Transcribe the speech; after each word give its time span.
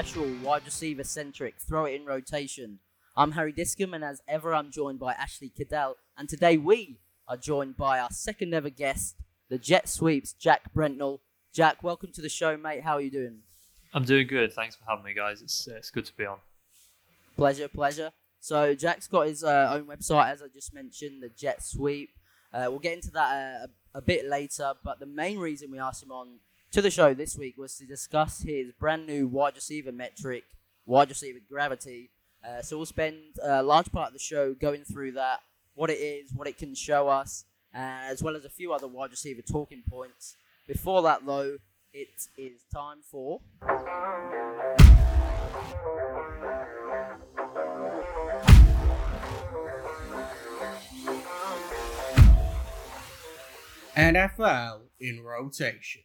special 0.00 0.32
wide 0.42 0.64
receiver 0.64 1.04
centric 1.04 1.56
throw 1.58 1.84
it 1.84 1.92
in 1.92 2.06
rotation. 2.06 2.78
I'm 3.18 3.32
Harry 3.32 3.52
Discom, 3.52 3.94
and 3.94 4.02
as 4.02 4.22
ever, 4.26 4.54
I'm 4.54 4.70
joined 4.70 4.98
by 4.98 5.12
Ashley 5.12 5.50
Cadell. 5.50 5.96
And 6.16 6.26
today 6.26 6.56
we 6.56 7.00
are 7.28 7.36
joined 7.36 7.76
by 7.76 8.00
our 8.00 8.08
second 8.10 8.54
ever 8.54 8.70
guest, 8.70 9.16
the 9.50 9.58
Jet 9.58 9.90
Sweeps, 9.90 10.32
Jack 10.32 10.72
Brentnall. 10.74 11.18
Jack, 11.52 11.82
welcome 11.82 12.12
to 12.12 12.22
the 12.22 12.30
show, 12.30 12.56
mate. 12.56 12.82
How 12.82 12.94
are 12.94 13.02
you 13.02 13.10
doing? 13.10 13.40
I'm 13.92 14.04
doing 14.04 14.26
good. 14.26 14.54
Thanks 14.54 14.74
for 14.74 14.84
having 14.88 15.04
me, 15.04 15.12
guys. 15.12 15.42
It's 15.42 15.68
uh, 15.68 15.74
it's 15.74 15.90
good 15.90 16.06
to 16.06 16.16
be 16.16 16.24
on. 16.24 16.38
Pleasure, 17.36 17.68
pleasure. 17.68 18.10
So 18.40 18.74
Jack's 18.74 19.06
got 19.06 19.26
his 19.26 19.44
uh, 19.44 19.68
own 19.70 19.84
website, 19.84 20.32
as 20.32 20.40
I 20.40 20.46
just 20.48 20.72
mentioned, 20.72 21.22
the 21.22 21.28
Jet 21.28 21.62
Sweep. 21.62 22.08
Uh, 22.54 22.68
we'll 22.70 22.78
get 22.78 22.94
into 22.94 23.10
that 23.10 23.34
uh, 23.34 23.66
a, 23.94 23.98
a 23.98 24.00
bit 24.00 24.26
later, 24.26 24.72
but 24.82 24.98
the 24.98 25.04
main 25.04 25.38
reason 25.38 25.70
we 25.70 25.78
asked 25.78 26.02
him 26.02 26.10
on 26.10 26.38
to 26.72 26.80
the 26.80 26.90
show 26.90 27.14
this 27.14 27.36
week 27.36 27.56
was 27.58 27.76
to 27.76 27.84
discuss 27.84 28.42
his 28.42 28.72
brand 28.72 29.04
new 29.06 29.26
wide 29.26 29.56
receiver 29.56 29.90
metric, 29.90 30.44
wide 30.86 31.08
receiver 31.08 31.40
gravity. 31.48 32.10
Uh, 32.46 32.62
so 32.62 32.76
we'll 32.76 32.86
spend 32.86 33.16
a 33.42 33.62
large 33.62 33.90
part 33.90 34.08
of 34.08 34.12
the 34.12 34.20
show 34.20 34.54
going 34.54 34.84
through 34.84 35.12
that, 35.12 35.40
what 35.74 35.90
it 35.90 35.98
is, 35.98 36.32
what 36.32 36.46
it 36.46 36.56
can 36.56 36.74
show 36.74 37.08
us, 37.08 37.44
uh, 37.74 37.78
as 37.78 38.22
well 38.22 38.36
as 38.36 38.44
a 38.44 38.48
few 38.48 38.72
other 38.72 38.86
wide 38.86 39.10
receiver 39.10 39.42
talking 39.42 39.82
points. 39.88 40.36
Before 40.68 41.02
that, 41.02 41.26
though, 41.26 41.58
it 41.92 42.08
is 42.38 42.62
time 42.72 42.98
for. 43.10 43.40
And 53.96 54.16
NFL 54.16 54.82
in 55.00 55.24
rotation. 55.24 56.02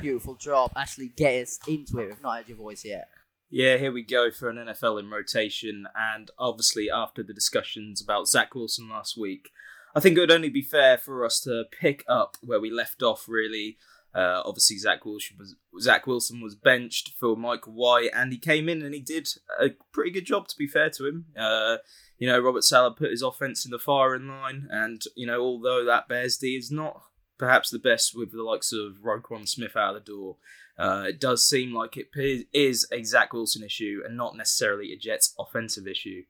Beautiful 0.00 0.34
drop. 0.34 0.72
Ashley, 0.76 1.10
get 1.16 1.42
us 1.42 1.58
into 1.66 1.98
it. 1.98 2.08
We've 2.08 2.22
not 2.22 2.36
heard 2.36 2.48
your 2.48 2.58
voice 2.58 2.84
yet. 2.84 3.08
Yeah, 3.50 3.76
here 3.76 3.92
we 3.92 4.04
go 4.04 4.30
for 4.30 4.48
an 4.48 4.56
NFL 4.56 5.00
in 5.00 5.10
rotation. 5.10 5.86
And 5.96 6.30
obviously, 6.38 6.88
after 6.90 7.22
the 7.22 7.34
discussions 7.34 8.00
about 8.00 8.28
Zach 8.28 8.54
Wilson 8.54 8.88
last 8.88 9.16
week, 9.16 9.50
I 9.94 10.00
think 10.00 10.16
it 10.16 10.20
would 10.20 10.30
only 10.30 10.50
be 10.50 10.62
fair 10.62 10.98
for 10.98 11.24
us 11.24 11.40
to 11.40 11.64
pick 11.80 12.04
up 12.08 12.36
where 12.40 12.60
we 12.60 12.70
left 12.70 13.02
off, 13.02 13.24
really. 13.28 13.78
Uh, 14.16 14.40
obviously, 14.46 14.78
Zach 14.78 15.04
Wilson, 15.04 15.36
was, 15.38 15.56
Zach 15.78 16.06
Wilson 16.06 16.40
was 16.40 16.54
benched 16.54 17.12
for 17.20 17.36
Mike 17.36 17.66
White, 17.66 18.08
and 18.14 18.32
he 18.32 18.38
came 18.38 18.66
in 18.66 18.80
and 18.80 18.94
he 18.94 19.00
did 19.00 19.28
a 19.60 19.68
pretty 19.92 20.10
good 20.10 20.24
job, 20.24 20.48
to 20.48 20.56
be 20.56 20.66
fair 20.66 20.88
to 20.90 21.06
him. 21.06 21.26
Uh, 21.38 21.76
you 22.18 22.26
know, 22.26 22.40
Robert 22.40 22.64
Saleh 22.64 22.96
put 22.96 23.10
his 23.10 23.20
offense 23.20 23.66
in 23.66 23.70
the 23.70 23.78
firing 23.78 24.26
line, 24.26 24.68
and, 24.70 25.02
you 25.16 25.26
know, 25.26 25.40
although 25.42 25.84
that 25.84 26.08
Bears 26.08 26.38
D 26.38 26.56
is 26.56 26.70
not 26.70 27.02
perhaps 27.36 27.68
the 27.68 27.78
best 27.78 28.16
with 28.16 28.32
the 28.32 28.42
likes 28.42 28.72
of 28.72 29.02
Roquan 29.04 29.46
Smith 29.46 29.76
out 29.76 29.94
of 29.94 30.04
the 30.06 30.12
door, 30.12 30.36
uh, 30.78 31.04
it 31.08 31.20
does 31.20 31.46
seem 31.46 31.74
like 31.74 31.98
it 31.98 32.08
is 32.54 32.88
a 32.90 33.02
Zach 33.02 33.34
Wilson 33.34 33.62
issue 33.62 34.00
and 34.02 34.16
not 34.16 34.34
necessarily 34.34 34.92
a 34.92 34.96
Jets 34.96 35.34
offensive 35.38 35.86
issue. 35.86 36.22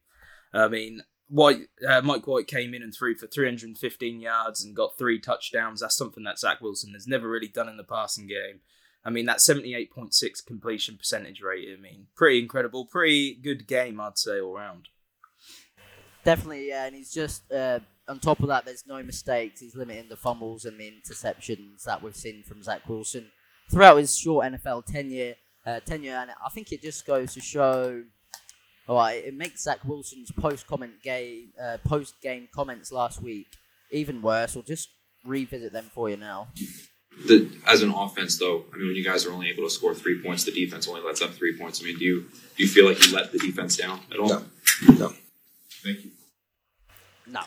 I 0.52 0.66
mean, 0.66 1.02
White, 1.28 1.68
uh, 1.86 2.00
Mike 2.02 2.26
White 2.26 2.46
came 2.46 2.72
in 2.72 2.82
and 2.82 2.94
threw 2.94 3.16
for 3.16 3.26
315 3.26 4.20
yards 4.20 4.64
and 4.64 4.76
got 4.76 4.96
three 4.96 5.18
touchdowns. 5.20 5.80
That's 5.80 5.96
something 5.96 6.24
that 6.24 6.38
Zach 6.38 6.60
Wilson 6.60 6.92
has 6.94 7.06
never 7.06 7.28
really 7.28 7.48
done 7.48 7.68
in 7.68 7.76
the 7.76 7.84
passing 7.84 8.26
game. 8.26 8.60
I 9.04 9.10
mean, 9.10 9.26
that 9.26 9.38
78.6 9.38 10.44
completion 10.46 10.96
percentage 10.96 11.40
rate, 11.40 11.68
I 11.72 11.80
mean, 11.80 12.06
pretty 12.16 12.40
incredible. 12.40 12.86
Pretty 12.86 13.34
good 13.34 13.66
game, 13.68 14.00
I'd 14.00 14.18
say, 14.18 14.40
all 14.40 14.54
round. 14.54 14.88
Definitely, 16.24 16.68
yeah. 16.68 16.86
And 16.86 16.96
he's 16.96 17.12
just, 17.12 17.50
uh, 17.52 17.78
on 18.08 18.18
top 18.18 18.40
of 18.40 18.48
that, 18.48 18.64
there's 18.64 18.84
no 18.86 19.02
mistakes. 19.02 19.60
He's 19.60 19.76
limiting 19.76 20.08
the 20.08 20.16
fumbles 20.16 20.64
and 20.64 20.78
the 20.78 20.90
interceptions 20.90 21.84
that 21.84 22.02
we've 22.02 22.16
seen 22.16 22.42
from 22.42 22.64
Zach 22.64 22.88
Wilson 22.88 23.30
throughout 23.70 23.98
his 23.98 24.16
short 24.16 24.46
NFL 24.46 24.86
tenure. 24.86 25.34
Uh, 25.64 25.80
tenure, 25.80 26.14
and 26.14 26.30
I 26.30 26.48
think 26.50 26.70
it 26.70 26.80
just 26.80 27.04
goes 27.06 27.34
to 27.34 27.40
show 27.40 28.04
all 28.88 28.96
right, 28.96 29.24
it 29.24 29.34
makes 29.34 29.62
Zach 29.62 29.84
Wilson's 29.84 30.30
post 30.32 30.66
comment 30.66 31.02
game, 31.02 31.52
uh, 31.60 31.78
post 31.84 32.20
game 32.20 32.48
comments 32.52 32.92
last 32.92 33.22
week 33.22 33.48
even 33.90 34.22
worse. 34.22 34.54
We'll 34.54 34.64
just 34.64 34.90
revisit 35.24 35.72
them 35.72 35.90
for 35.92 36.10
you 36.10 36.16
now. 36.16 36.48
The, 37.26 37.50
as 37.66 37.82
an 37.82 37.90
offense, 37.90 38.38
though, 38.38 38.64
I 38.72 38.76
mean, 38.76 38.88
when 38.88 38.96
you 38.96 39.04
guys 39.04 39.24
are 39.24 39.32
only 39.32 39.48
able 39.48 39.64
to 39.64 39.70
score 39.70 39.94
three 39.94 40.22
points, 40.22 40.44
the 40.44 40.52
defense 40.52 40.86
only 40.86 41.00
lets 41.00 41.22
up 41.22 41.30
three 41.30 41.58
points. 41.58 41.80
I 41.80 41.86
mean, 41.86 41.98
do 41.98 42.04
you 42.04 42.20
do 42.56 42.62
you 42.62 42.68
feel 42.68 42.86
like 42.86 43.04
you 43.06 43.14
let 43.14 43.32
the 43.32 43.38
defense 43.38 43.76
down 43.76 44.00
at 44.12 44.18
all? 44.18 44.28
No, 44.28 44.44
no. 44.98 45.12
Thank 45.82 46.04
you. 46.04 46.10
No. 47.26 47.40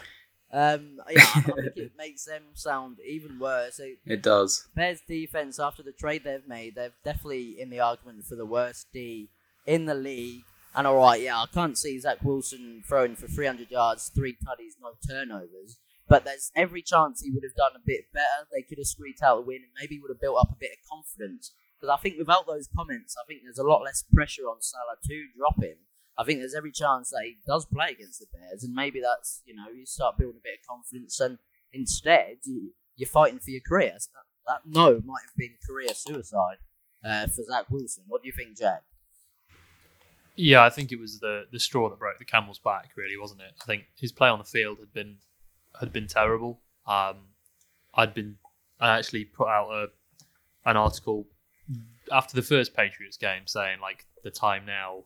Um, 0.52 0.98
yeah, 1.12 1.22
I 1.22 1.42
think 1.42 1.78
it 1.78 1.92
makes 1.98 2.26
them 2.26 2.42
sound 2.56 2.98
even 3.08 3.38
worse. 3.38 3.80
It, 3.80 4.00
it 4.08 4.24
does. 4.24 4.68
Bears 4.74 5.02
defense 5.08 5.60
after 5.60 5.84
the 5.84 5.92
trade 5.92 6.24
they've 6.24 6.48
made, 6.48 6.74
they're 6.74 6.94
definitely 7.06 7.62
in 7.62 7.70
the 7.70 7.80
argument 7.80 8.26
for 8.26 8.36
the 8.36 8.48
worst 8.48 8.88
D 8.92 9.30
in 9.68 9.86
the 9.86 9.94
league. 9.94 10.46
And 10.76 10.86
all 10.86 10.98
right, 10.98 11.22
yeah, 11.22 11.42
I 11.42 11.46
can't 11.52 11.78
see 11.78 12.00
Zach 12.00 12.24
Wilson 12.24 12.84
throwing 12.88 13.16
for 13.16 13.28
300 13.28 13.72
yards, 13.72 14.10
three 14.14 14.34
tutties, 14.34 14.74
no 14.82 14.92
turnovers. 15.08 15.78
But 16.08 16.26
there's 16.26 16.52
every 16.56 16.82
chance 16.82 17.22
he 17.22 17.32
would 17.32 17.44
have 17.44 17.56
done 17.56 17.72
a 17.76 17.86
bit 17.86 18.06
better. 18.14 18.48
They 18.52 18.64
could 18.64 18.80
have 18.80 18.88
squeaked 18.88 19.22
out 19.22 19.40
a 19.40 19.42
win 19.42 19.58
and 19.58 19.72
maybe 19.80 20.00
would 20.00 20.12
have 20.12 20.22
built 20.22 20.40
up 20.40 20.52
a 20.52 20.60
bit 20.60 20.72
of 20.72 20.90
confidence. 20.90 21.54
Because 21.80 21.96
I 21.98 22.02
think 22.02 22.18
without 22.18 22.48
those 22.48 22.68
comments, 22.76 23.16
I 23.18 23.26
think 23.28 23.42
there's 23.44 23.60
a 23.60 23.64
lot 23.64 23.84
less 23.84 24.04
pressure 24.14 24.44
on 24.44 24.62
Saleh 24.62 25.00
to 25.06 25.28
drop 25.38 25.62
him. 25.62 25.78
I 26.18 26.24
think 26.26 26.40
there's 26.40 26.56
every 26.56 26.72
chance 26.72 27.12
that 27.12 27.24
he 27.24 27.38
does 27.48 27.66
play 27.66 27.92
against 27.92 28.20
the 28.20 28.26
Bears, 28.34 28.66
and 28.66 28.74
maybe 28.74 29.00
that's 29.00 29.42
you 29.46 29.56
know 29.56 29.70
you 29.74 29.86
start 29.86 30.18
building 30.18 30.42
a 30.42 30.44
bit 30.44 30.60
of 30.60 30.68
confidence, 30.68 31.18
and 31.22 31.38
instead 31.72 32.40
you, 32.44 32.74
you're 32.98 33.08
fighting 33.08 33.40
for 33.40 33.52
your 33.52 33.62
career. 33.66 33.94
So 33.98 34.10
that, 34.46 34.62
that 34.66 34.70
no 34.70 35.02
might 35.06 35.22
have 35.26 35.38
been 35.38 35.56
career 35.66 35.94
suicide 35.94 36.58
uh, 37.06 37.28
for 37.28 37.44
Zach 37.44 37.70
Wilson. 37.70 38.04
What 38.08 38.22
do 38.22 38.28
you 38.28 38.34
think, 38.36 38.58
Jack? 38.58 38.84
Yeah, 40.42 40.64
I 40.64 40.70
think 40.70 40.94
it 40.94 41.00
was 41.00 41.20
the 41.20 41.48
the 41.52 41.60
straw 41.60 41.90
that 41.90 42.00
broke 42.00 42.18
the 42.18 42.24
camel's 42.24 42.60
back, 42.60 42.92
really, 42.96 43.18
wasn't 43.18 43.42
it? 43.42 43.52
I 43.62 43.66
think 43.66 43.84
his 44.00 44.14
play 44.14 44.30
on 44.30 44.40
the 44.40 44.46
field 44.46 44.80
had 44.80 44.94
been 44.94 45.18
had 45.78 45.92
been 45.92 46.08
terrible. 46.08 46.62
Um, 46.88 47.18
I'd 47.94 48.14
been 48.14 48.38
I 48.80 48.98
actually 48.98 49.26
put 49.26 49.50
out 49.50 49.70
a 49.70 49.88
an 50.70 50.78
article 50.78 51.28
after 52.10 52.38
the 52.38 52.42
first 52.42 52.74
Patriots 52.74 53.18
game 53.18 53.48
saying 53.48 53.82
like 53.82 54.06
the 54.24 54.32
time 54.32 54.66
now 54.66 55.04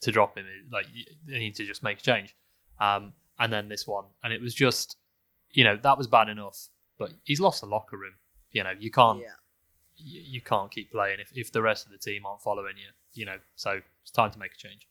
to 0.00 0.10
drop 0.10 0.38
him, 0.38 0.46
like 0.72 0.86
they 1.26 1.38
need 1.38 1.56
to 1.56 1.66
just 1.66 1.82
make 1.82 1.98
a 1.98 2.02
change. 2.02 2.34
Um, 2.80 3.12
and 3.38 3.52
then 3.52 3.68
this 3.68 3.86
one, 3.86 4.06
and 4.22 4.32
it 4.32 4.40
was 4.40 4.54
just, 4.54 4.96
you 5.50 5.64
know, 5.64 5.76
that 5.82 5.98
was 5.98 6.06
bad 6.06 6.30
enough, 6.30 6.68
but 6.98 7.12
he's 7.24 7.40
lost 7.40 7.60
the 7.60 7.66
locker 7.66 7.98
room. 7.98 8.14
You 8.50 8.64
know, 8.64 8.72
you 8.78 8.90
can't 8.90 9.20
Yeah. 9.20 9.26
You, 9.96 10.20
you 10.24 10.40
can't 10.40 10.70
keep 10.70 10.90
playing 10.90 11.20
if, 11.20 11.30
if 11.34 11.52
the 11.52 11.62
rest 11.62 11.86
of 11.86 11.92
the 11.92 11.98
team 11.98 12.26
aren't 12.26 12.42
following 12.42 12.76
you. 12.76 12.90
You 13.12 13.26
know, 13.26 13.38
so 13.56 13.80
it's 14.02 14.10
time 14.10 14.30
to 14.32 14.38
make 14.38 14.52
a 14.54 14.56
change. 14.56 14.86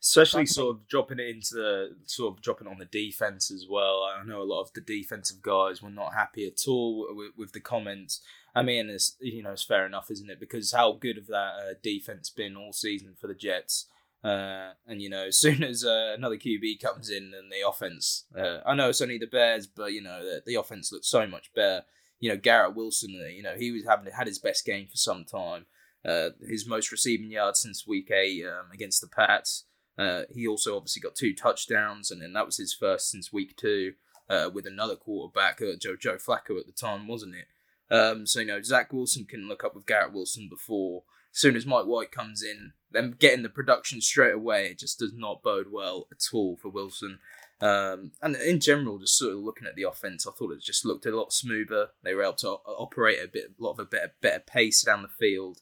Especially 0.00 0.46
sort 0.46 0.76
of 0.76 0.86
dropping 0.86 1.18
it 1.18 1.28
into 1.28 1.54
the 1.54 1.96
sort 2.04 2.34
of 2.34 2.42
dropping 2.42 2.68
on 2.68 2.78
the 2.78 2.84
defense 2.84 3.50
as 3.50 3.66
well. 3.68 4.02
I 4.04 4.22
know 4.24 4.40
a 4.40 4.44
lot 4.44 4.60
of 4.60 4.72
the 4.72 4.80
defensive 4.80 5.42
guys 5.42 5.82
were 5.82 5.90
not 5.90 6.14
happy 6.14 6.46
at 6.46 6.68
all 6.68 7.08
with, 7.10 7.32
with 7.36 7.52
the 7.52 7.60
comments. 7.60 8.20
I 8.54 8.62
mean, 8.62 8.88
it's 8.88 9.16
you 9.20 9.42
know 9.42 9.52
it's 9.52 9.64
fair 9.64 9.84
enough, 9.84 10.10
isn't 10.10 10.30
it? 10.30 10.38
Because 10.38 10.72
how 10.72 10.92
good 10.92 11.16
have 11.16 11.26
that 11.26 11.54
uh, 11.54 11.74
defense 11.82 12.30
been 12.30 12.56
all 12.56 12.72
season 12.72 13.14
for 13.20 13.26
the 13.26 13.34
Jets? 13.34 13.86
Uh, 14.22 14.72
and 14.86 15.02
you 15.02 15.10
know, 15.10 15.24
as 15.28 15.36
soon 15.36 15.62
as 15.62 15.84
uh, 15.84 16.14
another 16.16 16.36
QB 16.36 16.80
comes 16.80 17.10
in 17.10 17.32
and 17.36 17.50
the 17.50 17.68
offense, 17.68 18.24
uh, 18.36 18.58
I 18.64 18.74
know 18.74 18.90
it's 18.90 19.00
only 19.00 19.18
the 19.18 19.26
Bears, 19.26 19.66
but 19.66 19.92
you 19.92 20.02
know 20.02 20.24
the, 20.24 20.42
the 20.46 20.54
offense 20.54 20.92
looks 20.92 21.08
so 21.08 21.26
much 21.26 21.52
better. 21.54 21.84
You 22.18 22.30
know, 22.30 22.36
Garrett 22.36 22.74
Wilson, 22.74 23.20
uh, 23.22 23.28
you 23.28 23.42
know 23.42 23.54
he 23.56 23.72
was 23.72 23.84
having 23.86 24.10
had 24.12 24.26
his 24.26 24.38
best 24.38 24.64
game 24.64 24.86
for 24.86 24.96
some 24.96 25.24
time. 25.24 25.66
Uh, 26.04 26.30
his 26.48 26.68
most 26.68 26.92
receiving 26.92 27.30
yards 27.30 27.60
since 27.60 27.86
week 27.86 28.10
eight 28.10 28.44
um, 28.44 28.70
against 28.72 29.00
the 29.00 29.08
Pats. 29.08 29.64
Uh, 29.98 30.22
he 30.30 30.46
also 30.46 30.76
obviously 30.76 31.00
got 31.00 31.14
two 31.14 31.34
touchdowns, 31.34 32.10
and 32.10 32.22
then 32.22 32.32
that 32.34 32.46
was 32.46 32.58
his 32.58 32.74
first 32.74 33.10
since 33.10 33.32
week 33.32 33.56
two 33.56 33.94
uh, 34.28 34.50
with 34.52 34.66
another 34.66 34.96
quarterback, 34.96 35.60
uh, 35.62 35.76
Joe 35.80 35.96
Joe 35.96 36.16
Flacco 36.16 36.58
at 36.58 36.66
the 36.66 36.72
time, 36.72 37.06
wasn't 37.08 37.34
it? 37.34 37.46
Um, 37.90 38.26
so 38.26 38.40
you 38.40 38.46
know 38.46 38.62
Zach 38.62 38.92
Wilson 38.92 39.24
can 39.24 39.48
look 39.48 39.64
up 39.64 39.74
with 39.74 39.86
Garrett 39.86 40.12
Wilson 40.12 40.48
before. 40.48 41.04
As 41.34 41.40
soon 41.40 41.56
as 41.56 41.66
Mike 41.66 41.84
White 41.84 42.10
comes 42.12 42.42
in, 42.42 42.72
them 42.90 43.14
getting 43.18 43.42
the 43.42 43.50
production 43.50 44.00
straight 44.00 44.34
away, 44.34 44.68
it 44.68 44.78
just 44.78 44.98
does 44.98 45.12
not 45.14 45.42
bode 45.42 45.66
well 45.70 46.08
at 46.10 46.22
all 46.32 46.56
for 46.56 46.70
Wilson. 46.70 47.18
Um, 47.60 48.12
and 48.20 48.36
in 48.36 48.60
general, 48.60 48.98
just 48.98 49.16
sort 49.16 49.32
of 49.32 49.38
looking 49.38 49.66
at 49.66 49.76
the 49.76 49.84
offense, 49.84 50.26
I 50.26 50.30
thought 50.32 50.52
it 50.52 50.62
just 50.62 50.84
looked 50.84 51.06
a 51.06 51.16
lot 51.16 51.32
smoother. 51.32 51.88
They 52.02 52.14
were 52.14 52.22
able 52.22 52.34
to 52.34 52.48
operate 52.48 53.18
a 53.22 53.28
bit, 53.28 53.54
a 53.58 53.62
lot 53.62 53.72
of 53.72 53.78
a 53.80 53.84
better, 53.84 54.12
better 54.20 54.42
pace 54.46 54.82
down 54.82 55.02
the 55.02 55.08
field. 55.08 55.58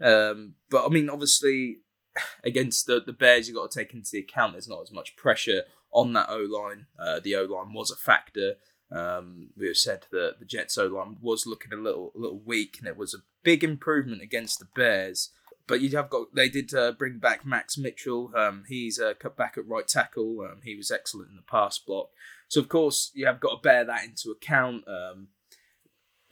Um, 0.00 0.54
but 0.70 0.84
I 0.84 0.88
mean, 0.88 1.08
obviously, 1.08 1.78
against 2.44 2.86
the, 2.86 3.00
the 3.04 3.12
Bears, 3.12 3.48
you've 3.48 3.56
got 3.56 3.70
to 3.70 3.78
take 3.78 3.94
into 3.94 4.18
account 4.18 4.52
there's 4.52 4.68
not 4.68 4.82
as 4.82 4.92
much 4.92 5.16
pressure 5.16 5.62
on 5.92 6.12
that 6.12 6.28
O 6.28 6.38
line. 6.38 6.86
Uh, 6.98 7.20
the 7.20 7.36
O 7.36 7.44
line 7.44 7.72
was 7.72 7.90
a 7.90 7.96
factor. 7.96 8.54
Um, 8.92 9.50
we 9.56 9.68
have 9.68 9.76
said 9.76 10.06
that 10.10 10.40
the 10.40 10.44
Jets 10.44 10.76
O 10.76 10.86
line 10.86 11.16
was 11.20 11.46
looking 11.46 11.72
a 11.72 11.76
little 11.76 12.12
a 12.14 12.18
little 12.18 12.40
weak, 12.44 12.76
and 12.78 12.88
it 12.88 12.96
was 12.96 13.14
a 13.14 13.22
big 13.42 13.62
improvement 13.64 14.22
against 14.22 14.58
the 14.58 14.66
Bears. 14.74 15.30
But 15.66 15.80
you 15.80 15.90
have 15.96 16.10
got 16.10 16.34
they 16.34 16.48
did 16.48 16.74
uh, 16.74 16.92
bring 16.92 17.18
back 17.18 17.46
Max 17.46 17.78
Mitchell. 17.78 18.32
Um, 18.36 18.64
he's 18.68 18.98
uh, 18.98 19.14
cut 19.18 19.36
back 19.36 19.54
at 19.56 19.66
right 19.66 19.86
tackle. 19.86 20.40
Um, 20.40 20.60
he 20.64 20.76
was 20.76 20.90
excellent 20.90 21.30
in 21.30 21.36
the 21.36 21.42
pass 21.42 21.78
block. 21.78 22.10
So 22.48 22.60
of 22.60 22.68
course 22.68 23.10
you 23.14 23.26
have 23.26 23.40
got 23.40 23.50
to 23.50 23.62
bear 23.62 23.84
that 23.84 24.04
into 24.04 24.30
account. 24.30 24.84
Um, 24.88 25.28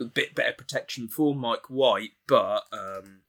a 0.01 0.05
bit 0.05 0.35
better 0.35 0.53
protection 0.57 1.09
for 1.09 1.35
Mike 1.35 1.69
White, 1.69 2.13
but 2.27 2.63
um, 2.73 3.23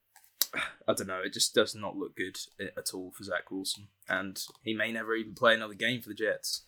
I 0.87 0.93
don't 0.93 1.07
know. 1.07 1.21
It 1.23 1.33
just 1.33 1.53
does 1.53 1.75
not 1.75 1.97
look 1.97 2.15
good 2.15 2.37
at 2.59 2.93
all 2.93 3.11
for 3.11 3.23
Zach 3.23 3.51
Wilson, 3.51 3.87
and 4.07 4.41
he 4.63 4.73
may 4.73 4.91
never 4.91 5.15
even 5.15 5.33
play 5.33 5.53
another 5.53 5.73
game 5.73 6.01
for 6.01 6.09
the 6.09 6.15
Jets. 6.15 6.63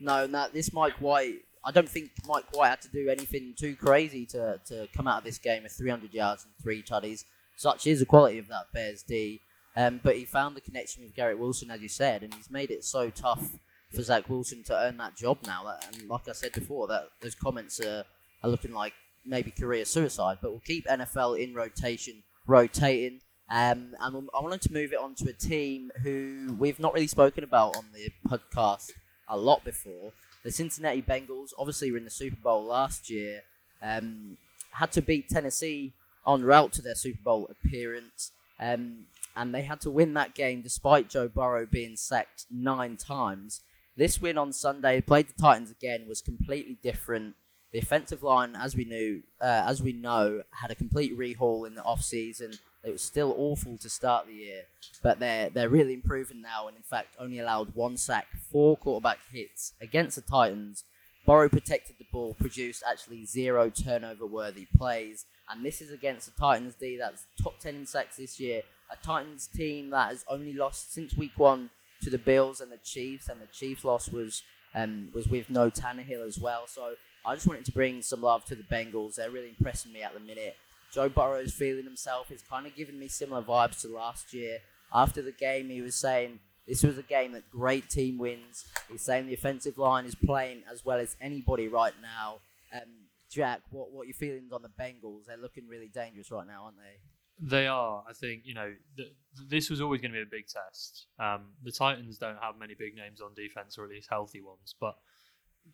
No, 0.00 0.26
no, 0.26 0.46
this 0.52 0.72
Mike 0.72 1.00
White. 1.00 1.40
I 1.64 1.70
don't 1.70 1.88
think 1.88 2.10
Mike 2.26 2.44
White 2.52 2.68
had 2.68 2.82
to 2.82 2.88
do 2.88 3.08
anything 3.10 3.54
too 3.58 3.76
crazy 3.76 4.24
to, 4.26 4.60
to 4.66 4.88
come 4.94 5.08
out 5.08 5.18
of 5.18 5.24
this 5.24 5.38
game 5.38 5.64
with 5.64 5.72
300 5.72 6.14
yards 6.14 6.44
and 6.44 6.52
three 6.62 6.82
tutties. 6.82 7.24
Such 7.58 7.88
is 7.88 7.98
the 7.98 8.06
quality 8.06 8.38
of 8.38 8.46
that 8.46 8.72
Bears 8.72 9.02
D. 9.02 9.40
Um, 9.76 9.98
but 10.00 10.16
he 10.16 10.24
found 10.24 10.56
the 10.56 10.60
connection 10.60 11.02
with 11.02 11.16
Garrett 11.16 11.40
Wilson, 11.40 11.72
as 11.72 11.80
you 11.82 11.88
said, 11.88 12.22
and 12.22 12.32
he's 12.32 12.52
made 12.52 12.70
it 12.70 12.84
so 12.84 13.10
tough 13.10 13.50
for 13.92 14.00
Zach 14.00 14.28
Wilson 14.28 14.62
to 14.64 14.78
earn 14.78 14.96
that 14.98 15.16
job 15.16 15.38
now. 15.44 15.64
That, 15.64 15.84
and 15.92 16.08
like 16.08 16.28
I 16.28 16.32
said 16.32 16.52
before, 16.52 16.86
that 16.86 17.08
those 17.20 17.34
comments 17.34 17.80
are, 17.80 18.04
are 18.44 18.48
looking 18.50 18.72
like 18.72 18.92
maybe 19.26 19.50
career 19.50 19.84
suicide. 19.84 20.38
But 20.40 20.52
we'll 20.52 20.60
keep 20.60 20.86
NFL 20.86 21.42
in 21.42 21.52
rotation, 21.52 22.22
rotating. 22.46 23.22
Um, 23.50 23.96
and 24.00 24.28
I 24.36 24.40
wanted 24.40 24.60
to 24.62 24.72
move 24.72 24.92
it 24.92 25.00
on 25.00 25.16
to 25.16 25.28
a 25.28 25.32
team 25.32 25.90
who 26.04 26.54
we've 26.60 26.78
not 26.78 26.94
really 26.94 27.08
spoken 27.08 27.42
about 27.42 27.76
on 27.76 27.86
the 27.92 28.12
podcast 28.28 28.92
a 29.28 29.36
lot 29.36 29.64
before. 29.64 30.12
The 30.44 30.52
Cincinnati 30.52 31.02
Bengals 31.02 31.50
obviously 31.58 31.90
were 31.90 31.98
in 31.98 32.04
the 32.04 32.10
Super 32.10 32.40
Bowl 32.40 32.64
last 32.64 33.10
year. 33.10 33.42
Um, 33.82 34.36
had 34.70 34.92
to 34.92 35.02
beat 35.02 35.28
Tennessee 35.28 35.92
en 36.28 36.44
route 36.44 36.72
to 36.74 36.82
their 36.82 36.94
Super 36.94 37.22
Bowl 37.24 37.50
appearance. 37.50 38.32
Um, 38.60 39.06
and 39.34 39.54
they 39.54 39.62
had 39.62 39.80
to 39.82 39.90
win 39.90 40.14
that 40.14 40.34
game 40.34 40.62
despite 40.62 41.08
Joe 41.08 41.28
Burrow 41.28 41.64
being 41.64 41.96
sacked 41.96 42.46
nine 42.50 42.96
times. 42.96 43.62
This 43.96 44.20
win 44.20 44.38
on 44.38 44.52
Sunday, 44.52 45.00
played 45.00 45.28
the 45.28 45.40
Titans 45.40 45.70
again, 45.70 46.06
was 46.08 46.20
completely 46.20 46.78
different. 46.82 47.34
The 47.72 47.78
offensive 47.78 48.22
line, 48.22 48.56
as 48.56 48.74
we 48.74 48.84
knew, 48.84 49.22
uh, 49.40 49.64
as 49.66 49.82
we 49.82 49.92
know, 49.92 50.42
had 50.52 50.70
a 50.70 50.74
complete 50.74 51.16
rehaul 51.18 51.66
in 51.66 51.74
the 51.74 51.82
off 51.82 52.02
season. 52.02 52.52
It 52.84 52.92
was 52.92 53.02
still 53.02 53.34
awful 53.36 53.76
to 53.78 53.90
start 53.90 54.26
the 54.26 54.34
year, 54.34 54.62
but 55.02 55.18
they're 55.18 55.50
they're 55.50 55.68
really 55.68 55.94
improving 55.94 56.40
now, 56.40 56.68
and 56.68 56.76
in 56.76 56.82
fact 56.82 57.08
only 57.18 57.40
allowed 57.40 57.74
one 57.74 57.96
sack, 57.96 58.28
four 58.50 58.76
quarterback 58.76 59.18
hits 59.32 59.74
against 59.80 60.16
the 60.16 60.22
Titans. 60.22 60.84
Burrow 61.26 61.48
protected 61.48 61.96
the 61.98 62.06
ball, 62.10 62.34
produced 62.34 62.82
actually 62.88 63.26
zero 63.26 63.68
turnover 63.68 64.24
worthy 64.24 64.66
plays, 64.78 65.26
and 65.50 65.64
this 65.64 65.80
is 65.80 65.90
against 65.90 66.26
the 66.26 66.40
Titans 66.40 66.74
D 66.74 66.96
that's 66.96 67.26
top 67.42 67.58
ten 67.58 67.74
in 67.74 67.86
sacks 67.86 68.16
this 68.16 68.38
year. 68.38 68.62
A 68.90 68.96
Titans 69.04 69.46
team 69.46 69.90
that 69.90 70.10
has 70.10 70.24
only 70.28 70.52
lost 70.52 70.92
since 70.92 71.14
week 71.14 71.32
one 71.36 71.70
to 72.02 72.10
the 72.10 72.18
Bills 72.18 72.60
and 72.60 72.72
the 72.72 72.78
Chiefs, 72.78 73.28
and 73.28 73.40
the 73.40 73.46
Chiefs 73.46 73.84
loss 73.84 74.08
was 74.08 74.42
um, 74.74 75.08
was 75.14 75.28
with 75.28 75.50
no 75.50 75.70
Tannehill 75.70 76.26
as 76.26 76.38
well. 76.38 76.66
So 76.66 76.94
I 77.26 77.34
just 77.34 77.46
wanted 77.46 77.64
to 77.66 77.72
bring 77.72 78.02
some 78.02 78.22
love 78.22 78.44
to 78.46 78.54
the 78.54 78.62
Bengals. 78.62 79.16
They're 79.16 79.30
really 79.30 79.50
impressing 79.50 79.92
me 79.92 80.02
at 80.02 80.14
the 80.14 80.20
minute. 80.20 80.56
Joe 80.92 81.08
Burrow's 81.08 81.52
feeling 81.52 81.84
himself. 81.84 82.28
He's 82.28 82.42
kind 82.42 82.66
of 82.66 82.74
giving 82.74 82.98
me 82.98 83.08
similar 83.08 83.42
vibes 83.42 83.82
to 83.82 83.88
last 83.88 84.32
year. 84.32 84.58
After 84.92 85.20
the 85.20 85.32
game, 85.32 85.68
he 85.68 85.82
was 85.82 85.94
saying 85.94 86.38
this 86.66 86.82
was 86.82 86.96
a 86.96 87.02
game 87.02 87.32
that 87.32 87.50
great 87.50 87.90
team 87.90 88.16
wins. 88.16 88.64
He's 88.90 89.02
saying 89.02 89.26
the 89.26 89.34
offensive 89.34 89.76
line 89.76 90.06
is 90.06 90.14
playing 90.14 90.62
as 90.70 90.84
well 90.84 90.98
as 90.98 91.16
anybody 91.20 91.68
right 91.68 91.92
now. 92.00 92.36
Um, 92.72 93.07
Jack, 93.30 93.62
what 93.70 93.92
what 93.92 94.06
your 94.06 94.14
feelings 94.14 94.52
on 94.52 94.62
the 94.62 94.68
Bengals? 94.68 95.26
They're 95.26 95.36
looking 95.36 95.66
really 95.68 95.88
dangerous 95.88 96.30
right 96.30 96.46
now, 96.46 96.64
aren't 96.64 96.76
they? 96.76 97.00
They 97.40 97.66
are. 97.66 98.02
I 98.08 98.12
think 98.12 98.42
you 98.44 98.54
know 98.54 98.72
th- 98.96 99.12
this 99.48 99.70
was 99.70 99.80
always 99.80 100.00
going 100.00 100.12
to 100.12 100.16
be 100.16 100.22
a 100.22 100.26
big 100.30 100.46
test. 100.46 101.06
Um, 101.18 101.52
the 101.62 101.72
Titans 101.72 102.18
don't 102.18 102.38
have 102.40 102.58
many 102.58 102.74
big 102.74 102.94
names 102.96 103.20
on 103.20 103.34
defense, 103.34 103.78
or 103.78 103.84
at 103.84 103.90
least 103.90 104.08
healthy 104.10 104.40
ones, 104.40 104.74
but 104.80 104.96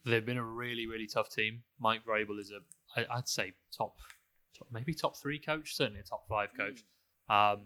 they've 0.05 0.27
been 0.27 0.39
a 0.39 0.45
really 0.45 0.87
really 0.87 1.07
tough 1.07 1.31
team. 1.31 1.63
Mike 1.79 2.05
Vrabel 2.05 2.39
is 2.39 2.51
a 2.51 3.01
I, 3.01 3.19
I'd 3.19 3.29
say 3.29 3.53
top 3.77 3.95
top, 4.59 4.69
maybe 4.73 4.93
top 4.95 5.17
three 5.17 5.39
coach, 5.39 5.75
certainly 5.75 6.01
a 6.01 6.05
top 6.05 6.27
five 6.29 6.51
coach. 6.57 6.85
Mm. 7.31 7.55
Um, 7.55 7.61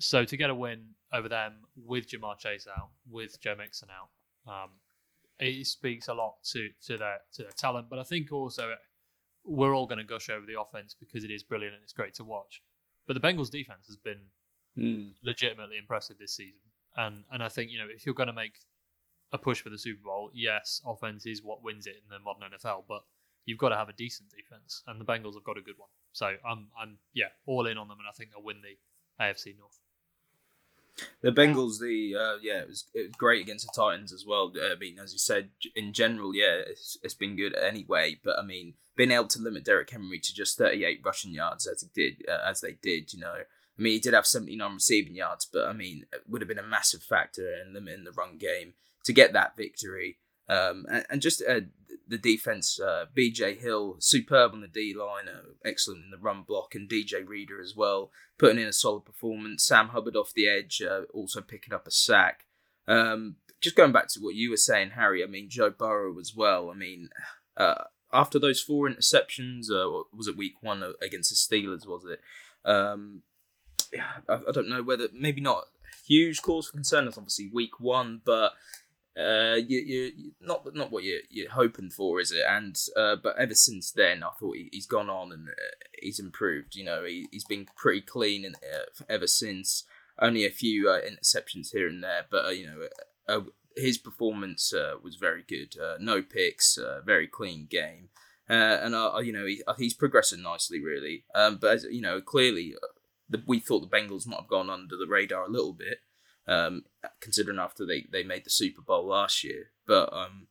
so 0.00 0.24
to 0.24 0.36
get 0.36 0.50
a 0.50 0.54
win 0.54 0.86
over 1.12 1.28
them 1.28 1.54
with 1.76 2.08
Ja'Marr 2.08 2.38
Chase 2.38 2.66
out, 2.68 2.90
with 3.10 3.40
Joe 3.40 3.56
Mixon 3.56 3.88
out, 3.90 4.52
um, 4.52 4.70
it 5.40 5.66
speaks 5.66 6.08
a 6.08 6.14
lot 6.14 6.36
to 6.52 6.68
to 6.86 6.96
their 6.96 7.18
to 7.34 7.42
their 7.42 7.52
talent. 7.52 7.88
But 7.90 7.98
I 7.98 8.04
think 8.04 8.32
also 8.32 8.74
we're 9.48 9.74
all 9.74 9.86
going 9.86 9.98
to 9.98 10.04
gush 10.04 10.28
over 10.28 10.44
the 10.46 10.60
offense 10.60 10.94
because 10.98 11.24
it 11.24 11.30
is 11.30 11.42
brilliant 11.42 11.74
and 11.74 11.82
it's 11.82 11.92
great 11.92 12.14
to 12.14 12.24
watch. 12.24 12.62
But 13.06 13.14
the 13.14 13.20
Bengals 13.20 13.50
defense 13.50 13.86
has 13.86 13.96
been 13.96 14.20
mm. 14.78 15.12
legitimately 15.24 15.78
impressive 15.78 16.18
this 16.18 16.36
season, 16.36 16.60
and 16.96 17.24
and 17.32 17.42
I 17.42 17.48
think 17.48 17.70
you 17.70 17.78
know 17.78 17.86
if 17.90 18.04
you're 18.04 18.14
going 18.14 18.28
to 18.28 18.32
make 18.32 18.58
a 19.32 19.38
push 19.38 19.60
for 19.60 19.70
the 19.70 19.78
Super 19.78 20.02
Bowl, 20.04 20.30
yes, 20.34 20.80
offense 20.86 21.26
is 21.26 21.42
what 21.42 21.62
wins 21.62 21.86
it 21.86 21.96
in 22.02 22.08
the 22.10 22.18
modern 22.18 22.50
NFL, 22.52 22.84
but 22.88 23.02
you've 23.44 23.58
got 23.58 23.70
to 23.70 23.76
have 23.76 23.88
a 23.88 23.94
decent 23.94 24.28
defense, 24.30 24.82
and 24.86 25.00
the 25.00 25.04
Bengals 25.04 25.34
have 25.34 25.44
got 25.44 25.58
a 25.58 25.62
good 25.62 25.78
one. 25.78 25.88
So 26.12 26.26
I'm, 26.26 26.68
I'm, 26.80 26.98
yeah, 27.12 27.28
all 27.46 27.66
in 27.66 27.78
on 27.78 27.88
them, 27.88 27.98
and 27.98 28.08
I 28.08 28.12
think 28.16 28.30
they'll 28.30 28.42
win 28.42 28.62
the 28.62 28.76
AFC 29.22 29.58
North. 29.58 29.78
The 31.20 31.30
Bengals, 31.30 31.80
the 31.80 32.14
uh, 32.16 32.38
yeah, 32.42 32.60
it 32.60 32.68
was, 32.68 32.84
it 32.94 33.08
was 33.08 33.16
great 33.16 33.42
against 33.42 33.66
the 33.66 33.72
Titans 33.74 34.12
as 34.12 34.24
well. 34.26 34.52
I 34.60 34.74
mean, 34.78 34.98
as 34.98 35.12
you 35.12 35.18
said, 35.18 35.50
in 35.74 35.92
general, 35.92 36.34
yeah, 36.34 36.62
it's, 36.66 36.96
it's 37.02 37.14
been 37.14 37.36
good 37.36 37.54
anyway. 37.54 38.18
But 38.22 38.38
I 38.38 38.42
mean, 38.42 38.74
being 38.96 39.10
able 39.10 39.28
to 39.28 39.40
limit 39.40 39.64
Derrick 39.64 39.90
Henry 39.90 40.18
to 40.18 40.34
just 40.34 40.58
38 40.58 41.00
rushing 41.04 41.32
yards 41.32 41.66
as 41.66 41.82
he 41.82 41.88
did, 41.94 42.24
uh, 42.28 42.48
as 42.48 42.60
they 42.60 42.72
did, 42.82 43.12
you 43.12 43.20
know, 43.20 43.34
I 43.78 43.82
mean, 43.82 43.92
he 43.92 44.00
did 44.00 44.14
have 44.14 44.26
79 44.26 44.74
receiving 44.74 45.14
yards, 45.14 45.46
but 45.50 45.66
I 45.66 45.72
mean, 45.72 46.06
it 46.12 46.22
would 46.28 46.40
have 46.40 46.48
been 46.48 46.58
a 46.58 46.64
massive 46.64 47.02
factor 47.02 47.48
in 47.64 47.74
limiting 47.74 48.04
the 48.04 48.12
run 48.12 48.38
game 48.38 48.74
to 49.04 49.12
get 49.12 49.32
that 49.32 49.56
victory. 49.56 50.18
Um, 50.48 50.86
and, 50.90 51.06
and, 51.10 51.22
just 51.22 51.42
uh, 51.46 51.60
the 52.06 52.18
defense, 52.18 52.80
uh, 52.80 53.04
BJ 53.16 53.60
Hill, 53.60 53.96
superb 53.98 54.52
on 54.52 54.62
the 54.62 54.68
D 54.68 54.94
line, 54.98 55.28
uh, 55.28 55.50
excellent 55.64 56.04
in 56.04 56.10
the 56.10 56.16
run 56.16 56.42
block, 56.42 56.74
and 56.74 56.88
DJ 56.88 57.26
Reader 57.26 57.60
as 57.60 57.74
well, 57.76 58.10
putting 58.38 58.58
in 58.58 58.68
a 58.68 58.72
solid 58.72 59.04
performance. 59.04 59.64
Sam 59.64 59.88
Hubbard 59.88 60.16
off 60.16 60.32
the 60.34 60.48
edge, 60.48 60.80
uh, 60.82 61.02
also 61.12 61.40
picking 61.42 61.74
up 61.74 61.86
a 61.86 61.90
sack. 61.90 62.46
Um, 62.86 63.36
just 63.60 63.76
going 63.76 63.92
back 63.92 64.08
to 64.08 64.20
what 64.20 64.34
you 64.34 64.50
were 64.50 64.56
saying, 64.56 64.90
Harry, 64.90 65.22
I 65.22 65.26
mean, 65.26 65.50
Joe 65.50 65.70
Burrow 65.70 66.18
as 66.18 66.32
well. 66.34 66.70
I 66.70 66.74
mean, 66.74 67.10
uh, 67.56 67.84
after 68.12 68.38
those 68.38 68.60
four 68.60 68.88
interceptions, 68.88 69.70
uh, 69.70 70.04
was 70.12 70.28
it 70.28 70.36
week 70.36 70.54
one 70.62 70.82
against 71.02 71.30
the 71.30 71.56
Steelers, 71.56 71.86
was 71.86 72.04
it? 72.04 72.20
Um, 72.64 73.22
I, 74.28 74.34
I 74.48 74.52
don't 74.52 74.68
know 74.68 74.82
whether, 74.82 75.08
maybe 75.12 75.40
not 75.40 75.64
huge 76.06 76.40
cause 76.40 76.68
for 76.68 76.72
concern, 76.72 77.06
it's 77.06 77.18
obviously 77.18 77.50
week 77.52 77.80
one, 77.80 78.22
but 78.24 78.52
uh, 79.18 79.56
you, 79.56 79.78
you 79.78 80.32
not 80.40 80.62
not 80.74 80.92
what 80.92 81.02
you're, 81.02 81.22
you're 81.28 81.50
hoping 81.50 81.90
for, 81.90 82.20
is 82.20 82.30
it? 82.30 82.44
And 82.48 82.78
uh, 82.96 83.16
but 83.16 83.36
ever 83.36 83.54
since 83.54 83.90
then, 83.90 84.22
I 84.22 84.30
thought 84.38 84.56
he, 84.56 84.70
has 84.72 84.86
gone 84.86 85.10
on 85.10 85.32
and 85.32 85.48
uh, 85.48 85.52
he's 86.00 86.20
improved. 86.20 86.76
You 86.76 86.84
know, 86.84 87.04
he 87.04 87.26
he's 87.32 87.44
been 87.44 87.66
pretty 87.76 88.02
clean 88.02 88.44
and 88.44 88.54
uh, 88.56 89.04
ever 89.08 89.26
since. 89.26 89.84
Only 90.20 90.44
a 90.44 90.50
few 90.50 90.88
uh, 90.88 91.00
interceptions 91.00 91.72
here 91.72 91.86
and 91.86 92.02
there, 92.02 92.26
but 92.28 92.46
uh, 92.46 92.50
you 92.50 92.66
know, 92.66 92.88
uh, 93.28 93.42
his 93.76 93.98
performance 93.98 94.72
was 95.00 95.14
very 95.14 95.44
good. 95.46 95.76
No 96.00 96.22
picks, 96.22 96.76
very 97.06 97.28
clean 97.28 97.68
game, 97.70 98.08
and 98.48 98.94
you 99.24 99.32
know 99.32 99.46
he, 99.46 99.62
he's 99.78 99.94
progressing 99.94 100.42
nicely, 100.42 100.80
really. 100.82 101.24
Um, 101.36 101.58
but 101.60 101.74
as, 101.74 101.86
you 101.88 102.00
know, 102.00 102.20
clearly, 102.20 102.74
the, 103.28 103.44
we 103.46 103.60
thought 103.60 103.88
the 103.88 103.96
Bengals 103.96 104.26
might 104.26 104.40
have 104.40 104.48
gone 104.48 104.68
under 104.68 104.96
the 104.96 105.06
radar 105.06 105.44
a 105.44 105.50
little 105.50 105.72
bit 105.72 105.98
um, 106.48 106.84
considering 107.20 107.58
after 107.58 107.86
they, 107.86 108.06
they 108.10 108.24
made 108.24 108.44
the 108.44 108.50
Super 108.50 108.82
Bowl 108.82 109.06
last 109.06 109.44
year. 109.44 109.70
But 109.86 110.12
um, 110.12 110.48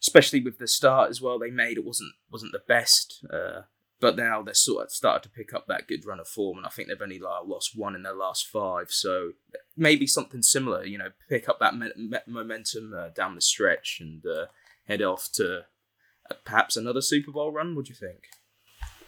especially 0.00 0.40
with 0.40 0.58
the 0.58 0.68
start 0.68 1.10
as 1.10 1.20
well, 1.20 1.38
they 1.38 1.50
made 1.50 1.78
it 1.78 1.84
wasn't 1.84 2.12
wasn't 2.30 2.52
the 2.52 2.62
best. 2.66 3.24
Uh, 3.32 3.62
but 4.00 4.16
now 4.16 4.42
they're 4.42 4.54
sort 4.54 4.84
of 4.84 4.90
started 4.90 5.22
to 5.22 5.28
pick 5.28 5.52
up 5.52 5.66
that 5.66 5.86
good 5.86 6.06
run 6.06 6.20
of 6.20 6.28
form, 6.28 6.56
and 6.56 6.66
I 6.66 6.70
think 6.70 6.88
they've 6.88 7.02
only 7.02 7.18
like, 7.18 7.46
lost 7.46 7.76
one 7.76 7.94
in 7.94 8.02
their 8.02 8.14
last 8.14 8.46
five. 8.46 8.90
So 8.90 9.32
maybe 9.76 10.06
something 10.06 10.42
similar, 10.42 10.84
you 10.84 10.96
know, 10.96 11.10
pick 11.28 11.48
up 11.48 11.58
that 11.60 11.76
me- 11.76 11.92
me- 11.96 12.18
momentum 12.26 12.94
uh, 12.96 13.08
down 13.10 13.34
the 13.34 13.42
stretch 13.42 13.98
and 14.00 14.24
uh, 14.24 14.46
head 14.86 15.02
off 15.02 15.28
to 15.34 15.64
uh, 16.30 16.34
perhaps 16.44 16.76
another 16.78 17.02
Super 17.02 17.30
Bowl 17.30 17.52
run. 17.52 17.76
What 17.76 17.86
do 17.86 17.90
you 17.90 17.94
think? 17.94 18.24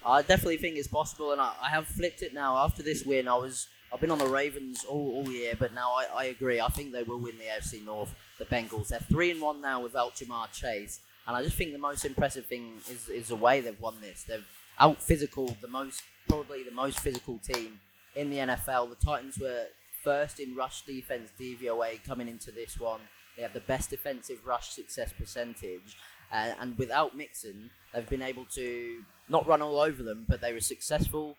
I 0.04 0.20
definitely 0.20 0.58
think 0.58 0.76
it's 0.76 0.88
possible, 0.88 1.32
and 1.32 1.40
I, 1.40 1.54
I 1.62 1.70
have 1.70 1.87
flipped 1.87 2.20
it 2.22 2.34
now. 2.34 2.58
After 2.58 2.82
this 2.82 3.04
win, 3.04 3.28
I 3.28 3.37
was 3.37 3.68
I've 3.92 4.00
been 4.00 4.11
on 4.11 4.18
the 4.18 4.26
Ravens 4.26 4.84
all, 4.88 5.16
all 5.16 5.30
year, 5.30 5.54
but 5.58 5.75
now 5.75 5.90
I, 5.90 6.06
I 6.16 6.25
agree. 6.25 6.61
I 6.61 6.68
think 6.68 6.92
they 6.92 7.02
will 7.02 7.18
win 7.18 7.37
the 7.37 7.44
AFC 7.44 7.84
North. 7.84 8.14
The 8.38 8.44
Bengals. 8.46 8.88
They're 8.88 8.99
three 8.99 9.30
and 9.30 9.40
one 9.40 9.61
now 9.61 9.80
without 9.82 10.16
Ja'Marr 10.16 10.50
Chase, 10.52 11.00
and 11.26 11.37
I 11.37 11.44
just 11.44 11.56
think 11.56 11.72
the 11.72 11.78
most 11.78 12.04
impressive 12.04 12.46
thing 12.46 12.72
is 12.90 13.08
is 13.08 13.28
the 13.28 13.37
way 13.37 13.61
they've 13.61 13.80
won 13.80 13.94
this. 14.00 14.25
They've 14.25 14.46
out 14.80 15.00
physical 15.00 15.56
the 15.61 15.68
most 15.68 16.02
probably 16.28 16.62
the 16.62 16.72
most 16.72 17.00
physical 17.00 17.38
team 17.38 17.80
in 18.16 18.30
the 18.30 18.38
NFL. 18.38 18.88
The 18.88 19.04
Titans 19.04 19.38
were 19.38 19.66
first 20.02 20.40
in 20.40 20.56
rush 20.56 20.82
defense 20.82 21.30
DVOA 21.38 22.02
coming 22.04 22.28
into 22.28 22.50
this 22.50 22.80
one. 22.80 23.00
They 23.37 23.42
have 23.42 23.52
the 23.52 23.61
best 23.61 23.90
defensive 23.90 24.38
rush 24.44 24.70
success 24.70 25.12
percentage, 25.12 25.96
uh, 26.32 26.52
and 26.61 26.76
without 26.78 27.16
Mixon, 27.16 27.70
they've 27.92 28.08
been 28.08 28.22
able 28.22 28.46
to 28.54 29.02
not 29.28 29.46
run 29.46 29.62
all 29.62 29.78
over 29.78 30.02
them, 30.02 30.25
but 30.28 30.40
they 30.40 30.52
were 30.52 30.61
successful 30.61 31.37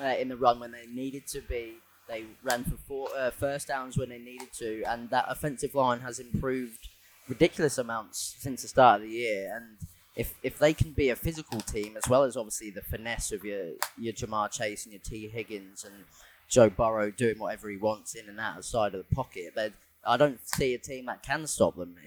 uh, 0.00 0.14
in 0.18 0.28
the 0.28 0.36
run 0.36 0.60
when 0.60 0.72
they 0.72 0.86
needed 0.86 1.26
to 1.28 1.40
be. 1.40 1.74
They 2.08 2.24
ran 2.42 2.64
for 2.64 2.76
four, 2.76 3.08
uh, 3.16 3.30
first 3.30 3.68
downs 3.68 3.98
when 3.98 4.08
they 4.08 4.18
needed 4.18 4.52
to, 4.58 4.82
and 4.84 5.10
that 5.10 5.26
offensive 5.28 5.74
line 5.74 6.00
has 6.00 6.18
improved 6.18 6.88
ridiculous 7.28 7.78
amounts 7.78 8.36
since 8.38 8.62
the 8.62 8.68
start 8.68 9.02
of 9.02 9.08
the 9.08 9.14
year. 9.14 9.52
And 9.54 9.78
if 10.14 10.34
if 10.42 10.58
they 10.58 10.72
can 10.72 10.92
be 10.92 11.10
a 11.10 11.16
physical 11.16 11.60
team 11.60 11.96
as 11.96 12.08
well 12.08 12.22
as 12.22 12.36
obviously 12.36 12.70
the 12.70 12.82
finesse 12.82 13.32
of 13.32 13.44
your 13.44 13.72
your 13.98 14.12
Ja'Marr 14.12 14.50
Chase 14.50 14.84
and 14.84 14.92
your 14.92 15.02
Tee 15.02 15.28
Higgins 15.28 15.84
and 15.84 16.04
Joe 16.48 16.70
Burrow 16.70 17.10
doing 17.10 17.38
whatever 17.38 17.68
he 17.68 17.76
wants 17.76 18.14
in 18.14 18.28
and 18.28 18.38
out 18.38 18.58
of 18.58 18.64
side 18.64 18.94
of 18.94 19.04
the 19.06 19.14
pocket, 19.14 19.52
then 19.54 19.72
I 20.06 20.16
don't 20.16 20.38
see 20.48 20.74
a 20.74 20.78
team 20.78 21.06
that 21.06 21.22
can 21.22 21.46
stop 21.46 21.76
them 21.76 21.96
uh, 21.98 22.06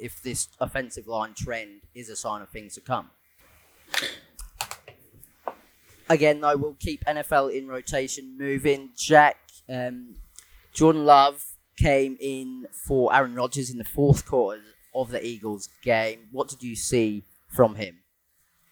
if 0.00 0.22
this 0.22 0.48
offensive 0.60 1.08
line 1.08 1.34
trend 1.36 1.80
is 1.94 2.08
a 2.08 2.16
sign 2.16 2.42
of 2.42 2.48
things 2.50 2.74
to 2.74 2.80
come. 2.80 3.10
Again, 6.10 6.40
though, 6.40 6.56
we'll 6.56 6.76
keep 6.80 7.04
NFL 7.04 7.56
in 7.56 7.68
rotation 7.68 8.36
moving. 8.36 8.90
Jack, 8.96 9.36
um, 9.68 10.16
Jordan 10.74 11.04
Love 11.04 11.40
came 11.78 12.16
in 12.20 12.66
for 12.86 13.14
Aaron 13.14 13.36
Rodgers 13.36 13.70
in 13.70 13.78
the 13.78 13.84
fourth 13.84 14.26
quarter 14.26 14.60
of 14.92 15.12
the 15.12 15.24
Eagles 15.24 15.68
game. 15.84 16.26
What 16.32 16.48
did 16.48 16.64
you 16.64 16.74
see 16.74 17.24
from 17.48 17.76
him? 17.76 18.00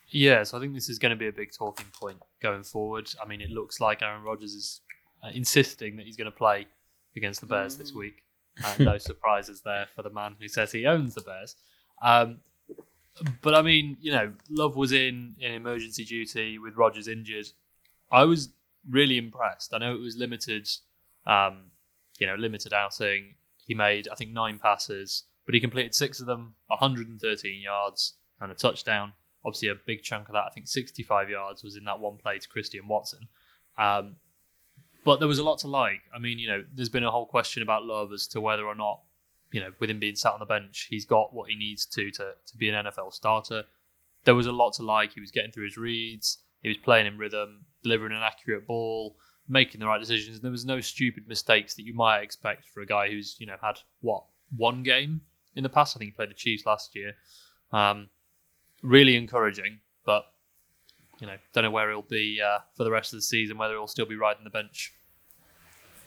Yeah, 0.08 0.42
so 0.42 0.58
I 0.58 0.60
think 0.60 0.74
this 0.74 0.88
is 0.88 0.98
going 0.98 1.10
to 1.10 1.16
be 1.16 1.28
a 1.28 1.32
big 1.32 1.52
talking 1.56 1.86
point 1.94 2.18
going 2.42 2.64
forward. 2.64 3.08
I 3.22 3.28
mean, 3.28 3.40
it 3.40 3.50
looks 3.50 3.78
like 3.78 4.02
Aaron 4.02 4.24
Rodgers 4.24 4.54
is 4.54 4.80
uh, 5.22 5.28
insisting 5.32 5.96
that 5.96 6.06
he's 6.06 6.16
going 6.16 6.30
to 6.30 6.36
play 6.36 6.66
against 7.14 7.40
the 7.40 7.46
Bears 7.46 7.76
this 7.76 7.92
week. 7.92 8.24
Uh, 8.64 8.74
no 8.80 8.98
surprises 8.98 9.60
there 9.64 9.86
for 9.94 10.02
the 10.02 10.10
man 10.10 10.34
who 10.40 10.48
says 10.48 10.72
he 10.72 10.86
owns 10.86 11.14
the 11.14 11.20
Bears. 11.20 11.54
Um, 12.02 12.38
but 13.42 13.54
I 13.54 13.62
mean, 13.62 13.96
you 14.00 14.12
know, 14.12 14.32
Love 14.50 14.76
was 14.76 14.92
in 14.92 15.36
in 15.40 15.52
emergency 15.52 16.04
duty 16.04 16.58
with 16.58 16.76
Rodgers 16.76 17.08
injured. 17.08 17.46
I 18.10 18.24
was 18.24 18.50
really 18.88 19.18
impressed. 19.18 19.74
I 19.74 19.78
know 19.78 19.94
it 19.94 20.00
was 20.00 20.16
limited, 20.16 20.68
um, 21.26 21.70
you 22.18 22.26
know, 22.26 22.34
limited 22.34 22.72
outing. 22.72 23.34
He 23.66 23.74
made 23.74 24.08
I 24.10 24.14
think 24.14 24.32
nine 24.32 24.58
passes, 24.58 25.24
but 25.46 25.54
he 25.54 25.60
completed 25.60 25.94
six 25.94 26.20
of 26.20 26.26
them, 26.26 26.54
113 26.68 27.60
yards 27.60 28.14
and 28.40 28.50
a 28.50 28.54
touchdown. 28.54 29.12
Obviously, 29.44 29.68
a 29.68 29.74
big 29.86 30.02
chunk 30.02 30.28
of 30.28 30.34
that, 30.34 30.44
I 30.44 30.50
think 30.50 30.66
65 30.66 31.30
yards, 31.30 31.62
was 31.62 31.76
in 31.76 31.84
that 31.84 32.00
one 32.00 32.16
play 32.16 32.38
to 32.38 32.48
Christian 32.48 32.88
Watson. 32.88 33.28
Um, 33.78 34.16
but 35.04 35.20
there 35.20 35.28
was 35.28 35.38
a 35.38 35.44
lot 35.44 35.58
to 35.60 35.68
like. 35.68 36.02
I 36.14 36.18
mean, 36.18 36.38
you 36.38 36.48
know, 36.48 36.64
there's 36.74 36.88
been 36.88 37.04
a 37.04 37.10
whole 37.10 37.26
question 37.26 37.62
about 37.62 37.84
Love 37.84 38.12
as 38.12 38.26
to 38.28 38.40
whether 38.40 38.66
or 38.66 38.74
not, 38.74 39.00
you 39.50 39.60
know, 39.60 39.70
with 39.80 39.90
him 39.90 39.98
being 39.98 40.16
sat 40.16 40.32
on 40.32 40.40
the 40.40 40.46
bench, 40.46 40.88
he's 40.90 41.06
got 41.06 41.34
what 41.34 41.50
he 41.50 41.56
needs 41.56 41.86
to 41.86 42.10
to, 42.10 42.32
to 42.46 42.56
be 42.56 42.68
an 42.68 42.86
NFL 42.86 43.12
starter. 43.12 43.64
There 44.24 44.34
was 44.34 44.46
a 44.46 44.52
lot 44.52 44.74
to 44.74 44.82
like. 44.82 45.14
He 45.14 45.20
was 45.20 45.30
getting 45.30 45.52
through 45.52 45.64
his 45.64 45.76
reads. 45.76 46.38
He 46.62 46.68
was 46.68 46.76
playing 46.78 47.06
in 47.06 47.18
rhythm, 47.18 47.64
delivering 47.82 48.12
an 48.12 48.22
accurate 48.22 48.66
ball, 48.66 49.16
making 49.48 49.80
the 49.80 49.86
right 49.86 50.00
decisions. 50.00 50.40
There 50.40 50.50
was 50.50 50.66
no 50.66 50.80
stupid 50.80 51.28
mistakes 51.28 51.74
that 51.74 51.84
you 51.84 51.94
might 51.94 52.20
expect 52.20 52.66
for 52.68 52.80
a 52.80 52.86
guy 52.86 53.08
who's, 53.08 53.36
you 53.38 53.46
know, 53.46 53.56
had 53.62 53.78
what 54.00 54.24
one 54.56 54.82
game 54.82 55.20
in 55.54 55.62
the 55.62 55.68
past. 55.68 55.96
I 55.96 55.98
think 55.98 56.10
he 56.10 56.16
played 56.16 56.30
the 56.30 56.34
Chiefs 56.34 56.66
last 56.66 56.94
year. 56.94 57.14
Um, 57.72 58.08
really 58.82 59.16
encouraging, 59.16 59.80
but 60.04 60.24
you 61.20 61.26
know, 61.26 61.36
don't 61.52 61.64
know 61.64 61.70
where 61.70 61.90
he'll 61.90 62.02
be 62.02 62.40
uh, 62.40 62.58
for 62.76 62.84
the 62.84 62.90
rest 62.90 63.12
of 63.12 63.18
the 63.18 63.22
season. 63.22 63.58
Whether 63.58 63.74
he'll 63.74 63.86
still 63.86 64.06
be 64.06 64.16
riding 64.16 64.44
the 64.44 64.50
bench. 64.50 64.94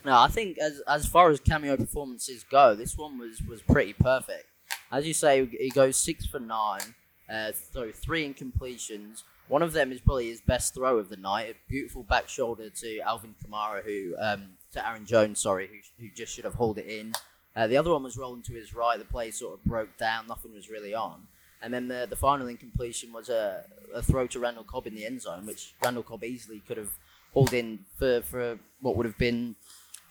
No, 0.04 0.18
I 0.18 0.28
think 0.28 0.58
as 0.58 0.80
as 0.88 1.06
far 1.06 1.30
as 1.30 1.40
cameo 1.40 1.76
performances 1.76 2.44
go, 2.44 2.74
this 2.74 2.96
one 2.96 3.18
was 3.18 3.40
was 3.42 3.62
pretty 3.62 3.92
perfect. 3.92 4.46
As 4.90 5.06
you 5.06 5.14
say, 5.14 5.46
he 5.46 5.70
goes 5.70 5.96
six 5.96 6.26
for 6.26 6.40
nine, 6.40 6.94
uh, 7.30 7.52
so 7.72 7.90
three 7.92 8.28
incompletions. 8.28 9.22
One 9.48 9.62
of 9.62 9.72
them 9.72 9.92
is 9.92 10.00
probably 10.00 10.28
his 10.28 10.40
best 10.40 10.74
throw 10.74 10.98
of 10.98 11.08
the 11.08 11.16
night. 11.16 11.50
A 11.50 11.54
beautiful 11.68 12.02
back 12.02 12.28
shoulder 12.28 12.70
to 12.70 12.98
Alvin 13.00 13.34
Kamara, 13.44 13.84
who 13.84 14.14
um, 14.18 14.50
to 14.72 14.86
Aaron 14.86 15.04
Jones, 15.04 15.40
sorry, 15.40 15.68
who, 15.68 16.04
who 16.04 16.10
just 16.14 16.34
should 16.34 16.44
have 16.44 16.54
hauled 16.54 16.78
it 16.78 16.86
in. 16.86 17.12
Uh, 17.54 17.66
the 17.66 17.76
other 17.76 17.90
one 17.90 18.02
was 18.02 18.16
rolling 18.16 18.42
to 18.42 18.54
his 18.54 18.74
right. 18.74 18.98
The 18.98 19.04
play 19.04 19.30
sort 19.30 19.54
of 19.54 19.64
broke 19.64 19.96
down. 19.98 20.26
Nothing 20.26 20.54
was 20.54 20.70
really 20.70 20.94
on. 20.94 21.26
And 21.60 21.72
then 21.72 21.86
the, 21.86 22.06
the 22.08 22.16
final 22.16 22.48
incompletion 22.48 23.12
was 23.12 23.28
a, 23.28 23.64
a 23.94 24.02
throw 24.02 24.26
to 24.28 24.40
Randall 24.40 24.64
Cobb 24.64 24.86
in 24.86 24.94
the 24.94 25.06
end 25.06 25.22
zone, 25.22 25.46
which 25.46 25.74
Randall 25.84 26.02
Cobb 26.02 26.24
easily 26.24 26.60
could 26.66 26.76
have 26.76 26.90
hauled 27.32 27.52
in 27.52 27.80
for, 27.98 28.22
for 28.22 28.58
what 28.80 28.96
would 28.96 29.06
have 29.06 29.18
been 29.18 29.54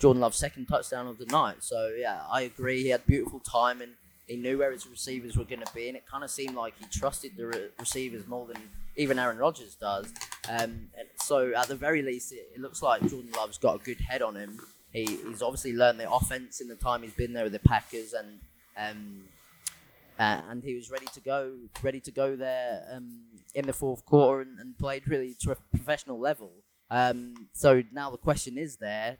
Jordan 0.01 0.19
Love's 0.19 0.37
second 0.37 0.65
touchdown 0.65 1.05
of 1.05 1.19
the 1.19 1.27
night. 1.27 1.57
So, 1.59 1.93
yeah, 1.95 2.21
I 2.27 2.41
agree. 2.41 2.81
He 2.81 2.89
had 2.89 3.05
beautiful 3.05 3.39
time 3.39 3.81
and 3.81 3.91
he 4.25 4.35
knew 4.35 4.57
where 4.57 4.71
his 4.71 4.87
receivers 4.87 5.37
were 5.37 5.45
going 5.45 5.61
to 5.61 5.73
be. 5.75 5.87
And 5.89 5.95
it 5.95 6.07
kind 6.09 6.23
of 6.23 6.31
seemed 6.31 6.55
like 6.55 6.73
he 6.79 6.85
trusted 6.85 7.33
the 7.37 7.45
re- 7.45 7.69
receivers 7.79 8.25
more 8.27 8.47
than 8.47 8.57
even 8.95 9.19
Aaron 9.19 9.37
Rodgers 9.37 9.75
does. 9.75 10.11
Um, 10.49 10.89
and 10.97 11.07
so, 11.17 11.53
at 11.55 11.67
the 11.67 11.75
very 11.75 12.01
least, 12.01 12.31
it, 12.33 12.47
it 12.55 12.59
looks 12.59 12.81
like 12.81 13.01
Jordan 13.01 13.29
Love's 13.37 13.59
got 13.59 13.79
a 13.79 13.83
good 13.83 13.99
head 14.01 14.23
on 14.23 14.35
him. 14.35 14.59
He, 14.91 15.05
he's 15.05 15.43
obviously 15.43 15.73
learned 15.73 15.99
the 15.99 16.11
offense 16.11 16.61
in 16.61 16.67
the 16.67 16.75
time 16.75 17.03
he's 17.03 17.13
been 17.13 17.33
there 17.33 17.43
with 17.43 17.53
the 17.53 17.59
Packers 17.59 18.13
and. 18.13 18.39
Um, 18.75 19.25
uh, 20.19 20.41
and 20.49 20.63
he 20.63 20.75
was 20.75 20.91
ready 20.91 21.07
to 21.13 21.19
go, 21.19 21.53
ready 21.81 21.99
to 21.99 22.11
go 22.11 22.35
there 22.35 22.85
um, 22.91 23.21
in 23.55 23.65
the 23.65 23.73
fourth 23.73 24.05
quarter 24.05 24.41
and, 24.41 24.59
and 24.59 24.77
played 24.77 25.07
really 25.07 25.35
to 25.39 25.51
a 25.51 25.55
professional 25.71 26.19
level. 26.19 26.51
Um, 26.91 27.47
so 27.53 27.81
now 27.91 28.11
the 28.11 28.17
question 28.17 28.55
is 28.57 28.77
there, 28.77 29.17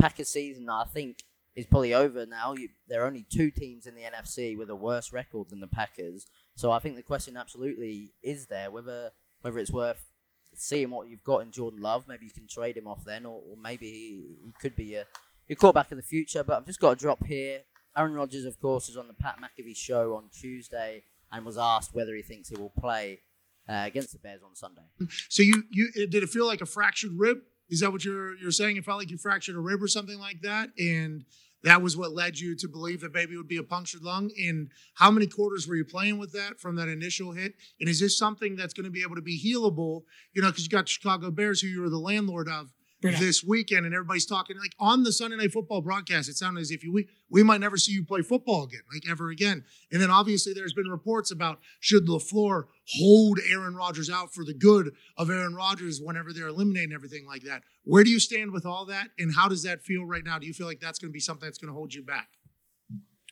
Packers 0.00 0.30
season 0.30 0.68
I 0.68 0.84
think 0.84 1.22
is 1.56 1.66
probably 1.66 1.94
over 1.94 2.26
now. 2.26 2.54
You, 2.54 2.68
there 2.88 3.02
are 3.02 3.06
only 3.06 3.26
two 3.28 3.50
teams 3.50 3.86
in 3.86 3.94
the 3.94 4.02
NFC 4.02 4.56
with 4.56 4.70
a 4.70 4.76
worse 4.76 5.12
record 5.12 5.50
than 5.50 5.60
the 5.60 5.66
Packers. 5.66 6.26
So 6.54 6.70
I 6.70 6.78
think 6.78 6.96
the 6.96 7.02
question 7.02 7.36
absolutely 7.36 8.12
is 8.22 8.46
there 8.46 8.70
whether 8.70 9.10
whether 9.42 9.58
it's 9.58 9.70
worth 9.70 10.10
seeing 10.54 10.90
what 10.90 11.08
you've 11.08 11.24
got 11.24 11.38
in 11.42 11.50
Jordan 11.50 11.80
Love. 11.80 12.06
Maybe 12.08 12.26
you 12.26 12.32
can 12.32 12.46
trade 12.46 12.76
him 12.76 12.86
off 12.86 13.04
then, 13.04 13.24
or, 13.24 13.40
or 13.48 13.56
maybe 13.56 13.86
he, 13.86 14.36
he 14.44 14.52
could 14.60 14.76
be 14.76 14.94
a 14.94 15.06
quarterback 15.54 15.90
in 15.90 15.96
the 15.96 16.02
future. 16.02 16.42
But 16.42 16.58
I've 16.58 16.66
just 16.66 16.80
got 16.80 16.98
to 16.98 17.02
drop 17.02 17.24
here. 17.24 17.60
Aaron 17.96 18.14
Rodgers, 18.14 18.44
of 18.44 18.60
course, 18.60 18.88
was 18.88 18.96
on 18.96 19.08
the 19.08 19.14
Pat 19.14 19.36
McAfee 19.40 19.76
show 19.76 20.14
on 20.14 20.28
Tuesday 20.32 21.02
and 21.32 21.44
was 21.44 21.58
asked 21.58 21.94
whether 21.94 22.14
he 22.14 22.22
thinks 22.22 22.48
he 22.48 22.56
will 22.56 22.72
play 22.78 23.20
uh, 23.68 23.84
against 23.86 24.12
the 24.12 24.18
Bears 24.18 24.42
on 24.44 24.54
Sunday. 24.54 24.82
So 25.28 25.42
you 25.42 25.64
you 25.70 25.90
did 26.06 26.22
it 26.22 26.28
feel 26.28 26.46
like 26.46 26.60
a 26.60 26.66
fractured 26.66 27.12
rib? 27.16 27.38
Is 27.70 27.80
that 27.80 27.92
what 27.92 28.04
you're 28.04 28.36
you're 28.36 28.50
saying? 28.50 28.76
It 28.76 28.84
felt 28.84 28.98
like 28.98 29.10
you 29.10 29.18
fractured 29.18 29.56
a 29.56 29.60
rib 29.60 29.82
or 29.82 29.88
something 29.88 30.18
like 30.18 30.42
that, 30.42 30.70
and 30.78 31.24
that 31.62 31.82
was 31.82 31.96
what 31.96 32.12
led 32.12 32.38
you 32.38 32.56
to 32.56 32.68
believe 32.68 33.00
that 33.02 33.12
maybe 33.12 33.34
it 33.34 33.36
would 33.36 33.48
be 33.48 33.58
a 33.58 33.62
punctured 33.62 34.02
lung. 34.02 34.30
And 34.38 34.70
how 34.94 35.10
many 35.10 35.26
quarters 35.26 35.68
were 35.68 35.76
you 35.76 35.84
playing 35.84 36.18
with 36.18 36.32
that 36.32 36.58
from 36.58 36.76
that 36.76 36.88
initial 36.88 37.32
hit? 37.32 37.54
And 37.78 37.88
is 37.88 38.00
this 38.00 38.16
something 38.16 38.56
that's 38.56 38.72
going 38.72 38.84
to 38.84 38.90
be 38.90 39.02
able 39.02 39.16
to 39.16 39.22
be 39.22 39.38
healable? 39.38 40.02
You 40.32 40.42
know, 40.42 40.48
because 40.48 40.64
you 40.64 40.70
got 40.70 40.88
Chicago 40.88 41.30
Bears, 41.30 41.60
who 41.60 41.68
you 41.68 41.82
were 41.82 41.90
the 41.90 41.98
landlord 41.98 42.48
of 42.48 42.72
this 43.02 43.42
weekend, 43.42 43.86
and 43.86 43.94
everybody's 43.94 44.26
talking 44.26 44.58
like 44.58 44.74
on 44.78 45.02
the 45.02 45.12
Sunday 45.12 45.36
Night 45.36 45.52
Football 45.52 45.80
broadcast. 45.80 46.28
It 46.28 46.36
sounded 46.36 46.60
as 46.60 46.70
if 46.70 46.84
you 46.84 46.92
we 46.92 47.08
we 47.30 47.42
might 47.42 47.60
never 47.60 47.76
see 47.76 47.92
you 47.92 48.04
play 48.04 48.22
football 48.22 48.64
again, 48.64 48.82
like 48.92 49.04
ever 49.08 49.30
again. 49.30 49.64
And 49.90 50.00
then 50.02 50.10
obviously 50.10 50.52
there's 50.52 50.72
been 50.72 50.88
reports 50.88 51.30
about 51.30 51.60
should 51.78 52.06
LaFleur 52.06 52.64
hold 52.98 53.38
Aaron 53.50 53.74
Rodgers 53.74 54.10
out 54.10 54.34
for 54.34 54.44
the 54.44 54.54
good 54.54 54.92
of 55.16 55.30
Aaron 55.30 55.54
Rodgers 55.54 56.00
whenever 56.02 56.32
they're 56.32 56.48
eliminating 56.48 56.92
everything 56.92 57.26
like 57.26 57.42
that. 57.42 57.62
Where 57.84 58.04
do 58.04 58.10
you 58.10 58.20
stand 58.20 58.52
with 58.52 58.66
all 58.66 58.84
that, 58.86 59.08
and 59.18 59.34
how 59.34 59.48
does 59.48 59.62
that 59.62 59.82
feel 59.82 60.04
right 60.04 60.24
now? 60.24 60.38
Do 60.38 60.46
you 60.46 60.54
feel 60.54 60.66
like 60.66 60.80
that's 60.80 60.98
going 60.98 61.10
to 61.10 61.14
be 61.14 61.20
something 61.20 61.46
that's 61.46 61.58
going 61.58 61.72
to 61.72 61.74
hold 61.74 61.94
you 61.94 62.04
back? 62.04 62.28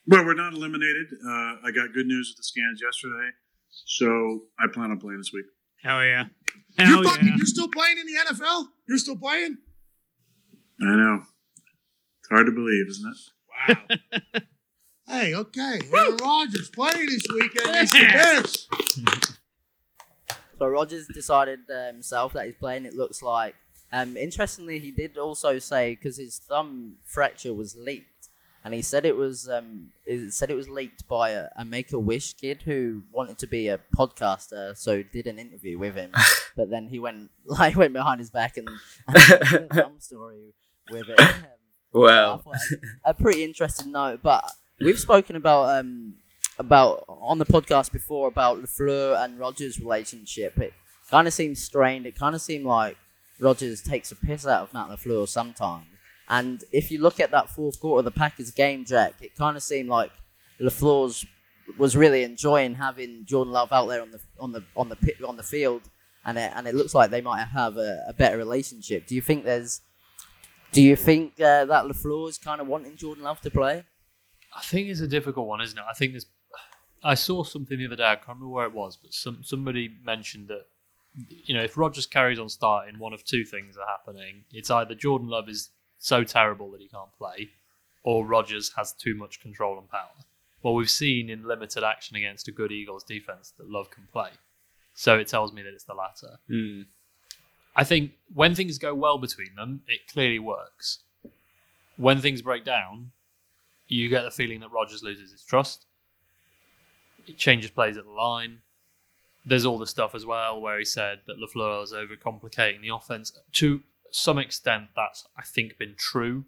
Well, 0.07 0.25
we're 0.25 0.35
not 0.35 0.55
eliminated. 0.55 1.09
Uh, 1.23 1.57
I 1.65 1.71
got 1.75 1.93
good 1.93 2.07
news 2.07 2.33
with 2.33 2.39
the 2.39 2.45
scans 2.45 2.81
yesterday, 2.83 3.31
so 3.69 4.45
I 4.59 4.67
plan 4.73 4.91
on 4.91 4.99
playing 4.99 5.19
this 5.19 5.33
week. 5.35 5.45
Hell 5.83 6.03
yeah. 6.03 6.25
You're, 6.79 7.05
fucking, 7.05 7.27
yeah. 7.27 7.35
you're 7.37 7.47
still 7.47 7.69
playing 7.69 7.99
in 7.99 8.07
the 8.07 8.13
NFL? 8.31 8.67
You're 8.89 8.99
still 8.99 9.17
playing? 9.17 9.59
I 10.81 10.97
know. 10.97 11.23
It's 12.21 12.29
hard 12.31 12.47
to 12.47 12.53
believe, 12.53 12.87
isn't 12.89 13.11
it? 13.11 14.19
Wow. 14.21 14.31
hey, 15.09 15.35
okay. 15.35 15.81
Aaron 15.93 16.17
Rodgers 16.17 16.71
playing 16.71 17.07
this 17.07 17.23
weekend 17.35 17.71
against 17.71 17.93
the 17.93 18.07
Bears. 18.13 18.69
So 20.59 20.67
Rodgers 20.67 21.07
decided 21.13 21.61
uh, 21.73 21.87
himself 21.87 22.33
that 22.33 22.47
he's 22.47 22.57
playing. 22.57 22.85
It 22.85 22.95
looks 22.95 23.23
like. 23.23 23.55
Um, 23.93 24.17
interestingly, 24.17 24.79
he 24.81 24.91
did 24.91 25.17
also 25.17 25.59
say 25.59 25.95
because 25.95 26.19
his 26.19 26.39
thumb 26.39 26.97
fracture 27.07 27.55
was 27.55 27.77
leaked, 27.77 28.18
and 28.69 28.75
he 28.75 28.83
said 28.83 29.07
it 29.07 29.17
was 29.17 29.49
um, 29.49 29.87
it 30.05 30.31
said 30.35 30.51
it 30.51 30.55
was 30.55 30.69
leaked 30.69 31.09
by 31.09 31.31
a, 31.31 31.49
a 31.57 31.65
Make 31.65 31.91
a 31.95 31.99
Wish 31.99 32.35
kid 32.35 32.61
who 32.67 33.03
wanted 33.11 33.39
to 33.39 33.47
be 33.47 33.69
a 33.69 33.81
podcaster, 33.97 34.77
so 34.77 35.03
did 35.03 35.27
an 35.27 35.39
interview 35.39 35.79
with 35.79 35.95
him. 35.95 36.13
but 36.57 36.69
then 36.69 36.89
he 36.89 36.99
went 36.99 37.31
like 37.47 37.77
went 37.77 37.95
behind 37.95 38.21
his 38.21 38.29
back 38.29 38.59
and, 38.59 38.69
and 39.07 39.73
a 39.73 39.91
story 40.01 40.53
with 40.91 41.09
it. 41.09 41.19
Um, 41.19 41.35
Well, 41.95 42.39
thought 42.45 42.57
a 43.07 43.15
pretty 43.15 43.43
interesting 43.43 43.91
note. 43.91 44.21
But 44.23 44.45
we've 44.79 44.99
spoken 44.99 45.35
about 45.35 45.79
um 45.81 46.17
about 46.59 47.05
on 47.09 47.39
the 47.39 47.47
podcast 47.47 47.91
before 47.91 48.29
about 48.29 48.63
LaFleur 48.63 49.25
and 49.25 49.39
Rodgers' 49.39 49.81
relationship. 49.81 50.59
It 50.59 50.75
kind 51.11 51.27
of 51.27 51.33
seems 51.33 51.63
strained. 51.63 52.05
It 52.05 52.19
kind 52.19 52.35
of 52.35 52.43
seemed 52.43 52.67
like 52.67 52.99
Rodgers 53.41 53.81
takes 53.81 54.13
a 54.13 54.17
piss 54.17 54.47
out 54.47 54.65
of 54.65 54.75
Matt 54.75 54.89
LaFleur 54.91 55.27
sometimes. 55.27 55.87
And 56.29 56.63
if 56.73 56.91
you 56.91 57.01
look 57.01 57.21
at 57.21 57.31
that 57.31 57.49
fourth 57.49 57.81
quarter 57.81 58.01
of 58.01 58.05
the 58.05 58.19
Packers 58.19 58.51
game, 58.51 58.85
Jack, 58.85 59.15
it 59.21 59.35
kind 59.37 59.57
of 59.57 59.63
seemed 59.63 59.89
like 59.89 60.11
LaFleur's 60.61 61.25
was 61.77 61.97
really 61.97 62.23
enjoying 62.23 62.75
having 62.75 63.25
Jordan 63.27 63.53
Love 63.53 63.73
out 63.73 63.87
there 63.87 64.03
on 64.03 64.11
the 64.11 64.21
on 64.41 64.53
the 64.53 64.65
on 64.77 64.89
the 64.89 64.97
on 65.27 65.37
the 65.37 65.43
field 65.43 65.83
and 66.29 66.37
it, 66.37 66.53
and 66.55 66.67
it 66.67 66.75
looks 66.75 66.95
like 66.95 67.11
they 67.11 67.23
might 67.23 67.43
have 67.45 67.79
a, 67.79 68.05
a 68.09 68.13
better 68.13 68.37
relationship. 68.37 69.07
Do 69.07 69.15
you 69.15 69.23
think 69.23 69.45
there's? 69.45 69.81
Do 70.73 70.83
you 70.83 70.95
think 70.97 71.41
uh, 71.41 71.65
that 71.65 71.85
LaFleur 71.87 72.29
is 72.29 72.37
kind 72.37 72.61
of 72.61 72.67
wanting 72.67 72.97
Jordan 72.97 73.25
Love 73.25 73.41
to 73.41 73.51
play? 73.51 73.85
I 74.55 74.63
think 74.63 74.89
it's 74.89 75.01
a 75.01 75.09
difficult 75.09 75.47
one, 75.47 75.63
isn't 75.63 75.79
it? 75.79 75.85
I 75.89 75.95
think 75.95 76.13
there's. 76.13 76.27
I 77.03 77.15
saw 77.15 77.45
something 77.45 77.79
the 77.79 77.87
other 77.87 77.97
day. 77.97 78.05
I 78.05 78.17
can't 78.17 78.29
remember 78.29 78.49
where 78.49 78.67
it 78.67 78.75
was, 78.75 78.99
but 78.99 79.15
some 79.15 79.43
somebody 79.43 79.89
mentioned 80.05 80.49
that 80.49 80.67
you 81.47 81.55
know 81.55 81.63
if 81.63 81.79
Rodgers 81.79 82.07
carries 82.07 82.39
on 82.39 82.51
starting, 82.51 82.99
one 82.99 83.15
of 83.15 83.25
two 83.25 83.45
things 83.45 83.79
are 83.79 83.87
happening. 83.87 84.45
It's 84.53 84.71
either 84.71 84.95
Jordan 84.95 85.29
Love 85.29 85.49
is 85.49 85.71
so 85.99 86.25
terrible 86.25 86.71
that 86.71 86.81
he 86.81 86.89
can't 86.89 87.13
play, 87.17 87.51
or 88.03 88.25
Rodgers 88.25 88.73
has 88.77 88.93
too 88.93 89.15
much 89.15 89.41
control 89.41 89.79
and 89.79 89.89
power. 89.91 90.25
Well, 90.63 90.75
we've 90.75 90.91
seen 90.91 91.31
in 91.31 91.47
limited 91.47 91.85
action 91.85 92.17
against 92.17 92.49
a 92.49 92.53
good 92.53 92.73
Eagles 92.73 93.05
defense 93.05 93.53
that 93.59 93.71
Love 93.71 93.91
can 93.91 94.09
play, 94.13 94.31
so 94.95 95.19
it 95.19 95.29
tells 95.29 95.53
me 95.53 95.63
that 95.63 95.73
it's 95.73 95.85
the 95.85 95.95
latter. 95.95 96.39
Mm. 96.51 96.87
I 97.77 97.85
think 97.85 98.13
when 98.35 98.55
things 98.55 98.79
go 98.79 98.95
well 98.95 99.19
between 99.19 99.55
them, 99.55 99.83
it 99.87 100.09
clearly 100.13 100.41
works. 100.41 100.99
When 101.97 102.21
things 102.21 102.43
break 102.43 102.65
down, 102.65 103.13
you 103.87 104.09
get 104.09 104.23
the 104.23 104.31
feeling 104.31 104.61
that 104.61 104.73
Rodgers 104.73 105.03
loses 105.03 105.31
his 105.33 105.43
trust. 105.43 105.87
It 107.27 107.39
changes 107.39 107.71
plays 107.71 107.97
at 107.97 108.05
the 108.05 108.11
line. 108.11 108.59
There's 109.47 109.65
all 109.65 109.79
the 109.79 109.87
stuff 109.87 110.15
as 110.15 110.27
well 110.27 110.61
where 110.61 110.79
he 110.79 110.85
said 110.85 111.21
that 111.27 111.39
LaFleur 111.39 111.85
is 111.85 111.93
overcomplicating 111.93 112.83
the 112.83 112.89
offense. 112.89 113.33
To 113.53 113.81
some 114.11 114.39
extent, 114.39 114.89
that's 114.97 115.27
I 115.37 115.43
think 115.43 115.79
been 115.79 115.95
true, 115.97 116.45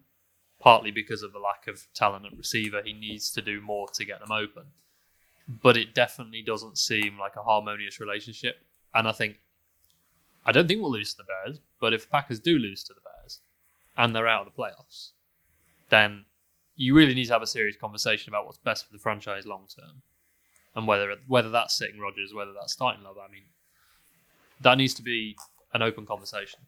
partly 0.59 0.91
because 0.91 1.23
of 1.23 1.33
the 1.33 1.39
lack 1.39 1.67
of 1.67 1.87
talent 1.93 2.25
at 2.25 2.37
receiver. 2.37 2.81
He 2.83 2.93
needs 2.93 3.31
to 3.31 3.41
do 3.41 3.61
more 3.61 3.87
to 3.93 4.05
get 4.05 4.19
them 4.19 4.31
open, 4.31 4.67
but 5.47 5.77
it 5.77 5.93
definitely 5.93 6.41
doesn't 6.41 6.77
seem 6.77 7.17
like 7.19 7.35
a 7.35 7.43
harmonious 7.43 7.99
relationship. 7.99 8.63
And 8.93 9.07
I 9.07 9.11
think 9.11 9.37
I 10.45 10.51
don't 10.51 10.67
think 10.67 10.81
we'll 10.81 10.91
lose 10.91 11.13
to 11.13 11.17
the 11.17 11.23
Bears, 11.23 11.59
but 11.79 11.93
if 11.93 12.09
Packers 12.09 12.39
do 12.39 12.57
lose 12.57 12.83
to 12.85 12.93
the 12.93 13.01
Bears 13.01 13.39
and 13.97 14.15
they're 14.15 14.27
out 14.27 14.47
of 14.47 14.53
the 14.53 14.59
playoffs, 14.59 15.11
then 15.89 16.25
you 16.75 16.95
really 16.95 17.13
need 17.13 17.25
to 17.25 17.33
have 17.33 17.41
a 17.41 17.47
serious 17.47 17.77
conversation 17.77 18.31
about 18.31 18.45
what's 18.45 18.57
best 18.57 18.85
for 18.85 18.93
the 18.93 18.99
franchise 18.99 19.45
long 19.45 19.67
term, 19.67 20.01
and 20.75 20.87
whether 20.87 21.15
whether 21.27 21.49
that's 21.49 21.75
sitting 21.75 21.99
Rodgers, 21.99 22.33
whether 22.33 22.53
that's 22.53 22.73
starting 22.73 23.03
Love. 23.03 23.17
I 23.17 23.31
mean, 23.31 23.43
that 24.61 24.77
needs 24.77 24.93
to 24.95 25.03
be 25.03 25.37
an 25.73 25.81
open 25.81 26.05
conversation. 26.05 26.61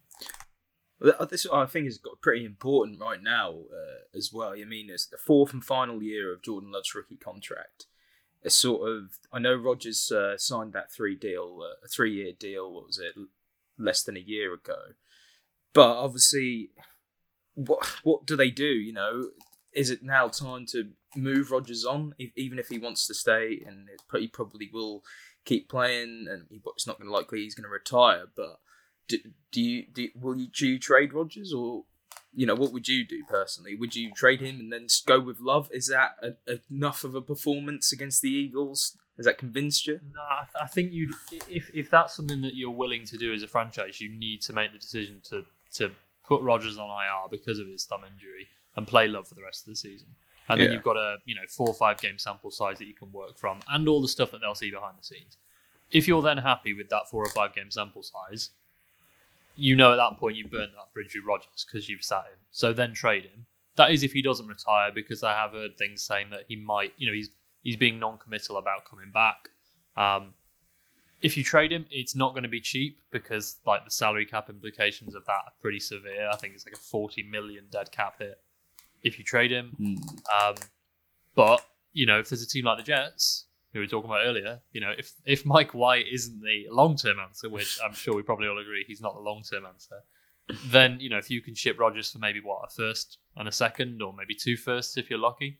This 1.00 1.46
I 1.52 1.66
think 1.66 1.88
got 2.02 2.20
pretty 2.20 2.44
important 2.44 3.00
right 3.00 3.22
now 3.22 3.50
uh, 3.50 4.16
as 4.16 4.30
well. 4.32 4.52
I 4.52 4.64
mean, 4.64 4.90
it's 4.90 5.06
the 5.06 5.18
fourth 5.18 5.52
and 5.52 5.64
final 5.64 6.02
year 6.02 6.32
of 6.32 6.42
Jordan 6.42 6.72
Love's 6.72 6.94
rookie 6.94 7.16
contract. 7.16 7.86
It's 8.42 8.54
sort 8.54 8.88
of 8.88 9.18
I 9.32 9.38
know 9.38 9.54
Rodgers 9.54 10.12
uh, 10.12 10.38
signed 10.38 10.72
that 10.72 10.92
three 10.92 11.16
deal, 11.16 11.60
uh, 11.62 11.84
a 11.84 11.88
three 11.88 12.14
year 12.14 12.32
deal. 12.38 12.72
What 12.72 12.86
was 12.86 12.98
it? 12.98 13.14
Less 13.76 14.02
than 14.02 14.16
a 14.16 14.20
year 14.20 14.54
ago. 14.54 14.92
But 15.72 15.96
obviously, 15.96 16.70
what 17.54 17.84
what 18.02 18.26
do 18.26 18.36
they 18.36 18.50
do? 18.50 18.64
You 18.64 18.92
know, 18.92 19.30
is 19.72 19.90
it 19.90 20.02
now 20.02 20.28
time 20.28 20.66
to 20.66 20.90
move 21.16 21.50
Rodgers 21.50 21.84
on, 21.84 22.14
if, 22.18 22.30
even 22.36 22.58
if 22.58 22.68
he 22.68 22.78
wants 22.78 23.06
to 23.08 23.14
stay? 23.14 23.62
And 23.66 23.88
he 24.12 24.28
probably 24.28 24.70
will 24.72 25.02
keep 25.44 25.68
playing, 25.68 26.26
and 26.30 26.46
he, 26.48 26.60
it's 26.74 26.86
not 26.86 26.98
going 26.98 27.08
to 27.08 27.14
likely 27.14 27.40
he's 27.40 27.54
going 27.54 27.64
to 27.64 27.68
retire. 27.68 28.26
But 28.34 28.60
do, 29.08 29.18
do 29.52 29.60
you 29.60 29.84
do 29.92 30.08
will 30.20 30.36
you 30.36 30.46
do 30.48 30.66
you 30.66 30.78
trade 30.78 31.12
Rodgers 31.12 31.52
or 31.52 31.84
you 32.32 32.46
know 32.46 32.54
what 32.54 32.72
would 32.72 32.88
you 32.88 33.04
do 33.06 33.22
personally? 33.28 33.74
Would 33.76 33.94
you 33.94 34.12
trade 34.12 34.40
him 34.40 34.58
and 34.60 34.72
then 34.72 34.86
go 35.06 35.20
with 35.20 35.40
Love? 35.40 35.68
Is 35.72 35.86
that 35.88 36.16
a, 36.22 36.58
enough 36.70 37.04
of 37.04 37.14
a 37.14 37.20
performance 37.22 37.92
against 37.92 38.22
the 38.22 38.30
Eagles? 38.30 38.96
Has 39.16 39.26
that 39.26 39.38
convinced 39.38 39.86
you? 39.86 40.00
No, 40.12 40.20
I, 40.20 40.42
th- 40.44 40.62
I 40.64 40.66
think 40.66 40.92
you 40.92 41.14
if 41.48 41.70
if 41.72 41.90
that's 41.90 42.16
something 42.16 42.40
that 42.42 42.54
you're 42.56 42.70
willing 42.70 43.04
to 43.06 43.16
do 43.16 43.32
as 43.32 43.42
a 43.44 43.48
franchise, 43.48 44.00
you 44.00 44.08
need 44.10 44.42
to 44.42 44.52
make 44.52 44.72
the 44.72 44.78
decision 44.78 45.20
to 45.30 45.44
to 45.74 45.92
put 46.26 46.42
Rodgers 46.42 46.78
on 46.78 46.88
IR 46.90 47.28
because 47.30 47.58
of 47.58 47.66
his 47.68 47.84
thumb 47.84 48.00
injury 48.10 48.48
and 48.76 48.86
play 48.88 49.06
Love 49.06 49.28
for 49.28 49.34
the 49.36 49.42
rest 49.42 49.62
of 49.66 49.72
the 49.72 49.76
season. 49.76 50.08
And 50.48 50.60
then 50.60 50.68
Yeah. 50.68 50.74
you've 50.74 50.82
got 50.82 50.96
a 50.96 51.18
you 51.24 51.34
know 51.36 51.42
four 51.48 51.68
or 51.68 51.74
five 51.74 52.00
game 52.00 52.18
sample 52.18 52.50
size 52.50 52.78
that 52.78 52.86
you 52.86 52.94
can 52.94 53.12
work 53.12 53.38
from, 53.38 53.60
and 53.68 53.86
all 53.88 54.02
the 54.02 54.08
stuff 54.08 54.32
that 54.32 54.40
they'll 54.40 54.54
see 54.56 54.70
behind 54.72 54.96
the 54.98 55.04
scenes. 55.04 55.36
If 55.92 56.08
you're 56.08 56.22
then 56.22 56.38
happy 56.38 56.74
with 56.74 56.88
that 56.88 57.08
four 57.08 57.22
or 57.24 57.30
five 57.30 57.54
game 57.54 57.70
sample 57.70 58.02
size, 58.02 58.50
you 59.56 59.76
know 59.76 59.92
at 59.92 59.96
that 59.96 60.18
point 60.18 60.36
you've 60.36 60.50
burnt 60.50 60.72
that 60.72 60.92
bridge 60.92 61.14
with 61.14 61.24
Rodgers 61.24 61.66
because 61.66 61.88
you've 61.88 62.02
sat 62.02 62.24
him. 62.24 62.38
So 62.50 62.72
then 62.72 62.92
trade 62.92 63.24
him. 63.24 63.46
That 63.76 63.90
is 63.90 64.02
if 64.02 64.12
he 64.12 64.22
doesn't 64.22 64.46
retire, 64.46 64.90
because 64.94 65.22
I 65.22 65.32
have 65.32 65.52
heard 65.52 65.76
things 65.76 66.02
saying 66.02 66.30
that 66.30 66.44
he 66.48 66.56
might, 66.56 66.92
you 66.96 67.06
know, 67.06 67.12
he's 67.12 67.30
he's 67.62 67.76
being 67.76 67.98
non-committal 67.98 68.56
about 68.56 68.84
coming 68.84 69.10
back. 69.12 69.48
Um, 69.96 70.34
if 71.22 71.36
you 71.36 71.42
trade 71.42 71.72
him, 71.72 71.86
it's 71.90 72.14
not 72.14 72.32
going 72.34 72.42
to 72.42 72.48
be 72.48 72.60
cheap 72.60 73.00
because 73.10 73.56
like 73.66 73.84
the 73.84 73.90
salary 73.90 74.26
cap 74.26 74.50
implications 74.50 75.14
of 75.14 75.24
that 75.26 75.32
are 75.32 75.52
pretty 75.60 75.80
severe. 75.80 76.28
I 76.30 76.36
think 76.36 76.54
it's 76.54 76.66
like 76.66 76.74
a 76.74 76.78
forty 76.78 77.22
million 77.22 77.64
dead 77.70 77.90
cap 77.90 78.16
hit 78.18 78.38
if 79.02 79.18
you 79.18 79.24
trade 79.24 79.50
him. 79.50 79.74
Um, 80.40 80.54
but 81.34 81.64
you 81.92 82.06
know, 82.06 82.18
if 82.18 82.28
there's 82.28 82.42
a 82.42 82.48
team 82.48 82.64
like 82.64 82.78
the 82.78 82.84
Jets, 82.84 83.46
we 83.74 83.80
were 83.80 83.86
talking 83.86 84.10
about 84.10 84.24
earlier, 84.24 84.60
you 84.72 84.80
know, 84.80 84.92
if 84.96 85.12
if 85.24 85.44
Mike 85.44 85.74
White 85.74 86.06
isn't 86.12 86.40
the 86.40 86.66
long 86.70 86.96
term 86.96 87.18
answer, 87.18 87.48
which 87.48 87.78
I'm 87.84 87.94
sure 87.94 88.14
we 88.14 88.22
probably 88.22 88.48
all 88.48 88.58
agree 88.58 88.84
he's 88.86 89.00
not 89.00 89.14
the 89.14 89.20
long 89.20 89.42
term 89.42 89.66
answer, 89.66 89.96
then 90.66 90.98
you 91.00 91.10
know, 91.10 91.18
if 91.18 91.30
you 91.30 91.40
can 91.40 91.54
ship 91.54 91.78
Rodgers 91.78 92.10
for 92.10 92.18
maybe 92.18 92.40
what 92.40 92.62
a 92.66 92.70
first 92.74 93.18
and 93.36 93.48
a 93.48 93.52
second, 93.52 94.02
or 94.02 94.12
maybe 94.12 94.34
two 94.34 94.56
firsts 94.56 94.96
if 94.96 95.10
you're 95.10 95.18
lucky, 95.18 95.58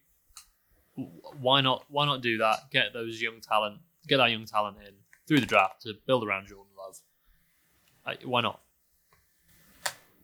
why 1.41 1.61
not? 1.61 1.85
Why 1.89 2.07
not 2.07 2.23
do 2.23 2.39
that? 2.39 2.71
Get 2.71 2.93
those 2.93 3.21
young 3.21 3.41
talent, 3.41 3.79
get 4.07 4.19
that 4.19 4.31
young 4.31 4.47
talent 4.47 4.77
in 4.87 4.95
through 5.27 5.41
the 5.41 5.47
draft 5.47 5.83
to 5.83 5.95
build 6.07 6.27
around 6.27 6.47
Jordan 6.47 6.73
Love. 6.77 6.99
Like, 8.07 8.23
why 8.23 8.43
not? 8.43 8.61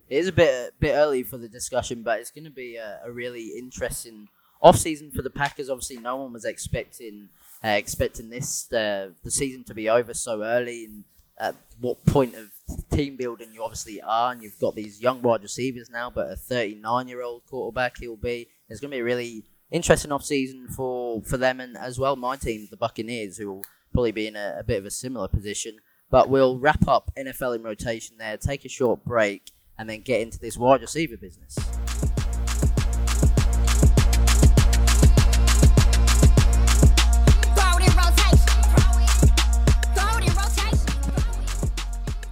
It 0.09 0.17
is 0.17 0.27
a 0.27 0.31
bit 0.31 0.73
bit 0.79 0.93
early 0.93 1.23
for 1.23 1.37
the 1.37 1.47
discussion, 1.47 2.03
but 2.03 2.19
it's 2.19 2.31
going 2.31 2.43
to 2.43 2.49
be 2.49 2.75
a, 2.75 2.99
a 3.05 3.11
really 3.11 3.57
interesting 3.57 4.27
off 4.61 4.77
season 4.77 5.11
for 5.11 5.21
the 5.21 5.29
Packers. 5.29 5.69
Obviously, 5.69 5.97
no 5.97 6.17
one 6.17 6.33
was 6.33 6.45
expecting 6.45 7.29
uh, 7.63 7.69
expecting 7.69 8.29
this 8.29 8.71
uh, 8.73 9.09
the 9.23 9.31
season 9.31 9.63
to 9.65 9.73
be 9.73 9.89
over 9.89 10.13
so 10.13 10.43
early. 10.43 10.85
And 10.85 11.03
at 11.39 11.55
what 11.79 12.05
point 12.05 12.35
of 12.35 12.49
team 12.91 13.17
building 13.17 13.49
you 13.53 13.63
obviously 13.63 14.01
are, 14.01 14.31
and 14.31 14.43
you've 14.43 14.59
got 14.59 14.75
these 14.75 15.01
young 15.01 15.21
wide 15.21 15.41
receivers 15.41 15.89
now, 15.89 16.09
but 16.09 16.31
a 16.31 16.35
39 16.35 17.07
year 17.07 17.21
old 17.21 17.43
quarterback 17.49 17.97
he'll 17.99 18.15
be. 18.15 18.47
It's 18.69 18.79
going 18.79 18.91
to 18.91 18.95
be 18.95 19.01
a 19.01 19.03
really 19.03 19.43
interesting 19.71 20.11
off 20.11 20.23
season 20.23 20.67
for 20.67 21.21
for 21.23 21.37
them 21.37 21.59
and 21.59 21.77
as 21.77 21.97
well 21.97 22.15
my 22.15 22.35
team, 22.35 22.67
the 22.69 22.77
Buccaneers, 22.77 23.37
who 23.37 23.51
will 23.51 23.65
probably 23.93 24.11
be 24.11 24.27
in 24.27 24.35
a, 24.35 24.57
a 24.59 24.63
bit 24.63 24.79
of 24.79 24.85
a 24.85 24.91
similar 24.91 25.27
position. 25.27 25.77
But 26.09 26.29
we'll 26.29 26.59
wrap 26.59 26.87
up 26.87 27.11
NFL 27.17 27.55
in 27.55 27.63
rotation 27.63 28.17
there, 28.17 28.35
take 28.35 28.65
a 28.65 28.69
short 28.69 29.05
break, 29.05 29.51
and 29.77 29.89
then 29.89 30.01
get 30.01 30.21
into 30.21 30.39
this 30.39 30.57
wide 30.57 30.81
receiver 30.81 31.15
business. 31.15 31.57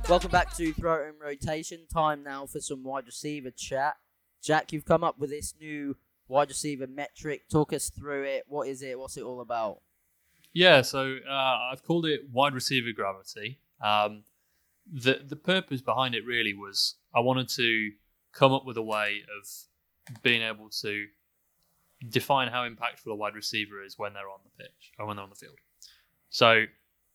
Welcome 0.10 0.32
back 0.32 0.56
to 0.56 0.74
Throw 0.74 1.08
in 1.08 1.14
Rotation. 1.24 1.82
Time 1.94 2.24
now 2.24 2.48
for 2.48 2.60
some 2.60 2.84
wide 2.84 3.06
receiver 3.06 3.52
chat. 3.52 3.94
Jack, 4.42 4.74
you've 4.74 4.84
come 4.84 5.04
up 5.04 5.20
with 5.20 5.30
this 5.30 5.54
new 5.62 5.98
wide 6.28 6.48
receiver 6.48 6.88
metric. 6.88 7.44
Talk 7.48 7.74
us 7.74 7.92
through 7.92 8.24
it. 8.24 8.46
What 8.48 8.68
is 8.68 8.82
it? 8.82 8.98
What's 8.98 9.18
it 9.18 9.22
all 9.24 9.40
about? 9.40 9.82
Yeah, 10.52 10.82
so 10.82 11.18
uh, 11.30 11.58
I've 11.72 11.84
called 11.84 12.08
it 12.08 12.22
wide 12.32 12.56
receiver 12.56 12.92
gravity. 12.92 13.60
Um, 13.84 14.24
the 14.92 15.22
the 15.24 15.36
purpose 15.36 15.84
behind 15.84 16.16
it 16.16 16.26
really 16.26 16.56
was 16.56 16.96
I 17.14 17.20
wanted 17.20 17.48
to 17.50 17.92
come 18.34 18.52
up 18.52 18.66
with 18.66 18.78
a 18.78 18.82
way 18.82 19.22
of 19.40 20.22
being 20.24 20.42
able 20.42 20.70
to 20.82 21.06
define 22.10 22.48
how 22.48 22.68
impactful 22.68 23.12
a 23.12 23.16
wide 23.16 23.36
receiver 23.36 23.84
is 23.84 24.00
when 24.00 24.14
they're 24.14 24.28
on 24.28 24.40
the 24.44 24.64
pitch 24.64 24.92
or 24.98 25.06
when 25.06 25.18
they're 25.18 25.24
on 25.24 25.30
the 25.30 25.36
field. 25.36 25.60
So 26.32 26.66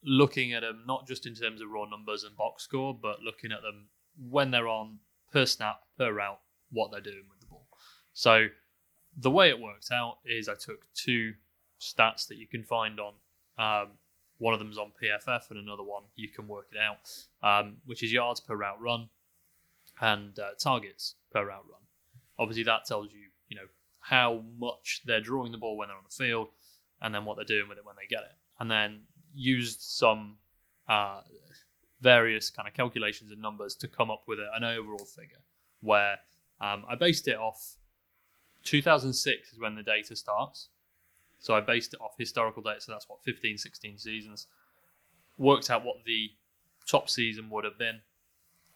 looking 0.04 0.52
at 0.52 0.60
them 0.60 0.82
not 0.86 1.06
just 1.06 1.26
in 1.26 1.34
terms 1.34 1.60
of 1.60 1.70
raw 1.70 1.86
numbers 1.86 2.24
and 2.24 2.36
box 2.36 2.64
score, 2.64 2.94
but 2.94 3.22
looking 3.22 3.52
at 3.52 3.62
them 3.62 3.86
when 4.30 4.50
they're 4.50 4.68
on 4.68 4.98
per 5.32 5.46
snap, 5.46 5.80
per 5.98 6.12
route, 6.12 6.40
what 6.70 6.90
they're 6.90 7.00
doing 7.00 7.24
with 7.28 7.40
the 7.40 7.46
ball. 7.46 7.66
So 8.12 8.46
the 9.16 9.30
way 9.30 9.48
it 9.48 9.58
worked 9.58 9.90
out 9.92 10.18
is 10.24 10.48
I 10.48 10.54
took 10.54 10.84
two 10.94 11.34
stats 11.80 12.28
that 12.28 12.36
you 12.36 12.46
can 12.46 12.62
find 12.62 12.98
on. 13.00 13.14
Um, 13.58 13.92
one 14.38 14.52
of 14.52 14.58
them 14.58 14.70
is 14.70 14.78
on 14.78 14.92
PFF, 15.00 15.50
and 15.50 15.58
another 15.58 15.82
one 15.82 16.02
you 16.16 16.28
can 16.28 16.48
work 16.48 16.68
it 16.72 16.78
out, 16.78 16.98
um, 17.42 17.76
which 17.86 18.02
is 18.02 18.12
yards 18.12 18.40
per 18.40 18.56
route 18.56 18.80
run 18.80 19.08
and 20.00 20.38
uh, 20.38 20.50
targets 20.58 21.14
per 21.32 21.46
route 21.46 21.64
run. 21.70 21.80
Obviously, 22.38 22.64
that 22.64 22.84
tells 22.84 23.12
you, 23.12 23.28
you 23.48 23.56
know, 23.56 23.66
how 24.00 24.42
much 24.58 25.02
they're 25.06 25.20
drawing 25.20 25.52
the 25.52 25.58
ball 25.58 25.76
when 25.76 25.88
they're 25.88 25.96
on 25.96 26.04
the 26.08 26.14
field, 26.14 26.48
and 27.00 27.14
then 27.14 27.24
what 27.24 27.36
they're 27.36 27.44
doing 27.44 27.68
with 27.68 27.78
it 27.78 27.86
when 27.86 27.96
they 27.96 28.06
get 28.08 28.22
it. 28.22 28.36
And 28.58 28.70
then 28.70 29.02
used 29.34 29.80
some 29.80 30.36
uh, 30.88 31.20
various 32.00 32.50
kind 32.50 32.68
of 32.68 32.74
calculations 32.74 33.30
and 33.32 33.40
numbers 33.40 33.74
to 33.76 33.88
come 33.88 34.10
up 34.10 34.22
with 34.26 34.38
a- 34.38 34.50
an 34.54 34.64
overall 34.64 35.04
figure. 35.04 35.42
Where 35.80 36.18
um, 36.60 36.84
I 36.88 36.94
based 36.94 37.28
it 37.28 37.36
off 37.36 37.76
2006 38.64 39.52
is 39.52 39.58
when 39.58 39.74
the 39.74 39.82
data 39.82 40.16
starts. 40.16 40.68
So 41.38 41.54
I 41.54 41.60
based 41.60 41.92
it 41.92 42.00
off 42.00 42.14
historical 42.18 42.62
data. 42.62 42.80
So 42.80 42.92
that's 42.92 43.08
what 43.08 43.22
15, 43.22 43.58
16 43.58 43.98
seasons. 43.98 44.46
Worked 45.36 45.70
out 45.70 45.84
what 45.84 45.96
the 46.06 46.30
top 46.86 47.10
season 47.10 47.50
would 47.50 47.64
have 47.64 47.78
been, 47.78 48.00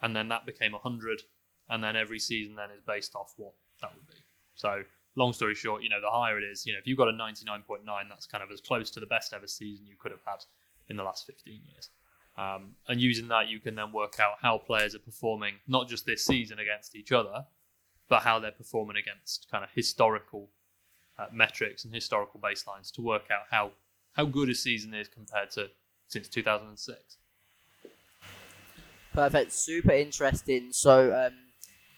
and 0.03 0.14
then 0.14 0.29
that 0.29 0.44
became 0.44 0.73
100, 0.73 1.23
and 1.68 1.83
then 1.83 1.97
every 1.97 2.18
season 2.18 2.57
then 2.57 2.71
is 2.71 2.83
based 2.87 3.14
off 3.14 3.33
what 3.37 3.53
that 3.81 3.94
would 3.94 4.07
be. 4.07 4.21
So, 4.55 4.83
long 5.19 5.33
story 5.33 5.55
short, 5.55 5.83
you 5.83 5.89
know, 5.89 6.01
the 6.01 6.11
higher 6.11 6.39
it 6.39 6.45
is, 6.45 6.65
you 6.65 6.73
know, 6.73 6.79
if 6.79 6.87
you've 6.87 6.97
got 6.97 7.09
a 7.09 7.13
99.9, 7.13 7.85
that's 8.09 8.27
kind 8.27 8.43
of 8.43 8.51
as 8.51 8.61
close 8.61 8.91
to 8.93 9.01
the 9.01 9.07
best 9.07 9.33
ever 9.35 9.47
season 9.47 9.87
you 9.87 9.97
could 9.99 10.13
have 10.13 10.23
had 10.25 10.45
in 10.89 10.97
the 10.97 11.03
last 11.03 11.27
15 11.27 11.61
years. 11.71 11.91
Um, 12.37 12.77
and 12.87 13.01
using 13.01 13.29
that, 13.29 13.49
you 13.49 13.59
can 13.59 13.75
then 13.75 13.93
work 13.93 14.21
out 14.21 14.35
how 14.41 14.59
players 14.59 14.95
are 14.95 15.01
performing, 15.01 15.55
not 15.67 15.89
just 15.89 16.07
this 16.07 16.25
season 16.25 16.61
against 16.61 16.95
each 16.95 17.11
other, 17.11 17.45
but 18.09 18.23
how 18.23 18.39
they're 18.39 18.53
performing 18.53 18.97
against 18.97 19.49
kind 19.51 19.65
of 19.65 19.71
historical 19.75 20.49
uh, 21.19 21.27
metrics 21.33 21.85
and 21.85 21.93
historical 21.93 22.41
baselines 22.41 22.93
to 22.93 23.03
work 23.03 23.25
out 23.33 23.43
how 23.51 23.73
how 24.13 24.25
good 24.25 24.49
a 24.49 24.55
season 24.55 24.95
is 24.95 25.09
compared 25.09 25.51
to 25.51 25.69
since 26.07 26.29
2006. 26.29 27.19
Perfect. 29.13 29.53
Super 29.53 29.93
interesting. 29.93 30.69
So, 30.71 31.13
um, 31.13 31.48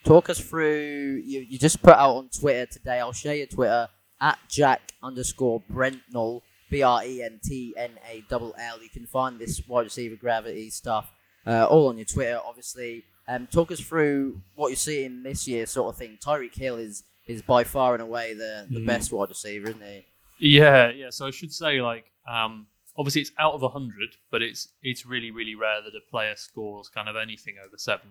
talk 0.05 0.31
us 0.31 0.39
through. 0.41 1.23
You, 1.25 1.41
you 1.41 1.59
just 1.59 1.83
put 1.83 1.95
out 1.95 2.17
on 2.17 2.29
Twitter 2.29 2.67
today. 2.67 2.99
I'll 3.01 3.13
share 3.13 3.35
your 3.35 3.47
Twitter 3.47 3.89
at 4.21 4.39
Jack 4.49 4.93
underscore 5.03 5.63
Brentnall 5.73 6.43
B 6.71 6.83
R 6.83 7.05
E 7.05 7.23
N 7.23 7.41
T 7.43 7.75
N 7.77 7.91
A 8.11 8.25
L 8.31 8.55
L. 8.59 8.83
You 8.83 8.89
can 8.89 9.07
find 9.07 9.39
this 9.39 9.61
wide 9.67 9.83
receiver 9.85 10.17
gravity 10.17 10.71
stuff 10.71 11.11
uh, 11.47 11.67
all 11.67 11.89
on 11.89 11.97
your 11.99 12.05
Twitter, 12.07 12.39
obviously. 12.45 13.05
Um, 13.29 13.47
talk 13.47 13.71
us 13.71 13.81
through 13.81 14.41
what 14.55 14.69
you're 14.69 14.77
seeing 14.77 15.23
this 15.23 15.47
year, 15.47 15.65
sort 15.67 15.93
of 15.95 15.99
thing. 15.99 16.19
Tyreek 16.25 16.55
Hill 16.55 16.77
is 16.77 17.05
is 17.27 17.43
by 17.43 17.63
far 17.65 17.93
and 17.95 18.03
away 18.03 18.35
the, 18.35 18.67
the 18.69 18.81
Mhm. 18.81 18.87
best 18.87 19.13
wide 19.13 19.29
receiver, 19.29 19.69
isn't 19.69 19.83
he? 19.83 20.05
Yeah, 20.39 20.91
yeah. 20.91 21.11
So 21.11 21.27
I 21.27 21.31
should 21.31 21.53
say, 21.53 21.81
like, 21.81 22.11
um, 22.29 22.67
obviously 22.97 23.21
it's 23.21 23.31
out 23.39 23.53
of 23.55 23.63
100, 23.63 24.17
but 24.33 24.43
it's 24.43 24.69
it's 24.83 25.07
really, 25.07 25.31
really 25.31 25.55
rare 25.55 25.81
that 25.83 25.95
a 25.95 26.11
player 26.11 26.35
scores 26.35 26.89
kind 26.89 27.09
of 27.09 27.15
anything 27.17 27.55
over 27.65 27.77
70. 27.77 28.09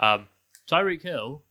Um, 0.00 0.26
Tyreek 0.68 1.02
Hill 1.02 1.42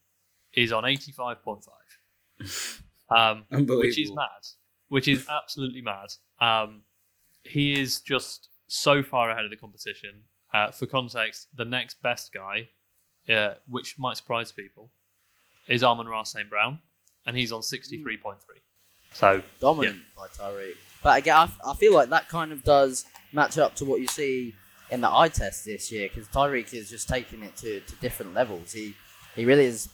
is 0.53 0.71
on 0.71 0.83
85.5, 0.83 2.81
um, 3.09 3.45
which 3.49 3.99
is 3.99 4.11
mad, 4.13 4.27
which 4.89 5.07
is 5.07 5.27
absolutely 5.29 5.81
mad. 5.81 6.13
Um, 6.39 6.81
he 7.43 7.79
is 7.79 8.01
just 8.01 8.49
so 8.67 9.03
far 9.03 9.29
ahead 9.29 9.45
of 9.45 9.51
the 9.51 9.57
competition. 9.57 10.23
Uh, 10.53 10.69
for 10.69 10.85
context, 10.85 11.47
the 11.55 11.65
next 11.65 12.01
best 12.03 12.31
guy, 12.31 12.69
uh, 13.33 13.55
which 13.67 13.97
might 13.97 14.17
surprise 14.17 14.51
people, 14.51 14.91
is 15.67 15.83
Amon-Ra 15.83 16.23
St. 16.23 16.49
Brown, 16.49 16.79
and 17.25 17.35
he's 17.35 17.51
on 17.51 17.61
63.3. 17.61 18.35
So 19.13 19.41
dominant 19.59 20.01
by 20.15 20.27
Tyreek. 20.27 20.75
But 21.01 21.19
again, 21.19 21.35
I, 21.35 21.49
I 21.65 21.73
feel 21.75 21.93
like 21.93 22.09
that 22.09 22.29
kind 22.29 22.51
of 22.51 22.63
does 22.63 23.05
match 23.31 23.57
up 23.57 23.75
to 23.75 23.85
what 23.85 23.99
you 23.99 24.07
see 24.07 24.53
in 24.89 25.01
the 25.01 25.09
eye 25.09 25.29
test 25.29 25.65
this 25.65 25.91
year 25.91 26.07
because 26.07 26.27
Tyreek 26.27 26.73
is 26.73 26.89
just 26.89 27.09
taking 27.09 27.41
it 27.41 27.55
to, 27.57 27.79
to 27.81 27.95
different 27.95 28.33
levels. 28.33 28.73
He 28.73 28.95
he 29.35 29.45
really 29.45 29.65
is 29.65 29.89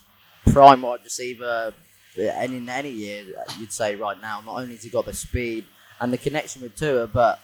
prime 0.51 0.81
wide 0.81 1.01
receiver, 1.03 1.73
and 2.17 2.53
in 2.53 2.69
any 2.69 2.91
year 2.91 3.23
you'd 3.59 3.71
say 3.73 3.95
right 3.95 4.19
now. 4.21 4.41
Not 4.41 4.57
only 4.61 4.75
has 4.75 4.83
he 4.83 4.89
got 4.89 5.05
the 5.05 5.13
speed 5.13 5.65
and 5.99 6.11
the 6.11 6.17
connection 6.17 6.61
with 6.61 6.75
Tua, 6.75 7.07
but 7.07 7.39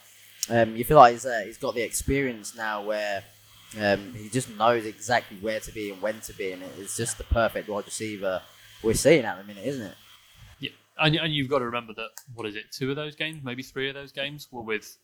um, 0.49 0.75
you 0.75 0.83
feel 0.83 0.97
like 0.97 1.13
he's 1.13 1.25
uh, 1.25 1.43
he's 1.45 1.57
got 1.57 1.75
the 1.75 1.81
experience 1.81 2.55
now 2.55 2.83
where. 2.83 3.23
Um, 3.81 4.13
he 4.13 4.29
just 4.29 4.49
knows 4.51 4.85
exactly 4.85 5.37
where 5.41 5.59
to 5.59 5.71
be 5.73 5.91
and 5.91 6.01
when 6.01 6.21
to 6.21 6.33
be, 6.33 6.53
and 6.53 6.63
it's 6.79 6.95
just 6.95 7.17
the 7.17 7.25
perfect 7.25 7.67
wide 7.67 7.83
receiver 7.83 8.41
we're 8.83 8.93
seeing 8.93 9.25
at 9.25 9.37
the 9.37 9.43
minute, 9.43 9.65
isn't 9.65 9.87
it? 9.87 9.95
Yeah, 10.59 10.69
and, 10.97 11.15
and 11.15 11.33
you've 11.33 11.49
got 11.49 11.59
to 11.59 11.65
remember 11.65 11.93
that 11.95 12.09
what 12.35 12.47
is 12.47 12.55
it? 12.55 12.71
Two 12.71 12.89
of 12.91 12.95
those 12.95 13.15
games, 13.15 13.43
maybe 13.43 13.63
three 13.63 13.89
of 13.89 13.95
those 13.95 14.13
games, 14.13 14.47
were 14.49 14.61
with 14.61 14.97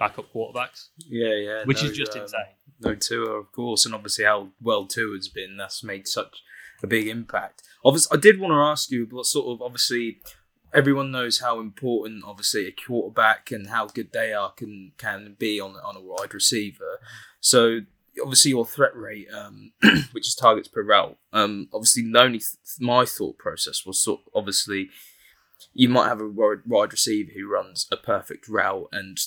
backup 0.00 0.32
quarterbacks, 0.34 0.88
Yeah, 1.08 1.34
yeah. 1.34 1.64
which 1.64 1.82
no, 1.84 1.90
is 1.90 1.96
just 1.96 2.16
um, 2.16 2.22
insane. 2.22 2.40
No 2.80 2.94
Tua, 2.96 3.32
of 3.38 3.52
course, 3.52 3.84
and 3.86 3.94
obviously 3.94 4.24
how 4.24 4.48
well 4.60 4.86
Tua's 4.86 5.28
been. 5.28 5.56
That's 5.58 5.84
made 5.84 6.08
such 6.08 6.42
a 6.82 6.86
big 6.88 7.06
impact. 7.06 7.62
Obviously, 7.84 8.16
I 8.16 8.20
did 8.20 8.40
want 8.40 8.52
to 8.52 8.56
ask 8.56 8.90
you 8.90 9.06
what 9.10 9.26
sort 9.26 9.54
of 9.54 9.62
obviously 9.62 10.20
everyone 10.72 11.10
knows 11.10 11.40
how 11.40 11.60
important 11.60 12.24
obviously 12.24 12.66
a 12.66 12.72
quarterback 12.72 13.50
and 13.50 13.68
how 13.68 13.86
good 13.86 14.12
they 14.12 14.32
are 14.32 14.52
can 14.52 14.92
can 14.98 15.36
be 15.38 15.60
on 15.60 15.72
on 15.76 15.96
a 15.96 16.00
wide 16.00 16.32
receiver. 16.32 16.98
So 17.40 17.80
obviously 18.22 18.50
your 18.50 18.64
threat 18.64 18.96
rate, 18.96 19.28
um, 19.32 19.72
which 20.12 20.26
is 20.28 20.34
targets 20.34 20.68
per 20.68 20.82
route. 20.82 21.18
Um, 21.32 21.68
obviously 21.74 22.10
the 22.10 22.18
only 22.18 22.38
th- 22.38 22.56
my 22.80 23.04
thought 23.04 23.36
process 23.36 23.84
was 23.84 24.02
sort 24.02 24.20
obviously 24.34 24.88
you 25.74 25.88
might 25.90 26.08
have 26.08 26.20
a 26.22 26.28
wide 26.28 26.92
receiver 26.92 27.32
who 27.36 27.46
runs 27.46 27.86
a 27.92 27.96
perfect 27.96 28.48
route 28.48 28.88
and 28.92 29.18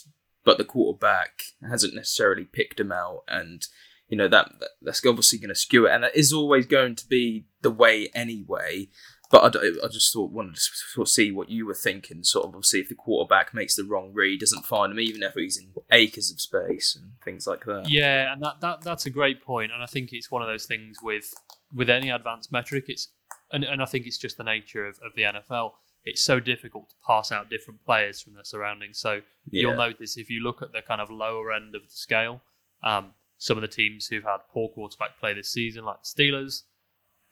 but 0.43 0.57
the 0.57 0.65
quarterback 0.65 1.43
hasn't 1.67 1.95
necessarily 1.95 2.45
picked 2.45 2.79
him 2.79 2.91
out 2.91 3.23
and 3.27 3.67
you 4.07 4.17
know 4.17 4.27
that, 4.27 4.49
that 4.59 4.69
that's 4.81 5.05
obviously 5.05 5.39
going 5.39 5.49
to 5.49 5.55
skew 5.55 5.87
it 5.87 5.91
and 5.91 6.03
that 6.03 6.15
is 6.15 6.33
always 6.33 6.65
going 6.65 6.95
to 6.95 7.07
be 7.07 7.45
the 7.61 7.71
way 7.71 8.09
anyway 8.13 8.87
but 9.31 9.55
I 9.55 9.87
just 9.89 10.13
thought 10.13 10.31
wanted 10.31 10.55
to 10.55 10.61
sort 10.61 11.07
of 11.07 11.11
see 11.11 11.31
what 11.31 11.49
you 11.49 11.65
were 11.65 11.73
thinking 11.73 12.23
sort 12.23 12.45
of 12.45 12.53
obviously 12.53 12.81
if 12.81 12.89
the 12.89 12.95
quarterback 12.95 13.51
makes 13.51 13.75
the 13.75 13.83
wrong 13.83 14.11
read 14.13 14.41
doesn't 14.41 14.67
find 14.67 14.91
him 14.91 14.99
even 14.99 15.23
if 15.23 15.33
he's 15.33 15.57
in 15.57 15.71
acres 15.91 16.29
of 16.31 16.39
space 16.39 16.95
and 16.95 17.13
things 17.25 17.47
like 17.47 17.65
that 17.65 17.89
Yeah, 17.89 18.31
and 18.31 18.43
that, 18.43 18.61
that 18.61 18.81
that's 18.81 19.07
a 19.07 19.09
great 19.09 19.41
point, 19.41 19.71
and 19.71 19.81
I 19.81 19.87
think 19.87 20.09
it's 20.11 20.29
one 20.29 20.43
of 20.43 20.47
those 20.47 20.65
things 20.65 20.97
with 21.01 21.33
with 21.73 21.89
any 21.89 22.11
advanced 22.11 22.51
metric. 22.51 22.85
It's 22.87 23.09
and, 23.51 23.63
and 23.63 23.81
I 23.81 23.85
think 23.85 24.05
it's 24.05 24.17
just 24.17 24.37
the 24.37 24.43
nature 24.43 24.85
of, 24.85 24.99
of 25.03 25.13
the 25.15 25.23
NFL. 25.23 25.71
It's 26.05 26.21
so 26.21 26.39
difficult 26.39 26.89
to 26.89 26.95
pass 27.05 27.31
out 27.31 27.49
different 27.49 27.83
players 27.85 28.21
from 28.21 28.33
their 28.33 28.43
surroundings. 28.43 28.99
So 28.99 29.21
you'll 29.61 29.71
notice 29.77 30.17
if 30.17 30.29
you 30.29 30.41
look 30.43 30.61
at 30.61 30.71
the 30.73 30.81
kind 30.81 30.99
of 31.01 31.09
lower 31.09 31.53
end 31.53 31.75
of 31.75 31.83
the 31.83 31.89
scale, 31.89 32.41
um, 32.83 33.13
some 33.37 33.57
of 33.57 33.61
the 33.61 33.67
teams 33.69 34.07
who've 34.07 34.23
had 34.23 34.39
poor 34.51 34.69
quarterback 34.69 35.17
play 35.19 35.33
this 35.33 35.51
season, 35.51 35.85
like 35.85 35.97
the 36.03 36.07
Steelers, 36.23 36.63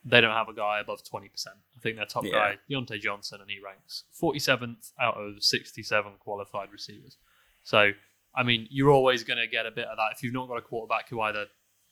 they 0.04 0.20
don't 0.22 0.34
have 0.36 0.50
a 0.50 0.54
guy 0.54 0.80
above 0.80 1.04
twenty 1.04 1.30
percent. 1.30 1.58
I 1.78 1.80
think 1.82 1.98
their 1.98 2.06
top 2.06 2.24
Yeah. 2.26 2.32
guy, 2.32 2.58
Diontae 2.70 3.00
Johnson, 3.02 3.40
and 3.42 3.50
he 3.50 3.60
ranks 3.64 4.06
forty 4.12 4.40
seventh 4.40 4.92
out 5.00 5.16
of 5.16 5.44
sixty 5.44 5.84
seven 5.84 6.14
qualified 6.20 6.72
receivers. 6.72 7.18
So 7.64 7.92
I 8.34 8.44
mean, 8.44 8.68
you're 8.72 8.90
always 8.92 9.24
going 9.26 9.40
to 9.40 9.48
get 9.48 9.66
a 9.66 9.72
bit 9.72 9.88
of 9.88 9.98
that 9.98 10.14
if 10.16 10.24
you've 10.24 10.34
not 10.34 10.48
got 10.48 10.58
a 10.58 10.62
quarterback 10.62 11.10
who 11.10 11.20
either 11.22 11.48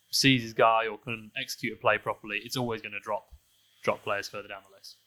sees 0.09 0.41
his 0.41 0.53
guy 0.53 0.87
or 0.87 0.97
can 0.97 1.31
execute 1.37 1.73
a 1.77 1.81
play 1.81 1.97
properly. 1.97 2.39
It's 2.43 2.55
always 2.57 2.81
going 2.81 2.93
to 2.93 2.99
drop 3.01 3.27
drop 3.83 4.01
players 4.03 4.27
further 4.29 4.47
down 4.47 4.61
the 4.69 4.75
list. 4.75 4.97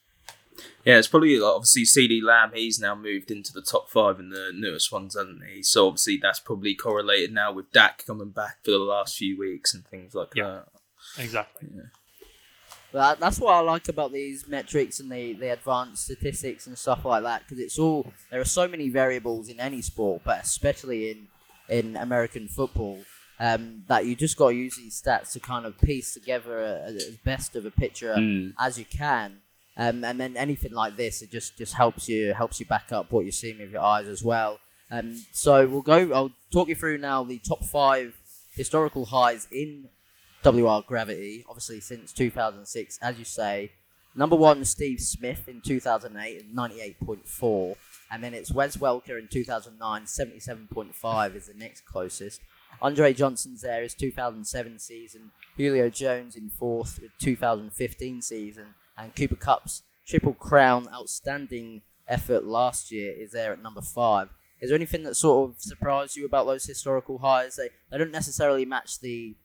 Yeah, 0.85 0.97
it's 0.99 1.07
probably 1.07 1.37
like, 1.39 1.53
obviously 1.55 1.83
CeeDee 1.83 2.21
Lamb. 2.23 2.51
He's 2.53 2.79
now 2.79 2.93
moved 2.95 3.31
into 3.31 3.51
the 3.53 3.61
top 3.61 3.89
five 3.89 4.19
in 4.19 4.29
the 4.29 4.51
newest 4.53 4.91
ones, 4.91 5.15
hasn't 5.15 5.41
he? 5.45 5.63
So 5.63 5.87
obviously 5.87 6.17
that's 6.21 6.39
probably 6.39 6.75
correlated 6.75 7.31
now 7.33 7.51
with 7.51 7.71
Dak 7.71 8.05
coming 8.05 8.29
back 8.29 8.57
for 8.63 8.71
the 8.71 8.77
last 8.79 9.17
few 9.17 9.37
weeks 9.37 9.73
and 9.73 9.85
things 9.87 10.13
like 10.13 10.35
Yeah. 10.35 10.61
that. 11.15 11.23
Exactly. 11.23 11.69
But 12.91 12.99
that, 12.99 13.19
that's 13.19 13.39
what 13.39 13.53
I 13.55 13.59
like 13.61 13.87
about 13.89 14.11
these 14.13 14.47
metrics 14.47 14.99
and 14.99 15.11
the, 15.11 15.33
the 15.33 15.51
advanced 15.53 16.03
statistics 16.05 16.67
and 16.67 16.77
stuff 16.77 17.03
like 17.05 17.23
that 17.23 17.41
because 17.43 17.59
it's 17.59 17.79
all 17.79 18.11
there 18.29 18.39
are 18.39 18.45
so 18.45 18.67
many 18.67 18.89
variables 18.89 19.49
in 19.49 19.59
any 19.59 19.81
sport, 19.81 20.21
but 20.23 20.43
especially 20.43 21.09
in 21.11 21.27
in 21.69 21.95
American 21.95 22.47
football, 22.47 22.99
um, 23.39 23.83
that 23.87 24.05
you 24.05 24.15
just 24.15 24.37
got 24.37 24.49
to 24.49 24.55
use 24.55 24.75
these 24.75 25.01
stats 25.01 25.31
to 25.31 25.39
kind 25.39 25.65
of 25.65 25.79
piece 25.79 26.13
together 26.13 26.59
a, 26.59 26.71
a- 26.83 26.93
as 26.93 27.17
best 27.23 27.55
of 27.55 27.65
a 27.65 27.71
picture 27.71 28.13
Mm. 28.15 28.53
as 28.59 28.77
you 28.77 28.85
can. 28.85 29.37
Um, 29.75 30.03
and 30.03 30.19
then 30.19 30.37
anything 30.37 30.71
like 30.71 30.97
this, 30.97 31.21
it 31.21 31.31
just, 31.31 31.57
just 31.57 31.73
helps 31.73 32.07
you 32.07 32.33
helps 32.33 32.59
you 32.59 32.65
back 32.65 32.91
up 32.91 33.11
what 33.11 33.25
you're 33.25 33.31
seeing 33.31 33.57
with 33.57 33.71
your 33.71 33.81
eyes 33.81 34.07
as 34.07 34.23
well. 34.23 34.59
Um, 34.91 35.15
so 35.31 35.67
we'll 35.67 35.81
go. 35.81 36.11
I'll 36.13 36.31
talk 36.51 36.67
you 36.67 36.75
through 36.75 36.99
now 36.99 37.23
the 37.23 37.39
top 37.39 37.63
five 37.65 38.15
historical 38.55 39.05
highs 39.05 39.47
in 39.51 39.89
WR 40.43 40.81
Gravity, 40.85 41.43
obviously 41.49 41.79
since 41.79 42.13
2006, 42.13 42.99
as 43.01 43.17
you 43.17 43.25
say. 43.25 43.71
Number 44.15 44.35
one, 44.35 44.63
Steve 44.63 44.99
Smith 44.99 45.47
in 45.47 45.61
2008 45.61 46.37
at 46.37 46.47
98.4. 46.53 47.75
And 48.11 48.23
then 48.23 48.35
it's 48.35 48.51
Wes 48.51 48.77
Welker 48.77 49.17
in 49.17 49.27
2009, 49.27 50.03
77.5 50.03 51.35
is 51.35 51.47
the 51.47 51.53
next 51.55 51.85
closest. 51.85 52.41
Andre 52.81 53.13
Johnson's 53.13 53.61
there 53.61 53.83
is 53.83 53.95
2007 53.95 54.77
season. 54.77 55.31
Julio 55.57 55.89
Jones 55.89 56.35
in 56.35 56.49
fourth 56.49 56.99
with 57.01 57.11
2015 57.19 58.21
season. 58.21 58.75
And 58.97 59.15
Cooper 59.15 59.35
Kupp's 59.35 59.83
Triple 60.05 60.33
Crown 60.33 60.87
outstanding 60.93 61.81
effort 62.07 62.43
last 62.43 62.91
year 62.91 63.13
is 63.17 63.31
there 63.31 63.53
at 63.53 63.61
number 63.61 63.81
five. 63.81 64.29
Is 64.61 64.69
there 64.69 64.75
anything 64.75 65.03
that 65.03 65.15
sort 65.15 65.49
of 65.49 65.61
surprised 65.61 66.15
you 66.15 66.25
about 66.25 66.45
those 66.45 66.65
historical 66.65 67.17
highs? 67.19 67.55
They, 67.55 67.69
they 67.91 67.97
don't 67.97 68.11
necessarily 68.11 68.65
match 68.65 68.99
the 68.99 69.35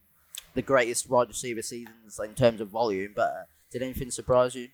the 0.55 0.61
greatest 0.61 1.09
wide 1.09 1.27
receiver 1.27 1.61
seasons 1.61 2.19
in 2.23 2.33
terms 2.33 2.59
of 2.59 2.69
volume, 2.69 3.13
but 3.15 3.29
uh, 3.29 3.43
did 3.71 3.83
anything 3.83 4.09
surprise 4.09 4.55
you? 4.55 4.69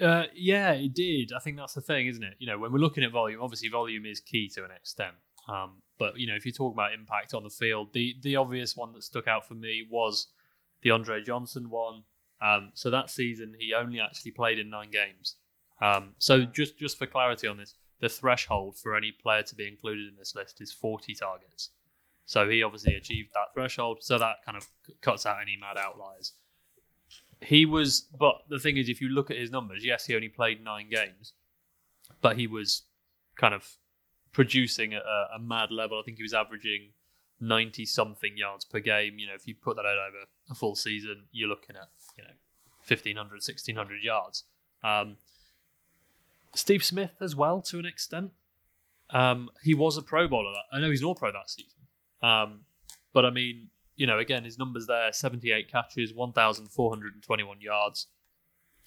Uh, 0.00 0.24
yeah, 0.34 0.72
it 0.72 0.94
did. 0.94 1.30
I 1.36 1.40
think 1.40 1.58
that's 1.58 1.74
the 1.74 1.82
thing, 1.82 2.06
isn't 2.06 2.22
it? 2.22 2.34
You 2.38 2.46
know, 2.46 2.58
when 2.58 2.72
we're 2.72 2.78
looking 2.78 3.04
at 3.04 3.12
volume, 3.12 3.42
obviously 3.42 3.68
volume 3.68 4.06
is 4.06 4.18
key 4.20 4.48
to 4.54 4.64
an 4.64 4.70
extent. 4.70 5.14
Um, 5.48 5.82
but 5.98 6.18
you 6.18 6.26
know, 6.26 6.34
if 6.36 6.46
you 6.46 6.52
talk 6.52 6.72
about 6.72 6.94
impact 6.94 7.34
on 7.34 7.42
the 7.42 7.50
field, 7.50 7.92
the 7.92 8.16
the 8.22 8.36
obvious 8.36 8.76
one 8.76 8.92
that 8.94 9.02
stuck 9.02 9.28
out 9.28 9.46
for 9.46 9.54
me 9.54 9.86
was 9.90 10.28
the 10.82 10.90
Andre 10.90 11.22
Johnson 11.22 11.68
one. 11.68 12.04
Um, 12.42 12.70
so 12.74 12.90
that 12.90 13.10
season, 13.10 13.54
he 13.58 13.74
only 13.74 14.00
actually 14.00 14.32
played 14.32 14.58
in 14.58 14.70
nine 14.70 14.90
games. 14.90 15.36
Um, 15.82 16.14
so 16.18 16.44
just 16.44 16.78
just 16.78 16.98
for 16.98 17.06
clarity 17.06 17.46
on 17.46 17.56
this, 17.56 17.74
the 18.00 18.08
threshold 18.08 18.76
for 18.78 18.96
any 18.96 19.12
player 19.12 19.42
to 19.42 19.54
be 19.54 19.68
included 19.68 20.08
in 20.08 20.16
this 20.16 20.34
list 20.34 20.60
is 20.60 20.72
40 20.72 21.14
targets. 21.14 21.70
So 22.26 22.48
he 22.48 22.62
obviously 22.62 22.94
achieved 22.94 23.30
that 23.34 23.52
threshold. 23.54 23.98
So 24.02 24.18
that 24.18 24.36
kind 24.44 24.56
of 24.56 24.68
cuts 25.00 25.26
out 25.26 25.38
any 25.42 25.56
mad 25.60 25.76
outliers. 25.76 26.34
He 27.40 27.66
was, 27.66 28.02
but 28.18 28.42
the 28.48 28.58
thing 28.58 28.76
is, 28.76 28.88
if 28.88 29.00
you 29.00 29.08
look 29.08 29.30
at 29.30 29.36
his 29.36 29.50
numbers, 29.50 29.84
yes, 29.84 30.06
he 30.06 30.14
only 30.14 30.28
played 30.28 30.62
nine 30.62 30.90
games, 30.90 31.32
but 32.20 32.36
he 32.36 32.46
was 32.46 32.82
kind 33.36 33.54
of 33.54 33.66
producing 34.32 34.94
at 34.94 35.02
a, 35.02 35.36
a 35.36 35.38
mad 35.38 35.70
level. 35.70 35.98
I 35.98 36.02
think 36.04 36.18
he 36.18 36.22
was 36.22 36.34
averaging 36.34 36.92
90 37.40 37.86
something 37.86 38.36
yards 38.36 38.64
per 38.64 38.78
game. 38.78 39.18
You 39.18 39.28
know, 39.28 39.34
if 39.34 39.48
you 39.48 39.54
put 39.54 39.76
that 39.76 39.86
out 39.86 39.96
over 39.96 40.18
a 40.50 40.54
full 40.54 40.76
season, 40.76 41.24
you're 41.32 41.48
looking 41.48 41.76
at, 41.76 41.88
1500, 42.86 43.16
1600 43.16 44.02
yards. 44.02 44.44
Um, 44.82 45.16
Steve 46.54 46.84
Smith 46.84 47.12
as 47.20 47.36
well, 47.36 47.60
to 47.62 47.78
an 47.78 47.86
extent. 47.86 48.32
Um, 49.10 49.50
he 49.62 49.74
was 49.74 49.96
a 49.96 50.02
Pro 50.02 50.28
Bowler. 50.28 50.52
That, 50.52 50.76
I 50.76 50.80
know 50.80 50.90
he's 50.90 51.00
an 51.00 51.06
All 51.06 51.14
Pro 51.14 51.32
that 51.32 51.50
season. 51.50 51.78
Um, 52.22 52.60
but 53.12 53.24
I 53.24 53.30
mean, 53.30 53.68
you 53.96 54.06
know, 54.06 54.18
again, 54.18 54.44
his 54.44 54.58
numbers 54.58 54.86
there 54.86 55.12
78 55.12 55.70
catches, 55.70 56.14
1,421 56.14 57.60
yards. 57.60 58.06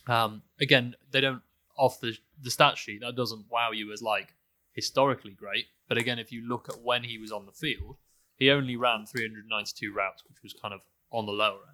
Um, 0.08 0.42
again, 0.60 0.96
they 1.12 1.22
don't, 1.22 1.42
off 1.78 2.00
the, 2.00 2.18
the 2.42 2.52
stat 2.52 2.78
sheet, 2.78 3.02
that 3.02 3.16
doesn't 3.16 3.46
wow 3.50 3.72
you 3.72 3.92
as 3.92 4.02
like 4.02 4.36
historically 4.74 5.32
great. 5.32 5.68
But 5.88 5.98
again, 5.98 6.20
if 6.20 6.32
you 6.32 6.48
look 6.48 6.68
at 6.70 6.82
when 6.82 7.04
he 7.04 7.18
was 7.18 7.32
on 7.32 7.46
the 7.46 7.52
field, 7.52 7.98
he 8.36 8.50
only 8.50 8.76
ran 8.76 9.06
392 9.06 9.94
routes, 9.94 10.24
which 10.28 10.42
was 10.42 10.54
kind 10.54 10.74
of 10.74 10.82
on 11.12 11.26
the 11.26 11.32
lower 11.32 11.60
end. 11.68 11.73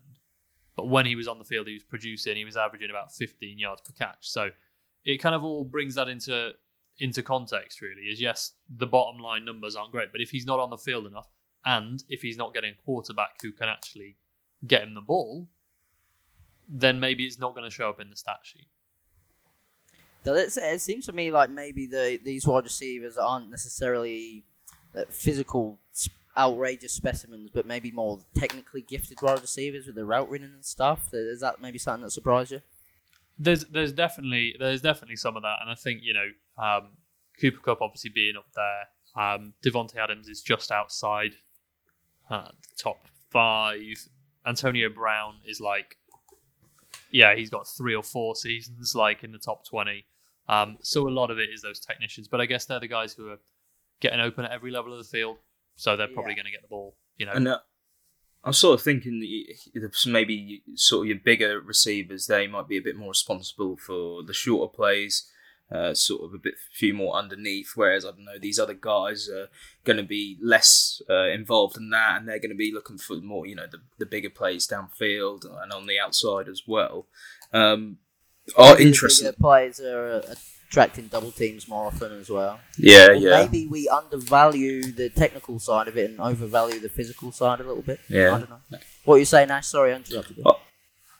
But 0.79 0.87
when 0.87 1.05
he 1.05 1.17
was 1.17 1.27
on 1.27 1.39
the 1.39 1.43
field, 1.43 1.67
he 1.67 1.73
was 1.73 1.83
producing, 1.83 2.37
he 2.37 2.45
was 2.45 2.55
averaging 2.55 2.89
about 2.89 3.11
15 3.11 3.59
yards 3.59 3.81
per 3.81 3.91
catch. 3.91 4.29
So 4.29 4.51
it 5.03 5.17
kind 5.17 5.35
of 5.35 5.43
all 5.43 5.65
brings 5.65 5.95
that 5.95 6.07
into 6.07 6.53
into 6.99 7.21
context, 7.21 7.81
really. 7.81 8.03
Is 8.03 8.21
yes, 8.21 8.53
the 8.69 8.87
bottom 8.87 9.19
line 9.19 9.43
numbers 9.43 9.75
aren't 9.75 9.91
great, 9.91 10.13
but 10.13 10.21
if 10.21 10.29
he's 10.29 10.45
not 10.45 10.57
on 10.57 10.69
the 10.69 10.77
field 10.77 11.05
enough, 11.05 11.27
and 11.65 12.01
if 12.07 12.21
he's 12.21 12.37
not 12.37 12.53
getting 12.53 12.71
a 12.79 12.81
quarterback 12.85 13.41
who 13.41 13.51
can 13.51 13.67
actually 13.67 14.15
get 14.65 14.83
him 14.83 14.93
the 14.93 15.01
ball, 15.01 15.49
then 16.69 16.97
maybe 16.97 17.25
it's 17.25 17.39
not 17.39 17.53
going 17.53 17.69
to 17.69 17.75
show 17.75 17.89
up 17.89 17.99
in 17.99 18.09
the 18.09 18.15
stat 18.15 18.39
sheet. 18.43 18.69
It, 20.25 20.79
seems 20.79 21.07
to 21.07 21.11
me 21.11 21.29
like 21.29 21.49
maybe 21.49 21.87
the 21.87 22.21
these 22.23 22.47
wide 22.47 22.63
receivers 22.63 23.17
aren't 23.17 23.49
necessarily 23.49 24.45
uh, 24.95 25.01
physical, 25.09 25.77
outrageous 26.39 26.93
specimens, 26.93 27.49
but 27.53 27.65
maybe 27.65 27.91
more 27.91 28.19
technically 28.33 28.81
gifted 28.81 29.21
wide 29.21 29.41
receivers 29.41 29.85
with 29.85 29.95
the 29.95 30.05
route 30.05 30.31
running 30.31 30.53
and 30.53 30.65
stuff. 30.65 31.09
Is 31.13 31.41
that 31.41 31.61
maybe 31.61 31.77
something 31.77 32.03
that 32.03 32.11
surprised 32.11 32.51
you? 32.51 32.61
There's 33.37 33.65
there's 33.65 33.91
definitely 33.91 34.55
there's 34.57 34.81
definitely 34.81 35.17
some 35.17 35.35
of 35.35 35.43
that, 35.43 35.57
and 35.61 35.69
I 35.69 35.75
think 35.75 36.01
you 36.01 36.13
know 36.13 36.63
um, 36.63 36.91
Cooper 37.39 37.59
Kupp 37.59 37.81
obviously 37.81 38.11
being 38.13 38.35
up 38.37 38.47
there, 38.55 39.23
um, 39.23 39.53
Davante 39.63 39.97
Adams 39.97 40.27
is 40.27 40.41
just 40.41 40.71
outside 40.71 41.33
uh, 42.29 42.49
top 42.77 43.07
five. 43.29 44.07
Antonio 44.45 44.89
Brown 44.89 45.35
is 45.45 45.59
like, 45.59 45.97
yeah, 47.11 47.35
he's 47.35 47.49
got 47.49 47.67
three 47.67 47.93
or 47.93 48.03
four 48.03 48.35
seasons 48.35 48.95
like 48.95 49.23
in 49.23 49.31
the 49.31 49.37
top 49.37 49.65
twenty. 49.65 50.05
Um, 50.47 50.77
so 50.81 51.07
a 51.07 51.09
lot 51.09 51.29
of 51.29 51.37
it 51.37 51.49
is 51.53 51.61
those 51.61 51.79
technicians, 51.79 52.27
but 52.27 52.41
I 52.41 52.45
guess 52.45 52.65
they're 52.65 52.79
the 52.79 52.87
guys 52.87 53.13
who 53.13 53.29
are 53.29 53.39
getting 53.99 54.19
open 54.19 54.45
at 54.45 54.51
every 54.51 54.71
level 54.71 54.91
of 54.93 54.97
the 54.97 55.03
field, 55.03 55.37
so 55.79 55.95
they're 55.95 56.07
probably 56.07 56.31
Yeah. 56.33 56.35
going 56.43 56.45
to 56.45 56.51
get 56.51 56.61
the 56.61 56.67
ball. 56.67 56.95
You 57.17 57.25
know, 57.25 57.31
And 57.33 57.47
uh, 57.47 57.59
I'm 58.43 58.53
sort 58.53 58.79
of 58.79 58.83
thinking 58.83 59.19
that 59.19 60.05
maybe 60.07 60.63
sort 60.75 61.03
of 61.05 61.07
your 61.09 61.19
bigger 61.19 61.59
receivers, 61.59 62.27
they 62.27 62.47
might 62.47 62.67
be 62.67 62.77
a 62.77 62.81
bit 62.81 62.95
more 62.95 63.09
responsible 63.09 63.77
for 63.77 64.23
the 64.23 64.33
shorter 64.33 64.71
plays, 64.73 65.29
uh, 65.71 65.93
sort 65.93 66.23
of 66.23 66.33
a 66.33 66.37
bit 66.37 66.55
few 66.73 66.93
more 66.93 67.15
underneath. 67.15 67.71
Whereas 67.75 68.05
I 68.05 68.09
don't 68.11 68.25
know, 68.25 68.39
these 68.39 68.59
other 68.59 68.73
guys 68.73 69.29
are 69.29 69.47
going 69.83 69.97
to 69.97 70.03
be 70.03 70.37
less 70.41 71.01
uh, 71.09 71.27
involved 71.27 71.77
in 71.77 71.89
that, 71.91 72.17
and 72.17 72.27
they're 72.27 72.39
going 72.39 72.49
to 72.51 72.55
be 72.55 72.71
looking 72.73 72.97
for 72.97 73.15
more, 73.17 73.45
you 73.45 73.55
know, 73.55 73.67
the, 73.69 73.79
the 73.97 74.05
bigger 74.05 74.29
plays 74.29 74.67
downfield 74.67 75.45
and 75.61 75.71
on 75.71 75.85
the 75.87 75.99
outside 75.99 76.47
as 76.49 76.63
well. 76.67 77.07
Um, 77.53 77.97
Maybe 78.57 78.75
the 78.77 78.87
interesting. 78.87 79.27
bigger 79.27 79.37
players 79.37 79.79
are 79.79 80.09
uh, 80.11 80.35
attracting 80.69 81.07
double 81.07 81.31
teams 81.31 81.67
more 81.67 81.87
often 81.87 82.11
as 82.19 82.29
well. 82.29 82.59
Yeah, 82.77 83.07
Or 83.07 83.13
yeah, 83.13 83.41
Maybe 83.41 83.65
we 83.67 83.89
undervalue 83.89 84.83
the 84.83 85.09
technical 85.09 85.57
side 85.59 85.87
of 85.87 85.97
it 85.97 86.11
and 86.11 86.19
overvalue 86.19 86.79
the 86.79 86.89
physical 86.89 87.31
side 87.31 87.59
a 87.59 87.63
little 87.63 87.81
bit. 87.81 87.99
Yeah. 88.07 88.35
I 88.35 88.39
don't 88.39 88.49
know. 88.49 88.79
What 89.03 89.15
you 89.15 89.25
saying, 89.25 89.49
Ash? 89.49 89.65
Sorry, 89.67 89.91
I 89.91 89.95
interrupted 89.95 90.37
you. 90.37 90.43
Oh, 90.45 90.59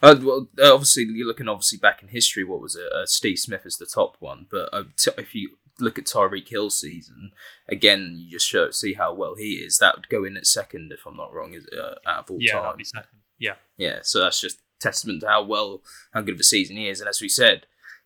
Uh, 0.04 0.16
well, 0.22 0.48
uh, 0.62 0.72
obviously, 0.74 1.04
you're 1.10 1.28
looking 1.28 1.48
obviously 1.48 1.80
back 1.80 2.02
in 2.04 2.10
history. 2.10 2.44
What 2.44 2.62
was 2.62 2.76
it? 2.76 2.92
Uh, 2.94 3.06
Steve 3.08 3.40
Smith 3.40 3.66
is 3.66 3.78
the 3.78 3.88
top 3.88 4.18
one, 4.20 4.46
but 4.52 4.70
uh, 4.72 4.84
t- 4.96 5.12
if 5.18 5.34
you 5.34 5.58
look 5.80 5.98
at 5.98 6.06
Tyreek 6.06 6.48
Hill's 6.48 6.80
season 6.80 7.32
again, 7.68 8.16
you 8.20 8.30
just 8.32 8.48
show, 8.48 8.70
see 8.70 8.94
how 8.94 9.14
well 9.14 9.36
he 9.36 9.54
is. 9.56 9.80
That 9.80 9.96
would 9.96 10.10
go 10.10 10.24
in 10.26 10.38
at 10.38 10.46
second, 10.46 10.92
if 10.92 11.06
I'm 11.08 11.18
not 11.18 11.34
wrong, 11.34 11.54
is 11.56 11.66
uh, 11.76 11.96
out 12.06 12.26
of 12.26 12.32
all 12.32 12.38
yeah, 12.40 12.60
time. 12.60 12.78
be 12.78 12.84
second. 12.84 13.10
Yeah, 13.40 13.56
Yeah, 13.78 14.00
so 14.04 14.20
that's 14.20 14.40
just 14.40 14.60
testament 14.80 15.22
to 15.22 15.28
how 15.28 15.44
well, 15.44 15.82
how 16.14 16.22
good 16.22 16.36
of 16.36 16.40
a 16.40 16.44
season 16.44 16.76
he 16.78 16.88
is. 16.88 17.00
And 17.02 17.10
as 17.10 17.20
we 17.20 17.30
said, 17.30 17.66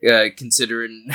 uh, 0.10 0.26
considering 0.36 1.10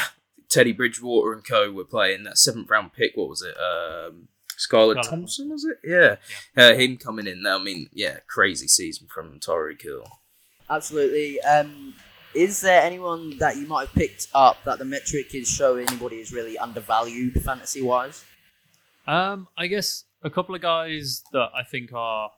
Teddy 0.49 0.73
Bridgewater 0.73 1.33
and 1.33 1.45
co 1.45 1.71
were 1.71 1.85
playing 1.85 2.25
that 2.25 2.39
seventh 2.39 2.69
round 2.71 2.93
pick, 2.93 3.13
what 3.17 3.29
was 3.29 3.43
it? 3.43 3.57
Um, 3.59 4.29
Scarlett 4.57 5.05
Scarlett. 5.05 5.05
Thompson, 5.05 5.51
was 5.51 5.65
it? 5.65 5.79
Yeah. 5.85 6.17
Uh, 6.57 6.75
him 6.75 6.97
coming 6.97 7.27
in. 7.27 7.43
Now. 7.43 7.59
I 7.59 7.63
mean, 7.63 7.89
yeah, 7.93 8.19
crazy 8.27 8.67
season 8.67 9.07
from 9.13 9.39
Tyreek 9.41 9.83
Hill. 9.83 10.05
Absolutely. 10.71 11.41
Um, 11.43 11.95
is 12.35 12.61
there 12.61 12.83
anyone 12.83 13.39
that 13.39 13.57
you 13.57 13.67
might 13.67 13.87
have 13.87 13.95
picked 13.95 14.29
up 14.35 14.57
that 14.65 14.79
the 14.79 14.85
metric 14.85 15.35
is 15.35 15.49
showing 15.49 15.87
anybody 15.89 16.17
is 16.17 16.33
really 16.33 16.59
undervalued 16.59 17.41
fantasy 17.43 17.83
wise? 17.83 18.25
Um, 19.07 19.49
I 19.57 19.67
guess 19.69 20.05
a 20.23 20.29
couple 20.31 20.55
of 20.55 20.61
guys 20.61 21.23
that 21.33 21.51
I 21.55 21.63
think 21.63 21.93
are, 21.95 22.31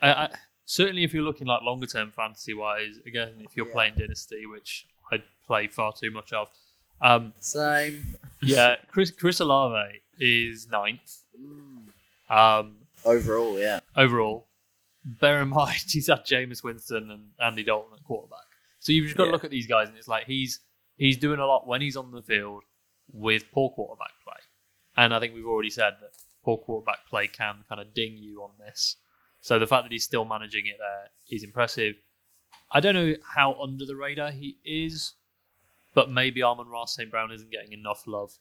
I, 0.00 0.12
I, 0.12 0.28
certainly 0.66 1.02
if 1.02 1.12
you're 1.14 1.24
looking 1.24 1.46
like 1.46 1.62
longer 1.62 1.86
term 1.86 2.10
fantasy 2.12 2.54
wise. 2.54 2.98
Again, 3.06 3.34
if 3.40 3.56
you're 3.56 3.66
Yeah. 3.66 3.72
playing 3.72 3.94
Dynasty, 3.96 4.46
which 4.46 4.86
I 5.10 5.22
play 5.46 5.66
far 5.66 5.92
too 5.92 6.10
much 6.10 6.32
of. 6.32 6.48
Um, 7.00 7.32
Same. 7.38 8.16
yeah, 8.42 8.76
Chris 8.90 9.10
Chris 9.10 9.40
Olave 9.40 10.00
is 10.18 10.68
ninth. 10.70 11.18
Um, 12.30 12.76
Overall, 13.04 13.58
yeah. 13.58 13.80
overall, 13.96 14.46
bear 15.04 15.42
in 15.42 15.48
mind 15.60 15.76
he's 15.88 16.06
had 16.06 16.24
Jameis 16.24 16.64
Winston 16.64 17.10
and 17.10 17.28
Andy 17.38 17.62
Dalton 17.62 17.92
at 17.98 18.04
quarterback. 18.04 18.38
So 18.78 18.92
you've 18.92 19.06
just 19.06 19.16
got 19.16 19.24
to 19.24 19.28
Yeah. 19.28 19.32
look 19.32 19.44
at 19.44 19.50
these 19.50 19.66
guys, 19.66 19.88
and 19.88 19.96
it's 19.98 20.08
like 20.08 20.26
he's 20.26 20.60
he's 20.96 21.16
doing 21.18 21.38
a 21.40 21.46
lot 21.46 21.66
when 21.66 21.80
he's 21.82 21.96
on 21.96 22.10
the 22.12 22.22
field 22.22 22.62
with 23.12 23.44
poor 23.52 23.70
quarterback 23.70 24.12
play. 24.24 24.40
And 24.96 25.12
I 25.14 25.20
think 25.20 25.34
we've 25.34 25.46
already 25.46 25.70
said 25.70 25.94
that 26.00 26.10
poor 26.44 26.56
quarterback 26.56 27.06
play 27.08 27.26
can 27.26 27.56
kind 27.68 27.80
of 27.80 27.92
ding 27.94 28.16
you 28.16 28.42
on 28.42 28.50
this. 28.58 28.96
So 29.42 29.58
the 29.58 29.66
fact 29.66 29.84
that 29.84 29.92
he's 29.92 30.04
still 30.04 30.24
managing 30.24 30.66
it 30.66 30.76
there 30.78 31.10
is 31.30 31.44
impressive. 31.44 31.96
I 32.72 32.80
don't 32.80 32.94
know 32.94 33.14
how 33.34 33.54
under 33.62 33.84
the 33.84 33.96
radar 33.96 34.30
he 34.30 34.56
is, 34.64 35.12
but 35.94 36.10
maybe 36.10 36.42
Amon-Ra 36.42 36.84
St. 36.86 37.10
Brown 37.10 37.30
isn't 37.32 37.50
getting 37.50 37.72
enough 37.72 38.04
love. 38.06 38.32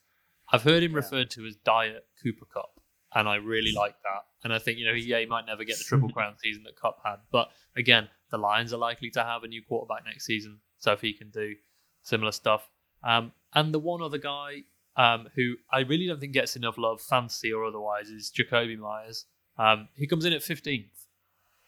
I've 0.52 0.63
heard 0.63 0.84
him 0.84 0.92
Yeah. 0.92 0.98
referred 0.98 1.30
to 1.32 1.46
as 1.46 1.56
Diet 1.56 2.06
Cooper 2.22 2.46
Kupp, 2.46 2.80
and 3.16 3.28
I 3.30 3.36
really 3.36 3.72
like 3.72 3.96
that. 4.04 4.24
And 4.44 4.54
I 4.54 4.60
think, 4.60 4.78
you 4.80 4.86
know, 4.86 4.94
he, 4.94 5.02
yeah, 5.02 5.20
he 5.20 5.26
might 5.26 5.46
never 5.46 5.63
get 5.63 5.78
the 5.78 5.84
Triple 5.84 6.10
Crown 6.13 6.36
season 6.44 6.63
that 6.63 6.76
Kupp 6.76 7.00
had. 7.06 7.18
But 7.32 7.50
again, 7.78 8.10
the 8.32 8.38
Lions 8.38 8.74
are 8.74 8.78
likely 8.78 9.10
to 9.12 9.24
have 9.24 9.44
a 9.44 9.48
new 9.48 9.62
quarterback 9.63 10.04
next 10.06 10.26
season. 10.26 10.60
So 10.80 10.92
if 10.92 11.02
he 11.02 11.13
can 11.13 11.30
do 11.30 11.56
similar 12.02 12.32
stuff. 12.34 12.70
Um, 13.04 13.32
and 13.54 13.74
the 13.74 13.80
one 13.80 14.02
other 14.02 14.18
guy 14.18 14.63
um, 14.98 15.30
who 15.36 15.56
I 15.72 15.80
really 15.80 16.06
don't 16.08 16.20
think 16.20 16.34
gets 16.34 16.56
enough 16.56 16.78
love, 16.78 17.02
fantasy 17.02 17.52
or 17.54 17.63
otherwise, 17.66 18.10
is 18.10 18.32
Jakobi 18.36 18.78
Meyers. 18.78 19.26
Um, 19.58 19.88
he 19.96 20.06
comes 20.08 20.26
in 20.26 20.34
at 20.34 20.42
15th, 20.42 20.89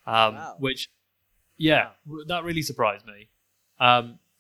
um, 0.06 0.36
Wow. 0.36 0.56
which, 0.60 0.90
yeah, 1.58 1.92
w- 2.06 2.26
that 2.28 2.44
really 2.44 2.62
surprised 2.62 3.06
me. 3.08 3.30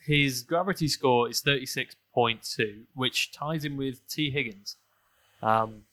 His 0.05 0.43
gravity 0.43 0.87
score 0.87 1.29
is 1.29 1.41
36.2, 1.41 2.83
which 2.93 3.31
ties 3.31 3.65
him 3.65 3.75
with 3.75 4.07
Tee 4.07 4.29
Higgins. 4.29 4.75
Um, 5.41 5.83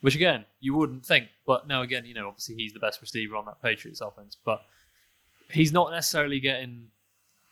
which 0.00 0.14
again, 0.14 0.46
you 0.60 0.74
wouldn't 0.74 1.04
think, 1.04 1.28
but 1.46 1.68
now 1.68 1.82
again, 1.82 2.06
you 2.06 2.14
know, 2.14 2.28
obviously 2.28 2.54
he's 2.54 2.72
the 2.72 2.80
best 2.80 3.00
receiver 3.00 3.36
on 3.36 3.44
that 3.44 3.60
Patriots 3.62 4.00
offense, 4.00 4.36
but 4.44 4.62
he's 5.50 5.72
not 5.72 5.90
necessarily 5.90 6.40
getting 6.40 6.86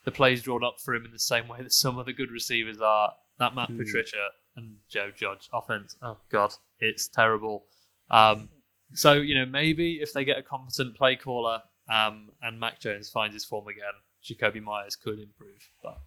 the 0.05 0.11
plays 0.11 0.43
drawn 0.43 0.65
up 0.65 0.81
for 0.81 0.95
him 0.95 1.05
in 1.05 1.13
the 1.13 1.19
same 1.19 1.47
way 1.47 1.63
that 1.63 1.73
some 1.73 1.99
of 1.99 2.07
the 2.07 2.13
good 2.13 2.31
receivers 2.31 2.81
are. 2.81 3.13
That 3.39 3.55
Matt 3.55 3.69
Patricia 3.77 4.31
and 4.57 4.77
Joe 4.89 5.13
Judge 5.15 5.49
offense, 5.53 5.97
oh 6.03 6.17
god, 6.31 6.55
it's 6.81 7.07
terrible. 7.07 7.67
Um, 8.11 8.49
so 8.95 9.13
you 9.13 9.35
know, 9.35 9.47
maybe 9.47 10.01
if 10.01 10.13
they 10.13 10.25
get 10.25 10.39
a 10.39 10.43
competent 10.43 10.97
play 10.97 11.15
caller 11.15 11.63
um, 11.89 12.31
and 12.43 12.59
Mac 12.59 12.81
Jones 12.81 13.11
finds 13.11 13.35
his 13.35 13.45
form 13.45 13.69
again, 13.69 13.85
Jakobi 14.25 14.63
Meyers 14.63 14.97
could 14.97 15.19
improve. 15.19 15.69
But 15.83 15.99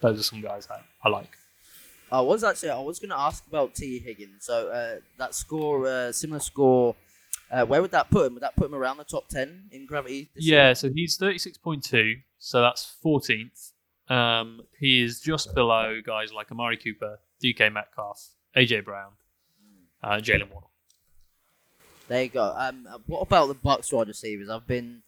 those 0.00 0.20
are 0.20 0.22
some 0.22 0.40
guys 0.40 0.68
I, 0.70 0.80
I 1.02 1.08
like. 1.10 1.30
I 2.10 2.20
was 2.20 2.42
actually 2.42 2.70
I 2.70 2.80
was 2.80 2.98
going 2.98 3.10
to 3.10 3.18
ask 3.18 3.46
about 3.46 3.74
Tee 3.74 3.98
Higgins. 3.98 4.44
So 4.46 4.68
uh, 4.68 5.00
that 5.18 5.34
score, 5.34 5.86
uh, 5.86 6.12
similar 6.12 6.40
score. 6.40 6.94
Uh, 7.50 7.64
where 7.64 7.80
would 7.80 7.90
that 7.92 8.10
put 8.10 8.26
him? 8.26 8.34
Would 8.34 8.42
that 8.42 8.56
put 8.56 8.66
him 8.66 8.74
around 8.74 8.98
the 8.98 9.04
top 9.04 9.28
ten 9.28 9.64
in 9.72 9.86
gravity? 9.86 10.30
this 10.34 10.44
Yeah, 10.46 10.66
year? 10.66 10.74
so 10.74 10.90
he's 10.94 11.16
thirty 11.16 11.38
six 11.38 11.56
point 11.56 11.82
two, 11.82 12.16
so 12.38 12.60
that's 12.60 12.84
fourteenth. 13.02 13.72
Um, 14.08 14.62
he 14.78 15.02
is 15.02 15.20
just 15.20 15.54
below 15.54 16.00
guys 16.04 16.32
like 16.32 16.50
Amari 16.50 16.76
Cooper, 16.76 17.20
DK 17.42 17.72
Metcalf, 17.72 18.28
AJ 18.56 18.84
Brown, 18.84 19.12
uh, 20.02 20.16
Jaylen 20.16 20.50
Waddle. 20.50 20.70
There 22.08 22.22
you 22.22 22.28
go. 22.30 22.54
Um, 22.56 22.86
uh, 22.90 22.98
what 23.06 23.20
about 23.20 23.48
the 23.48 23.54
Bucs 23.54 23.92
wide 23.92 24.08
receivers? 24.08 24.48
I've 24.48 24.66
been 24.66 25.02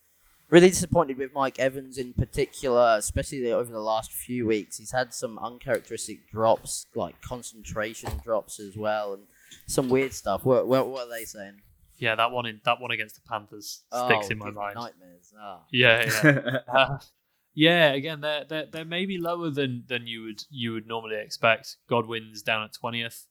really 0.51 0.69
disappointed 0.71 1.19
with 1.19 1.33
Mike 1.33 1.59
Evans 1.59 1.99
in 1.99 2.13
particular, 2.13 2.97
especially 2.99 3.53
over 3.53 3.71
the 3.73 3.81
last 3.81 4.13
few 4.13 4.47
weeks. 4.47 4.77
He's 4.79 4.93
had 4.93 5.15
some 5.15 5.39
uncharacteristic 5.39 6.29
drops, 6.31 6.87
like 6.95 7.21
concentration 7.23 8.21
drops 8.25 8.61
as 8.61 8.77
well, 8.77 9.15
and 9.15 9.23
some 9.67 9.89
weird 9.89 10.13
stuff. 10.13 10.45
What 10.45 10.67
what, 10.67 10.89
what 10.89 11.07
are 11.07 11.11
they 11.11 11.25
saying? 11.25 11.61
Yeah, 11.99 12.15
that 12.15 12.31
one 12.31 12.47
in 12.47 12.61
that 12.65 12.81
one 12.81 12.91
against 12.91 13.17
the 13.17 13.23
Panthers 13.29 13.83
sticks 13.93 14.27
Oh, 14.27 14.31
in 14.31 14.39
my 14.39 14.51
mind. 14.51 14.75
Nightmares. 14.75 15.33
Ah. 15.39 15.61
Yeah, 15.71 16.11
yeah. 16.25 16.59
Uh, 16.67 16.99
yeah, 17.55 17.93
again, 17.93 18.21
they're, 18.21 18.45
they're 18.45 18.67
they're 18.67 18.85
maybe 18.85 19.19
lower 19.19 19.51
than 19.51 19.85
than 19.87 20.07
you 20.07 20.23
would 20.25 20.43
you 20.51 20.73
would 20.73 20.87
normally 20.87 21.17
expect. 21.17 21.77
Godwin's 21.89 22.43
down 22.43 22.63
at 22.65 22.73
twentieth. 22.73 23.27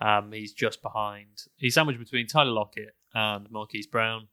Um, 0.00 0.32
he's 0.32 0.52
just 0.52 0.80
behind. 0.82 1.44
He's 1.56 1.74
sandwiched 1.74 2.00
between 2.00 2.26
Tyler 2.26 2.52
Lockett 2.52 2.96
and 3.14 3.50
Marquise 3.50 3.86
Brown. 3.86 4.28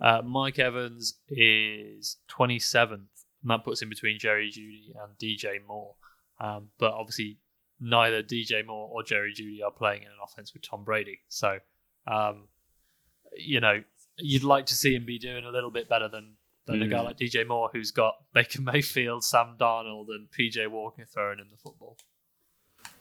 Uh, 0.00 0.22
Mike 0.22 0.58
Evans 0.58 1.18
is 1.28 2.16
twenty 2.28 2.58
seventh, 2.58 3.08
and 3.42 3.50
that 3.50 3.64
puts 3.64 3.80
him 3.82 3.88
between 3.88 4.18
Jerry 4.18 4.50
Jeudy 4.50 4.92
and 5.02 5.16
DJ 5.18 5.58
Moore. 5.66 5.94
Um, 6.38 6.68
but 6.78 6.92
obviously, 6.92 7.38
neither 7.80 8.22
DJ 8.22 8.64
Moore 8.66 8.88
or 8.92 9.02
Jerry 9.02 9.32
Jeudy 9.32 9.64
are 9.64 9.70
playing 9.70 10.02
in 10.02 10.08
an 10.08 10.14
offense 10.22 10.52
with 10.52 10.62
Tom 10.68 10.84
Brady. 10.84 11.20
So, 11.28 11.58
um, 12.06 12.48
you 13.36 13.60
know, 13.60 13.82
you'd 14.18 14.44
like 14.44 14.66
to 14.66 14.74
see 14.74 14.94
him 14.94 15.06
be 15.06 15.18
doing 15.18 15.44
a 15.44 15.50
little 15.50 15.70
bit 15.70 15.88
better 15.88 16.08
than 16.08 16.34
than 16.66 16.82
a 16.82 16.88
guy 16.88 16.98
Mm. 16.98 17.04
like 17.04 17.16
DJ 17.16 17.46
Moore, 17.46 17.70
who's 17.72 17.92
got 17.92 18.14
Baker 18.34 18.60
Mayfield, 18.60 19.22
Sam 19.24 19.56
Darnold, 19.58 20.06
and 20.08 20.28
PJ 20.30 20.66
Walker 20.68 21.04
throwing 21.04 21.38
in 21.38 21.46
the 21.50 21.56
football. 21.56 21.96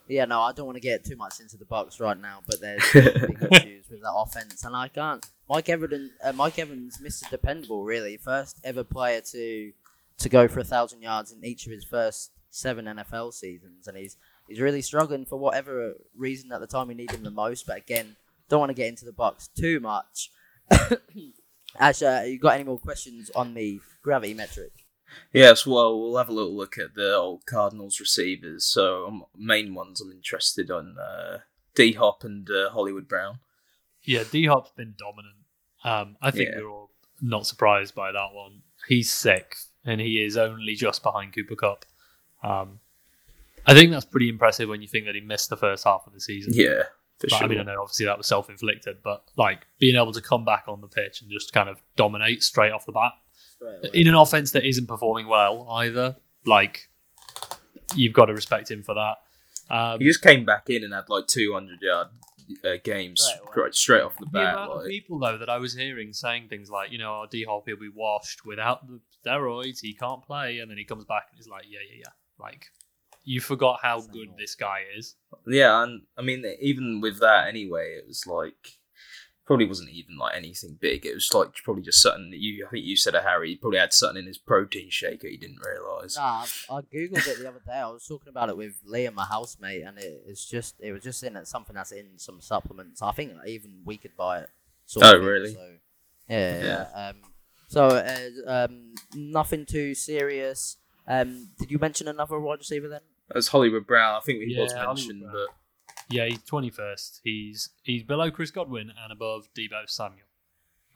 Yeah, 0.08 0.26
no, 0.26 0.40
I 0.42 0.52
don't 0.54 0.68
want 0.68 0.76
to 0.76 0.82
get 0.82 1.04
too 1.04 1.16
much 1.16 1.40
into 1.40 1.58
the 1.58 1.66
box 1.66 2.00
right 2.00 2.20
now, 2.20 2.42
but 2.46 2.62
there's 2.62 2.84
big 2.94 3.48
issues 3.52 3.90
with 3.90 4.02
that 4.02 4.14
offense, 4.16 4.64
and 4.64 4.76
I 4.76 4.88
can't. 4.88 5.26
Mike 5.50 5.70
Evans, 5.70 6.12
uh, 6.24 6.34
Mike 6.34 6.58
Evans, 6.58 6.98
Mr. 6.98 7.30
Dependable, 7.30 7.84
really, 7.84 8.18
first 8.18 8.60
ever 8.64 8.84
player 8.84 9.22
to 9.22 9.72
to 10.18 10.30
go 10.30 10.48
for 10.48 10.62
a 10.62 10.64
thousand 10.64 11.02
yards 11.02 11.32
in 11.32 11.44
each 11.44 11.66
of 11.66 11.72
his 11.72 11.84
first 11.84 12.32
seven 12.50 12.86
NFL 12.86 13.34
seasons, 13.34 13.88
and 13.88 13.98
he's 13.98 14.18
he's 14.48 14.60
really 14.62 14.82
struggling 14.82 15.26
for 15.26 15.38
whatever 15.38 15.96
reason 16.16 16.52
at 16.52 16.62
the 16.62 16.68
time 16.68 16.88
we 16.88 16.94
need 16.94 17.12
him 17.12 17.24
the 17.24 17.32
most. 17.32 17.68
But 17.68 17.78
again, 17.78 18.16
don't 18.50 18.60
want 18.60 18.70
to 18.70 18.76
get 18.76 18.88
into 18.88 19.06
the 19.06 19.14
box 19.14 19.48
too 19.48 19.80
much. 19.80 20.32
Ash, 21.80 22.02
uh, 22.02 22.24
you 22.26 22.40
got 22.40 22.56
any 22.56 22.64
more 22.64 22.80
questions 22.80 23.30
on 23.36 23.54
the 23.54 23.80
gravity 24.02 24.34
metric? 24.34 24.72
Yes, 25.32 25.68
well, 25.68 26.00
we'll 26.00 26.18
have 26.18 26.30
a 26.30 26.34
little 26.34 26.56
look 26.56 26.78
at 26.78 26.96
the 26.96 27.14
old 27.14 27.46
Cardinals 27.46 28.00
receivers. 28.00 28.66
So, 28.66 29.08
um, 29.08 29.26
main 29.38 29.74
ones 29.74 30.02
I'm 30.02 30.12
interested 30.12 30.72
on 30.72 30.98
uh, 30.98 31.40
D 31.76 31.94
Hop 31.94 32.24
and 32.24 32.50
uh, 32.50 32.70
Hollywood 32.70 33.08
Brown. 33.08 33.40
Yeah, 34.06 34.24
D 34.30 34.46
Hop's 34.46 34.72
been 34.72 34.96
dominant. 34.98 35.36
Um, 35.84 36.18
I 36.22 36.32
think 36.32 36.50
Yeah. 36.50 36.60
we're 36.62 36.70
all 36.70 36.92
not 37.22 37.46
surprised 37.48 37.96
by 37.96 38.12
that 38.12 38.34
one. 38.34 38.62
He's 38.88 39.10
sixth, 39.12 39.72
and 39.86 40.00
he 40.02 40.24
is 40.24 40.38
only 40.38 40.76
just 40.76 41.02
behind 41.04 41.34
Cooper 41.34 41.56
Kupp. 41.56 41.86
Um, 42.44 42.80
I 43.66 43.74
think 43.74 43.92
that's 43.92 44.06
pretty 44.06 44.30
impressive 44.30 44.70
when 44.70 44.82
you 44.82 44.88
think 44.88 45.06
that 45.06 45.16
he 45.16 45.22
missed 45.22 45.50
the 45.50 45.58
first 45.58 45.84
half 45.86 46.04
of 46.06 46.14
the 46.14 46.20
season. 46.22 46.54
Yeah, 46.56 46.84
for 47.18 47.28
But, 47.28 47.30
sure. 47.32 47.44
I 47.44 47.48
mean, 47.48 47.60
I 47.60 47.64
know 47.64 47.82
obviously 47.82 48.06
that 48.06 48.18
was 48.18 48.28
self 48.28 48.50
inflicted, 48.50 48.98
but 49.04 49.24
like 49.38 49.66
being 49.80 49.96
able 49.96 50.12
to 50.14 50.22
come 50.22 50.46
back 50.46 50.66
on 50.68 50.82
the 50.82 50.88
pitch 50.88 51.22
and 51.22 51.32
just 51.32 51.52
kind 51.54 51.70
of 51.70 51.82
dominate 51.96 52.44
straight 52.44 52.72
off 52.72 52.86
the 52.86 52.92
bat 52.92 53.14
in 53.94 54.08
an 54.08 54.14
offense 54.14 54.52
that 54.52 54.64
isn't 54.66 54.86
performing 54.88 55.28
well 55.28 55.66
either, 55.72 56.18
like 56.46 56.90
you've 57.96 58.14
got 58.14 58.26
to 58.26 58.34
respect 58.34 58.70
him 58.70 58.84
for 58.84 58.94
that. 58.94 59.16
Um, 59.74 60.00
he 60.00 60.06
just 60.06 60.22
came 60.22 60.46
back 60.46 60.70
in 60.70 60.84
and 60.84 60.94
had 60.94 61.06
like 61.10 61.26
200 61.26 61.82
yard 61.82 62.08
uh, 62.64 62.78
games 62.84 63.22
Straight 63.22 63.40
away. 63.42 63.64
right, 63.64 63.76
straight 63.76 64.02
off 64.04 64.18
the 64.18 64.26
the 64.26 64.32
bat. 64.32 64.54
amount 64.54 64.72
of 64.82 64.88
people 64.88 65.20
though 65.20 65.38
that 65.38 65.50
I 65.50 65.58
was 65.58 65.74
hearing 65.76 66.14
saying 66.14 66.48
things 66.50 66.70
like, 66.70 66.92
you 66.92 66.98
know, 66.98 67.22
oh, 67.24 67.28
D 67.30 67.44
Hop 67.44 67.64
he'll 67.66 67.78
be 67.78 67.90
washed 67.94 68.46
without 68.46 68.88
the 68.88 69.00
steroids, 69.26 69.80
he 69.82 69.94
can't 69.94 70.24
play, 70.24 70.60
and 70.60 70.70
then 70.70 70.78
he 70.78 70.86
comes 70.86 71.06
back 71.06 71.24
and 71.30 71.38
he's 71.38 71.48
like, 71.48 71.66
yeah, 71.68 71.80
yeah, 71.92 72.00
yeah, 72.06 72.12
like 72.44 72.68
you 73.24 73.42
forgot 73.42 73.80
how 73.82 74.02
good 74.02 74.30
this 74.38 74.54
guy 74.56 74.82
is. 74.98 75.16
yeah, 75.48 75.82
and 75.84 76.04
I 76.18 76.22
mean, 76.22 76.46
even 76.62 77.02
with 77.02 77.20
that 77.22 77.48
anyway, 77.48 77.96
it 77.98 78.08
was 78.08 78.28
like 78.28 78.78
probably 79.46 79.66
wasn't 79.68 79.90
even 79.92 80.18
like 80.18 80.36
anything 80.36 80.78
big. 80.80 81.06
It 81.06 81.14
was 81.14 81.32
like 81.34 81.54
probably 81.64 81.84
just 81.84 82.02
something 82.02 82.32
that 82.32 82.40
you. 82.40 82.66
I 82.66 82.70
think 82.70 82.86
you 82.86 82.96
said 82.96 83.16
a 83.16 83.22
Harry, 83.22 83.50
he 83.52 83.56
probably 83.58 83.80
had 83.80 83.94
something 83.94 84.22
in 84.22 84.28
his 84.28 84.38
protein 84.38 84.90
shake 84.90 85.22
that 85.22 85.32
he 85.32 85.38
didn't 85.38 85.60
realise. 85.66 86.18
Nah, 86.18 86.46
I 86.70 86.78
I 86.78 86.82
googled 86.82 87.28
it 87.28 87.40
the 87.40 87.48
other 87.48 87.62
day. 87.66 87.74
I 87.74 87.88
was 87.88 88.06
talking 88.08 88.30
about 88.30 88.50
it 88.50 88.58
with 88.58 88.76
Liam, 88.90 89.14
my 89.14 89.26
housemate, 89.26 89.84
and 89.84 89.98
it, 89.98 90.24
it's 90.28 90.46
just 90.46 90.76
it 90.80 90.92
was 90.92 91.04
just 91.04 91.24
in 91.24 91.36
it 91.36 91.48
something 91.48 91.76
that's 91.76 91.92
in 91.92 92.18
some 92.18 92.42
supplements. 92.42 93.02
I 93.02 93.12
think 93.12 93.34
even 93.48 93.82
we 93.86 93.98
could 93.98 94.16
buy 94.18 94.40
it. 94.40 94.50
sort 94.86 95.06
Oh, 95.06 95.10
of 95.10 95.16
thing, 95.20 95.26
really? 95.28 95.54
So, 95.54 95.70
yeah, 96.30 96.64
yeah. 96.64 97.08
Um, 97.10 97.16
so 97.68 97.88
uh, 97.88 98.30
um, 98.48 98.96
nothing 99.14 99.66
too 99.66 99.94
serious. 99.96 100.78
Um, 101.08 101.50
did 101.60 101.70
you 101.70 101.78
mention 101.78 102.08
another 102.08 102.40
wide 102.40 102.60
receiver 102.60 102.88
then? 102.88 103.02
As 103.34 103.48
Hollywood 103.50 103.86
Brown, 103.86 104.16
I 104.16 104.20
think 104.22 104.40
he 104.44 104.56
was 104.60 104.72
Yeah, 104.72 104.86
Hollywood 104.86 104.98
mentioned, 104.98 105.24
but 105.32 105.48
Yeah, 106.10 106.26
he's 106.26 106.44
twenty 106.44 106.70
first. 106.70 107.22
He's 107.24 107.70
he's 107.84 108.04
below 108.04 108.30
Chris 108.32 108.52
Godwin 108.52 108.92
and 109.04 109.12
above 109.12 109.48
Deebo 109.58 109.88
Samuel. 109.90 110.28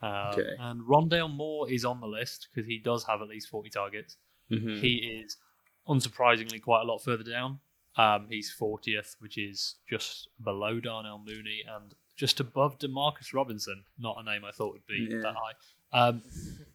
Um, 0.02 0.10
Okay. 0.32 0.50
And 0.58 0.80
Rondale 0.82 1.30
Moore 1.34 1.70
is 1.70 1.84
on 1.84 2.00
the 2.00 2.06
list 2.06 2.48
because 2.52 2.66
he 2.66 2.78
does 2.78 3.04
have 3.04 3.20
at 3.22 3.28
least 3.28 3.48
forty 3.48 3.70
targets. 3.70 4.16
mhm. 4.50 4.78
He 4.80 4.96
is 5.22 5.36
unsurprisingly 5.88 6.62
quite 6.62 6.82
a 6.82 6.84
lot 6.84 6.98
further 6.98 7.24
down. 7.24 7.58
Um, 7.96 8.26
he's 8.30 8.54
40th, 8.58 9.16
which 9.18 9.36
is 9.36 9.74
just 9.88 10.28
below 10.42 10.78
Darnell 10.80 11.18
Mooney 11.18 11.62
and 11.68 11.92
just 12.16 12.38
above 12.40 12.78
Demarcus 12.78 13.34
Robinson. 13.34 13.82
Not 13.98 14.16
a 14.20 14.22
name 14.22 14.44
I 14.44 14.52
thought 14.52 14.72
would 14.72 14.86
be 14.86 15.08
Yeah. 15.10 15.20
that 15.22 15.34
high. 15.34 15.52
Um, 15.92 16.22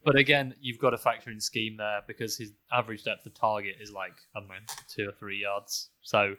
but 0.04 0.14
again, 0.16 0.54
you've 0.60 0.78
got 0.78 0.90
to 0.90 0.98
factor 0.98 1.30
in 1.30 1.40
scheme 1.40 1.76
there 1.78 2.02
because 2.06 2.36
his 2.36 2.52
average 2.70 3.04
depth 3.04 3.24
of 3.24 3.32
target 3.34 3.76
is 3.80 3.90
like 3.92 4.12
I 4.34 4.40
don't 4.40 4.48
know 4.48 4.54
two 4.88 5.08
or 5.08 5.12
three 5.12 5.38
yards. 5.40 5.88
So 6.02 6.36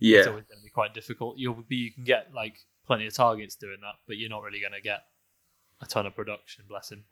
it's 0.00 0.26
always 0.26 0.44
going 0.44 0.58
to 0.58 0.64
be 0.64 0.70
quite 0.70 0.94
difficult. 0.94 1.38
You'll 1.38 1.64
be 1.68 1.76
you 1.76 1.92
can 1.92 2.04
get 2.04 2.34
like 2.34 2.56
plenty 2.86 3.06
of 3.06 3.14
targets 3.14 3.54
doing 3.56 3.78
that, 3.80 3.94
but 4.06 4.16
you're 4.16 4.30
not 4.30 4.42
really 4.42 4.60
going 4.60 4.72
to 4.72 4.80
get 4.80 5.04
a 5.80 5.86
ton 5.86 6.06
of 6.06 6.14
production. 6.14 6.64
Bless 6.68 6.92
him. 6.92 7.04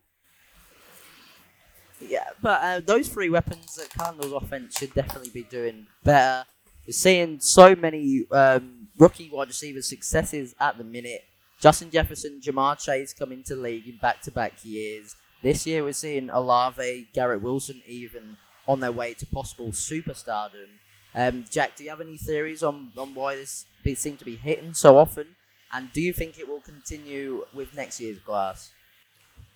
Yeah, 2.01 2.29
but 2.43 2.61
uh, 2.63 2.81
those 2.81 3.09
three 3.09 3.31
weapons 3.31 3.77
that 3.77 3.91
Cardinals 3.91 4.33
offense 4.33 4.79
should 4.79 4.95
definitely 4.95 5.31
be 5.31 5.45
doing 5.45 5.87
better. 6.03 6.45
We're 6.87 6.93
seeing 6.93 7.41
so 7.41 7.75
many 7.75 8.27
um, 8.31 8.89
rookie 8.99 9.31
wide 9.33 9.49
receiver 9.49 9.81
successes 9.81 10.55
at 10.61 10.77
the 10.77 10.85
minute. 10.85 11.23
Justin 11.61 11.91
Jefferson, 11.91 12.41
Ja'Marr 12.45 12.79
Chase 12.79 13.15
come 13.15 13.33
into 13.33 13.55
the 13.55 13.63
league 13.63 13.89
in 13.89 13.97
back-to-back 13.97 14.65
years. 14.65 15.17
This 15.43 15.67
year 15.67 15.83
we're 15.83 15.93
seeing 15.93 16.29
Olave, 16.31 17.09
Garrett 17.15 17.41
Wilson 17.41 17.81
even 17.87 18.37
on 18.67 18.81
their 18.81 18.93
way 18.93 19.15
to 19.15 19.27
possible 19.27 19.69
superstardom. 19.69 20.67
Um, 21.15 21.45
Jack, 21.51 21.77
do 21.77 21.85
you 21.85 21.91
have 21.91 22.01
any 22.01 22.17
theories 22.17 22.63
on, 22.63 22.91
on 22.97 23.15
why 23.15 23.37
this 23.37 23.67
seems 23.95 24.19
to 24.19 24.25
be 24.25 24.37
hitting 24.37 24.75
so 24.75 24.99
often? 24.99 25.37
And 25.73 25.93
do 25.93 26.01
you 26.01 26.13
think 26.13 26.39
it 26.39 26.49
will 26.49 26.61
continue 26.61 27.45
with 27.53 27.75
next 27.75 28.01
year's 28.01 28.19
class? 28.19 28.71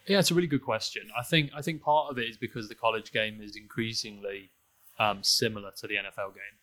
Yeah, 0.06 0.20
it's 0.20 0.30
a 0.30 0.34
really 0.34 0.48
good 0.48 0.64
question. 0.64 1.02
I 1.18 1.22
think 1.22 1.50
I 1.54 1.60
think 1.60 1.82
part 1.82 2.10
of 2.10 2.18
it 2.18 2.28
is 2.28 2.36
because 2.36 2.68
the 2.68 2.74
college 2.74 3.12
game 3.12 3.40
is 3.42 3.56
increasingly 3.56 4.50
um, 4.98 5.22
similar 5.22 5.70
to 5.76 5.86
the 5.86 5.94
NFL 5.94 6.34
game. 6.34 6.58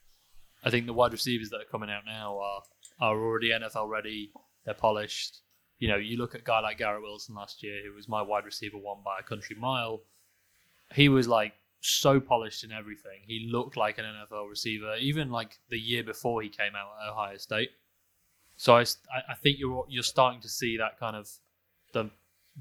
I 0.63 0.71
think 0.71 0.87
the 0.87 0.93
wide 0.93 1.11
receivers 1.11 1.49
that 1.51 1.57
are 1.57 1.71
coming 1.71 1.89
out 1.89 2.03
now 2.05 2.39
are 2.39 2.61
are 2.99 3.17
already 3.17 3.51
NFL 3.51 3.87
ready. 3.87 4.31
They're 4.65 4.73
polished. 4.73 5.41
You 5.77 5.89
know, 5.89 5.97
you 5.97 6.17
look 6.17 6.33
at 6.33 6.41
a 6.41 6.43
guy 6.43 6.59
like 6.61 6.79
Garrett 6.79 7.03
Wilson 7.03 7.35
last 7.35 7.61
year, 7.61 7.81
who 7.85 7.93
was 7.93 8.09
my 8.09 8.21
wide 8.21 8.45
receiver 8.45 8.77
one 8.77 8.99
by 9.05 9.19
a 9.19 9.23
country 9.23 9.55
mile. 9.59 10.01
He 10.93 11.07
was 11.07 11.27
like 11.27 11.53
so 11.85 12.19
polished 12.19 12.63
in 12.63 12.71
everything. 12.71 13.21
He 13.25 13.49
looked 13.51 13.77
like 13.77 13.97
an 13.97 14.05
NFL 14.05 14.49
receiver, 14.49 14.95
even 14.95 15.29
like 15.29 15.59
the 15.69 15.79
year 15.79 16.03
before 16.03 16.41
he 16.41 16.49
came 16.49 16.75
out 16.75 16.89
at 17.03 17.11
Ohio 17.11 17.37
State. 17.37 17.69
So 18.57 18.75
I, 18.75 18.85
I 19.29 19.35
think 19.35 19.59
you're 19.59 19.85
you're 19.89 20.03
starting 20.03 20.41
to 20.41 20.49
see 20.49 20.77
that 20.77 20.99
kind 20.99 21.15
of 21.15 21.29
the 21.93 22.09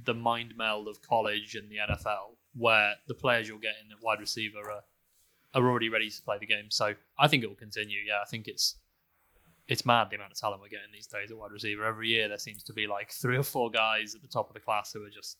the 0.04 0.14
mind 0.14 0.54
meld 0.56 0.88
of 0.88 1.00
college 1.02 1.54
and 1.54 1.70
the 1.70 1.76
NFL, 1.76 2.36
where 2.56 2.94
the 3.06 3.14
players 3.14 3.48
you're 3.48 3.58
getting 3.58 3.92
at 3.92 4.02
wide 4.02 4.20
receiver 4.20 4.58
are 4.58 4.82
are 5.54 5.68
already 5.68 5.88
ready 5.88 6.10
to 6.10 6.22
play 6.22 6.38
the 6.38 6.46
game. 6.46 6.70
So 6.70 6.94
I 7.18 7.28
think 7.28 7.44
it 7.44 7.46
will 7.46 7.54
continue. 7.54 8.00
Yeah, 8.06 8.20
I 8.20 8.24
think 8.28 8.48
it's 8.48 8.76
it's 9.68 9.86
mad 9.86 10.10
the 10.10 10.16
amount 10.16 10.32
of 10.32 10.38
talent 10.38 10.60
we're 10.60 10.68
getting 10.68 10.92
these 10.92 11.06
days 11.06 11.30
at 11.30 11.36
wide 11.36 11.52
receiver. 11.52 11.84
Every 11.84 12.08
year 12.08 12.28
there 12.28 12.38
seems 12.38 12.62
to 12.64 12.72
be 12.72 12.86
like 12.86 13.10
three 13.10 13.36
or 13.36 13.42
four 13.42 13.70
guys 13.70 14.14
at 14.14 14.22
the 14.22 14.28
top 14.28 14.48
of 14.48 14.54
the 14.54 14.60
class 14.60 14.92
who 14.92 15.04
are 15.04 15.10
just 15.10 15.38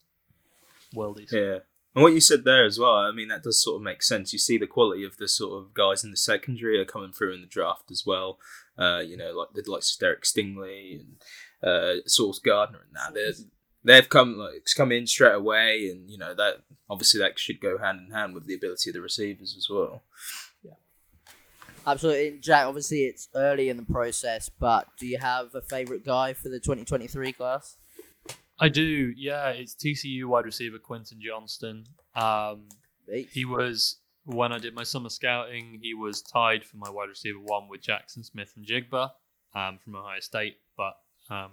worldies. 0.95 1.33
yeah. 1.33 1.59
And 1.95 2.03
what 2.03 2.13
you 2.13 2.21
said 2.21 2.45
there 2.45 2.65
as 2.65 2.79
well, 2.79 2.97
I 2.97 3.13
mean, 3.13 3.29
that 3.29 3.45
does 3.45 3.63
sort 3.63 3.77
of 3.77 3.83
make 3.83 4.03
sense. 4.03 4.33
You 4.33 4.39
see 4.39 4.59
the 4.59 4.67
quality 4.67 5.05
of 5.05 5.17
the 5.17 5.29
sort 5.29 5.63
of 5.63 5.75
guys 5.75 6.03
in 6.03 6.11
the 6.11 6.17
secondary 6.17 6.79
are 6.81 6.85
coming 6.85 7.13
through 7.13 7.35
in 7.35 7.41
the 7.41 7.47
draft 7.47 7.91
as 7.91 8.05
well. 8.05 8.39
Uh, 8.77 8.99
you 8.99 9.17
know, 9.17 9.33
like 9.33 9.49
the 9.55 9.71
likes 9.71 9.95
of 9.95 10.01
Derek 10.01 10.25
Stingley 10.25 11.01
and 11.01 11.23
uh, 11.63 12.03
Sauce 12.07 12.41
Gardner 12.41 12.81
and 12.87 12.97
that. 12.97 13.15
They're, 13.15 13.47
they've 13.85 14.09
come 14.09 14.37
like 14.37 14.67
come 14.77 14.91
in 14.91 15.07
straight 15.07 15.35
away, 15.35 15.89
and 15.91 16.11
you 16.11 16.19
know 16.19 16.35
that 16.35 16.63
obviously 16.91 17.21
that 17.21 17.39
should 17.39 17.61
go 17.61 17.79
hand 17.79 18.01
in 18.07 18.13
hand 18.13 18.35
with 18.35 18.47
the 18.47 18.55
ability 18.55 18.91
of 18.91 18.95
the 18.95 19.01
receivers 19.01 19.55
as 19.57 19.69
well. 19.71 20.03
Yeah, 20.65 20.73
absolutely, 21.87 22.39
Jack. 22.41 22.67
Obviously, 22.67 23.05
it's 23.05 23.29
early 23.35 23.69
in 23.69 23.77
the 23.77 23.85
process, 23.85 24.49
but 24.49 24.89
do 24.99 25.07
you 25.07 25.19
have 25.19 25.55
a 25.55 25.63
favorite 25.63 26.05
guy 26.05 26.33
for 26.33 26.49
the 26.49 26.59
2023 26.59 27.33
class? 27.33 27.77
I 28.59 28.69
do. 28.69 29.13
Yeah, 29.17 29.49
it's 29.49 29.75
TCU 29.75 30.25
wide 30.27 30.45
receiver 30.45 30.79
Quentin 30.79 31.19
Johnston. 31.21 31.85
Um, 32.15 32.69
he 33.31 33.45
was 33.45 33.99
when 34.25 34.53
I 34.53 34.59
did 34.59 34.75
my 34.75 34.85
summer 34.85 35.09
scouting. 35.09 35.79
He 35.83 35.93
was 35.95 36.23
tied 36.23 36.65
for 36.65 36.77
my 36.77 36.89
wide 36.91 37.09
receiver 37.09 37.39
one 37.41 37.69
with 37.69 37.83
Jaxon 37.83 38.25
Smith-Njigba 38.25 39.11
um, 39.55 39.79
from 39.83 39.97
Ohio 39.97 40.21
State. 40.21 40.57
But 40.77 40.95
um, 41.31 41.51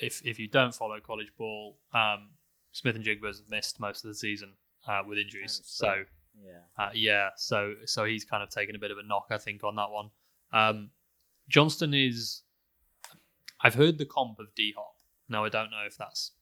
if 0.00 0.24
if 0.24 0.38
you 0.38 0.48
don't 0.48 0.74
follow 0.74 0.98
college 1.00 1.32
ball, 1.36 1.78
um, 1.92 2.30
Smith 2.72 2.94
and 2.96 3.04
Jigba 3.04 3.26
have 3.26 3.36
missed 3.50 3.80
most 3.80 4.04
of 4.04 4.08
the 4.08 4.14
season 4.14 4.52
uh, 4.86 5.02
with 5.06 5.18
injuries. 5.18 5.60
So 5.64 5.86
so- 5.86 6.04
Yeah. 6.44 6.60
uh, 6.78 6.90
yeah, 6.94 7.30
so 7.36 7.74
so 7.86 8.04
he's 8.04 8.24
kind 8.24 8.42
of 8.42 8.50
taken 8.50 8.76
a 8.76 8.78
bit 8.78 8.90
of 8.90 8.98
a 8.98 9.02
knock, 9.02 9.26
I 9.30 9.38
think, 9.38 9.64
on 9.64 9.74
that 9.76 9.90
one. 9.90 10.10
Um, 10.52 10.90
Johnston 11.48 11.94
is. 11.94 12.42
I've 13.60 13.74
heard 13.74 13.98
the 13.98 14.04
comp 14.06 14.38
of 14.38 14.54
D 14.54 14.74
Hop. 14.76 14.95
Now 15.28 15.44
I 15.44 15.48
don't 15.48 15.70
know 15.70 15.84
if 15.86 15.96
that's. 15.96 16.32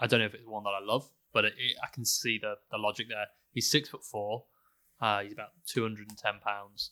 I 0.00 0.06
don't 0.06 0.20
know 0.20 0.26
if 0.26 0.34
it's 0.34 0.46
one 0.46 0.64
that 0.64 0.70
I 0.70 0.84
love, 0.84 1.08
but 1.32 1.44
it, 1.44 1.54
it, 1.56 1.76
I 1.82 1.88
can 1.92 2.04
see 2.04 2.38
the 2.38 2.56
the 2.70 2.78
logic 2.78 3.08
there. 3.08 3.26
He's 3.52 3.70
six 3.70 3.88
foot 3.88 4.04
four. 4.04 4.44
Uh, 5.00 5.22
he's 5.22 5.32
about 5.32 5.50
two 5.66 5.82
hundred 5.82 6.08
and 6.08 6.18
ten 6.18 6.34
pounds. 6.44 6.90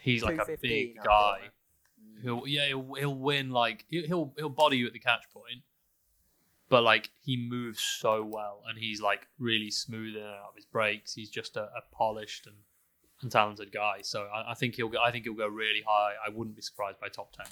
He's 0.00 0.22
like 0.22 0.38
a 0.38 0.56
big 0.60 0.96
I 1.00 1.04
guy. 1.04 1.04
thought. 1.04 1.40
Mm. 1.40 2.22
He'll 2.22 2.42
yeah 2.46 2.66
he'll, 2.66 2.94
he'll 2.94 3.14
win 3.14 3.50
like 3.50 3.84
he'll, 3.88 4.06
he'll 4.06 4.34
he'll 4.36 4.48
body 4.48 4.78
you 4.78 4.86
at 4.86 4.92
the 4.92 4.98
catch 4.98 5.24
point, 5.32 5.62
but 6.68 6.82
like 6.82 7.10
he 7.20 7.36
moves 7.36 7.80
so 7.80 8.24
well 8.24 8.62
and 8.68 8.78
he's 8.78 9.00
like 9.00 9.28
really 9.38 9.70
smooth 9.70 10.16
in 10.16 10.22
and 10.22 10.30
out 10.30 10.50
of 10.50 10.56
his 10.56 10.66
breaks. 10.66 11.14
He's 11.14 11.30
just 11.30 11.56
a, 11.56 11.62
a 11.62 11.82
polished 11.92 12.46
and, 12.46 12.56
and 13.22 13.30
talented 13.30 13.72
guy. 13.72 13.98
So 14.02 14.28
I, 14.34 14.50
I 14.50 14.54
think 14.54 14.74
he'll 14.74 14.88
go. 14.88 14.98
I 15.00 15.10
think 15.10 15.24
he'll 15.24 15.34
go 15.34 15.48
really 15.48 15.82
high. 15.86 16.14
I 16.26 16.30
wouldn't 16.30 16.56
be 16.56 16.62
surprised 16.62 17.00
by 17.00 17.08
top 17.08 17.32
ten. 17.32 17.46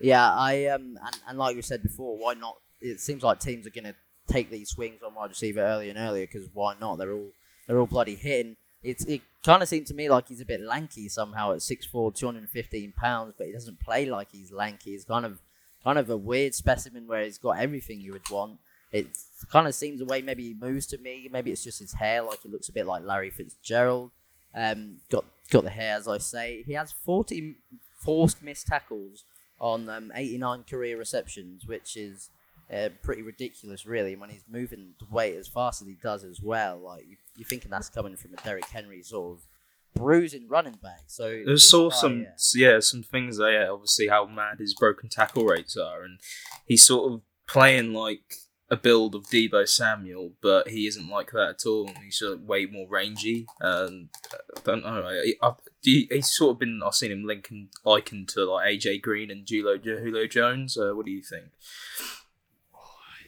Yeah, 0.00 0.30
I 0.32 0.66
um 0.66 0.98
and, 1.04 1.18
and 1.28 1.38
like 1.38 1.56
we 1.56 1.62
said 1.62 1.82
before, 1.82 2.16
why 2.18 2.34
not? 2.34 2.56
It 2.80 3.00
seems 3.00 3.22
like 3.22 3.40
teams 3.40 3.66
are 3.66 3.70
going 3.70 3.84
to 3.84 3.94
take 4.26 4.50
these 4.50 4.70
swings 4.70 5.02
on 5.02 5.14
wide 5.14 5.30
receiver 5.30 5.60
earlier 5.60 5.90
and 5.90 5.98
earlier 5.98 6.26
because 6.26 6.48
why 6.52 6.74
not? 6.80 6.96
They're 6.98 7.12
all 7.12 7.30
they're 7.66 7.78
all 7.78 7.86
bloody 7.86 8.14
hitting. 8.14 8.56
It's 8.82 9.04
it 9.06 9.22
kind 9.44 9.62
of 9.62 9.68
seemed 9.68 9.86
to 9.86 9.94
me 9.94 10.08
like 10.08 10.28
he's 10.28 10.40
a 10.40 10.44
bit 10.44 10.60
lanky 10.60 11.08
somehow 11.08 11.52
at 11.52 11.58
6'4", 11.58 12.14
215 12.14 12.92
pounds, 12.92 13.34
but 13.36 13.46
he 13.46 13.52
doesn't 13.52 13.80
play 13.80 14.06
like 14.06 14.28
he's 14.32 14.52
lanky. 14.52 14.92
He's 14.92 15.04
kind 15.04 15.24
of 15.24 15.40
kind 15.82 15.98
of 15.98 16.10
a 16.10 16.16
weird 16.16 16.54
specimen 16.54 17.06
where 17.06 17.24
he's 17.24 17.38
got 17.38 17.58
everything 17.58 18.00
you 18.00 18.12
would 18.12 18.28
want. 18.30 18.58
It 18.92 19.08
kind 19.50 19.66
of 19.66 19.74
seems 19.74 19.98
the 19.98 20.04
way 20.04 20.22
maybe 20.22 20.44
he 20.44 20.54
moves 20.54 20.86
to 20.88 20.98
me. 20.98 21.28
Maybe 21.30 21.50
it's 21.50 21.64
just 21.64 21.80
his 21.80 21.94
hair, 21.94 22.22
like 22.22 22.44
it 22.44 22.50
looks 22.50 22.68
a 22.68 22.72
bit 22.72 22.86
like 22.86 23.04
Larry 23.04 23.30
Fitzgerald. 23.30 24.10
Um, 24.54 24.98
got 25.10 25.24
got 25.50 25.64
the 25.64 25.70
hair, 25.70 25.96
as 25.96 26.06
I 26.06 26.18
say. 26.18 26.62
He 26.66 26.74
has 26.74 26.92
forty 26.92 27.56
forced 27.98 28.42
missed 28.42 28.66
tackles 28.66 29.24
on 29.60 29.88
um, 29.88 30.12
89 30.14 30.64
career 30.64 30.98
receptions, 30.98 31.66
which 31.66 31.96
is 31.96 32.30
uh, 32.72 32.88
pretty 33.02 33.22
ridiculous, 33.22 33.86
really. 33.86 34.16
When 34.16 34.30
he's 34.30 34.44
moving 34.48 34.94
the 34.98 35.06
weight 35.10 35.36
as 35.36 35.48
fast 35.48 35.82
as 35.82 35.88
he 35.88 35.96
does 36.02 36.24
as 36.24 36.40
well, 36.40 36.78
like 36.78 37.06
you, 37.08 37.16
you're 37.36 37.48
thinking 37.48 37.70
that's 37.70 37.88
coming 37.88 38.16
from 38.16 38.34
a 38.34 38.36
Derrick 38.42 38.66
Henry 38.66 39.02
sort 39.02 39.38
of 39.38 39.46
bruising 39.94 40.48
running 40.48 40.78
back. 40.82 41.04
So 41.06 41.42
I 41.50 41.56
saw 41.56 41.90
guy, 41.90 41.96
some, 41.96 42.20
yeah. 42.20 42.72
yeah, 42.72 42.80
some 42.80 43.02
things 43.02 43.38
there. 43.38 43.72
Obviously, 43.72 44.08
how 44.08 44.26
mad 44.26 44.58
his 44.58 44.74
broken 44.74 45.08
tackle 45.08 45.44
rates 45.44 45.76
are, 45.76 46.02
and 46.02 46.20
he's 46.64 46.84
sort 46.84 47.12
of 47.12 47.20
playing 47.48 47.92
like 47.92 48.34
a 48.68 48.76
build 48.76 49.14
of 49.14 49.24
Deebo 49.24 49.68
Samuel, 49.68 50.32
but 50.40 50.68
he 50.68 50.86
isn't 50.86 51.08
like 51.08 51.30
that 51.32 51.50
at 51.50 51.66
all. 51.66 51.90
He's 52.02 52.18
sort 52.18 52.34
of 52.34 52.42
way 52.42 52.66
more 52.66 52.86
rangy. 52.88 53.46
And 53.60 54.08
I 54.56 54.60
don't 54.64 54.84
know. 54.84 55.08
I, 55.42 55.52
you, 55.82 56.06
he's 56.10 56.32
sort 56.32 56.52
of 56.52 56.58
been. 56.58 56.80
I've 56.84 56.94
seen 56.94 57.12
him 57.12 57.24
linking 57.24 57.68
likened 57.84 58.28
to 58.30 58.44
like 58.44 58.68
AJ 58.68 59.02
Green 59.02 59.30
and 59.30 59.48
Julio 59.48 59.78
Julio 59.78 60.26
Jones. 60.26 60.76
Uh, 60.76 60.92
what 60.94 61.06
do 61.06 61.12
you 61.12 61.22
think? 61.22 61.46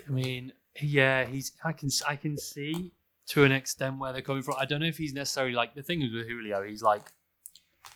I 0.06 0.10
mean, 0.10 0.52
yeah, 0.80 1.24
he's. 1.24 1.52
I 1.64 1.72
can 1.72 1.90
I 2.08 2.16
can 2.16 2.36
see 2.36 2.92
to 3.28 3.44
an 3.44 3.52
extent 3.52 3.98
where 3.98 4.12
they're 4.12 4.22
coming 4.22 4.42
from. 4.42 4.56
I 4.58 4.64
don't 4.64 4.80
know 4.80 4.86
if 4.86 4.98
he's 4.98 5.12
necessarily 5.12 5.54
like 5.54 5.74
the 5.74 5.82
thing 5.82 6.02
is 6.02 6.12
with 6.12 6.26
Julio. 6.26 6.64
He's 6.64 6.82
like 6.82 7.02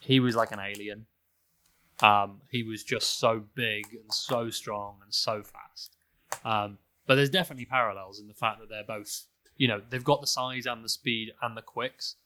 he 0.01 0.21
was 0.21 0.37
like 0.37 0.53
an 0.53 0.61
alien. 0.61 1.07
Um, 2.03 2.41
he 2.51 2.63
was 2.63 2.83
just 2.83 3.19
so 3.19 3.45
big 3.55 3.85
and 3.93 4.13
so 4.13 4.51
strong 4.51 4.97
and 5.03 5.13
so 5.13 5.43
fast. 5.43 5.97
Um, 6.45 6.79
but 7.07 7.15
there's 7.17 7.31
definitely 7.31 7.65
parallels 7.67 8.21
in 8.21 8.29
the 8.29 8.35
fact 8.35 8.61
that 8.61 8.69
they're 8.69 8.85
both, 8.85 9.27
you 9.57 9.69
know, 9.69 9.81
they've 9.91 10.05
got 10.05 10.21
the 10.21 10.27
size 10.27 10.67
and 10.67 10.85
the 10.85 10.89
speed 10.89 11.33
and 11.43 11.57
the 11.57 11.63
quicks, 11.63 12.17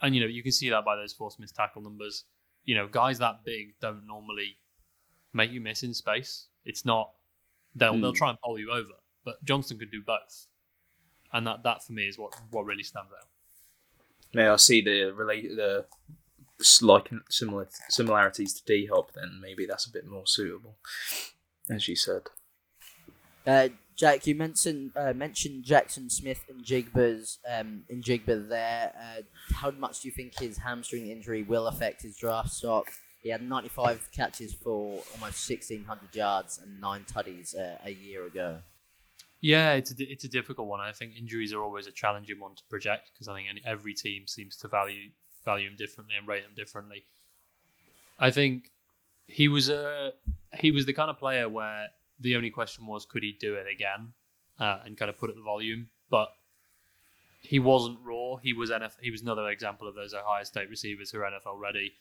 and 0.00 0.14
you 0.14 0.20
know 0.20 0.26
you 0.26 0.42
can 0.42 0.52
see 0.52 0.70
that 0.70 0.84
by 0.84 0.96
those 0.96 1.12
force 1.12 1.38
missed 1.38 1.54
tackle 1.56 1.82
numbers. 1.82 2.24
You 2.64 2.74
know, 2.76 2.86
guys 2.88 3.18
that 3.18 3.44
big 3.44 3.74
don't 3.80 4.06
normally 4.06 4.56
make 5.32 5.50
you 5.50 5.60
miss 5.60 5.82
in 5.82 5.94
space. 5.94 6.46
It's 6.64 6.84
not 6.84 7.10
they'll 7.74 7.98
they'll 8.00 8.10
Hmm. 8.12 8.16
try 8.16 8.30
and 8.30 8.38
pull 8.44 8.58
you 8.58 8.70
over, 8.70 8.94
but 9.24 9.42
Johnston 9.44 9.78
could 9.78 9.90
do 9.90 10.02
both, 10.02 10.46
and 11.32 11.46
that 11.46 11.62
that 11.64 11.82
for 11.84 11.92
me 11.92 12.06
is 12.08 12.18
what 12.18 12.34
what 12.50 12.64
really 12.64 12.82
stands 12.84 13.10
out. 13.12 13.28
May 14.34 14.48
I 14.48 14.56
see 14.56 14.80
the 14.80 15.12
relate 15.12 15.48
the 15.56 15.86
like 16.80 17.10
similar 17.28 17.68
similarities 17.88 18.54
to 18.54 18.62
D 18.64 18.86
Hop? 18.86 19.12
Then 19.14 19.40
maybe 19.42 19.66
that's 19.66 19.86
a 19.86 19.90
bit 19.92 20.06
more 20.06 20.26
suitable, 20.26 20.76
as 21.68 21.88
you 21.88 21.96
said. 21.96 22.22
Uh, 23.46 23.68
Jack, 24.02 24.26
you 24.26 24.34
mentioned 24.34 24.90
uh, 24.96 25.12
mentioned 25.12 25.64
Jaxon 25.64 26.10
Smith-Njigba's 26.10 27.38
um, 27.48 27.84
Njigba 27.88 28.48
there. 28.48 28.92
Uh, 29.00 29.22
how 29.54 29.70
much 29.70 30.00
do 30.00 30.08
you 30.08 30.12
think 30.12 30.36
his 30.40 30.58
hamstring 30.58 31.06
injury 31.06 31.44
will 31.44 31.68
affect 31.68 32.02
his 32.02 32.16
draft 32.16 32.50
stock? 32.50 32.90
He 33.22 33.28
had 33.28 33.48
95 33.48 34.08
catches 34.10 34.52
for 34.54 35.04
almost 35.14 35.48
1,600 35.48 36.16
yards 36.16 36.58
and 36.58 36.80
nine 36.80 37.04
tutties 37.04 37.56
uh, 37.56 37.76
a 37.84 37.92
year 37.92 38.26
ago. 38.26 38.58
Yeah, 39.40 39.74
it's 39.74 39.92
a, 39.92 39.94
it's 40.00 40.24
a 40.24 40.28
difficult 40.28 40.66
one. 40.66 40.80
I 40.80 40.90
think 40.90 41.12
injuries 41.16 41.52
are 41.52 41.62
always 41.62 41.86
a 41.86 41.92
challenging 41.92 42.40
one 42.40 42.56
to 42.56 42.62
project 42.68 43.12
because 43.14 43.28
I 43.28 43.34
think 43.34 43.46
every 43.64 43.94
team 43.94 44.26
seems 44.26 44.56
to 44.56 44.66
value 44.66 45.10
value 45.44 45.68
him 45.68 45.76
differently 45.76 46.16
and 46.18 46.26
rate 46.26 46.42
him 46.42 46.54
differently. 46.56 47.04
I 48.18 48.32
think 48.32 48.72
he 49.28 49.46
was 49.46 49.68
a 49.68 50.14
he 50.58 50.72
was 50.72 50.86
the 50.86 50.92
kind 50.92 51.08
of 51.08 51.20
player 51.20 51.48
where 51.48 51.90
the 52.22 52.36
only 52.36 52.50
question 52.50 52.86
was 52.86 53.04
could 53.04 53.22
he 53.22 53.36
do 53.38 53.54
it 53.54 53.66
again 53.72 54.12
uh, 54.58 54.78
and 54.84 54.96
kind 54.96 55.08
of 55.08 55.18
put 55.18 55.30
up 55.30 55.36
the 55.36 55.42
volume, 55.42 55.88
but 56.10 56.28
he 57.40 57.58
wasn't 57.58 57.98
raw. 58.04 58.36
He 58.36 58.52
was 58.52 58.70
NFL, 58.70 59.00
he 59.00 59.10
was 59.10 59.22
another 59.22 59.48
example 59.48 59.88
of 59.88 59.94
those 59.94 60.14
Ohio 60.14 60.44
State 60.44 60.70
receivers 60.70 61.10
who 61.10 61.18
are 61.18 61.30
NFL 61.30 61.60
ready, 61.60 61.92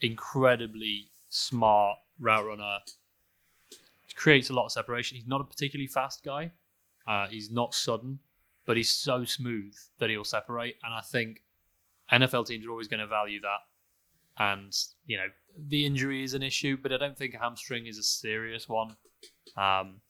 incredibly 0.00 1.08
smart 1.28 1.98
route 2.18 2.46
runner. 2.46 2.78
Creates 4.14 4.48
a 4.48 4.52
lot 4.52 4.66
of 4.66 4.72
separation. 4.72 5.16
He's 5.16 5.26
not 5.26 5.40
a 5.40 5.44
particularly 5.44 5.88
fast 5.88 6.22
guy. 6.22 6.52
Uh, 7.04 7.26
he's 7.26 7.50
not 7.50 7.74
sudden, 7.74 8.20
but 8.64 8.76
he's 8.76 8.88
so 8.88 9.24
smooth 9.24 9.74
that 9.98 10.08
he'll 10.08 10.22
separate. 10.22 10.76
And 10.84 10.94
I 10.94 11.00
think 11.00 11.42
NFL 12.12 12.46
teams 12.46 12.64
are 12.64 12.70
always 12.70 12.86
going 12.86 13.00
to 13.00 13.08
value 13.08 13.40
that. 13.40 13.58
And 14.38 14.72
you 15.06 15.16
know, 15.16 15.26
the 15.68 15.84
injury 15.84 16.22
is 16.22 16.34
an 16.34 16.44
issue, 16.44 16.76
but 16.80 16.92
I 16.92 16.96
don't 16.96 17.18
think 17.18 17.34
a 17.34 17.38
hamstring 17.38 17.86
is 17.86 17.98
a 17.98 18.02
serious 18.04 18.68
one. 18.68 18.96
Um, 19.56 20.00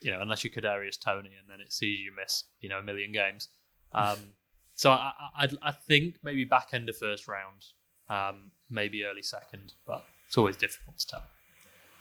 you 0.00 0.10
know, 0.10 0.20
unless 0.20 0.42
you're 0.42 0.52
Kadarius 0.52 0.98
Toney, 0.98 1.30
and 1.38 1.48
then 1.48 1.60
it 1.60 1.72
sees 1.72 2.00
you 2.00 2.12
miss, 2.18 2.44
you 2.60 2.68
know, 2.68 2.78
a 2.78 2.82
million 2.82 3.12
games. 3.12 3.48
Um, 3.92 4.18
so 4.74 4.90
I, 4.90 5.12
I, 5.36 5.44
I'd- 5.44 5.76
think 5.86 6.16
maybe 6.22 6.44
back 6.44 6.68
end 6.72 6.88
of 6.88 6.96
first 6.96 7.28
round, 7.28 7.64
um, 8.08 8.50
maybe 8.68 9.04
early 9.04 9.22
second, 9.22 9.74
but 9.86 10.04
it's 10.26 10.36
always 10.36 10.56
difficult 10.56 10.98
to 10.98 11.06
tell. 11.06 11.22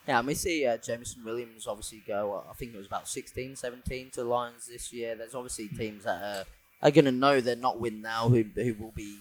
Yeah, 0.08 0.18
and 0.18 0.28
we 0.28 0.34
see 0.34 0.66
uh, 0.66 0.78
Jameson 0.78 1.24
Williams 1.24 1.68
obviously 1.68 2.02
go, 2.08 2.34
uh, 2.34 2.50
I 2.50 2.54
think 2.54 2.74
it 2.74 2.78
was 2.78 2.88
about 2.88 3.08
16, 3.08 3.56
17 3.56 4.10
to 4.12 4.24
the 4.24 4.28
Lions 4.28 4.66
this 4.66 4.92
year. 4.92 5.16
There's 5.16 5.36
obviously 5.36 5.68
teams 5.68 6.06
that 6.06 6.24
are, 6.24 6.46
are 6.88 6.92
going 6.92 7.06
to 7.06 7.12
know 7.12 7.40
they're 7.40 7.56
not 7.56 7.80
win 7.80 8.02
now, 8.02 8.28
who, 8.30 8.44
who 8.56 8.74
will 8.80 8.94
be 8.96 9.18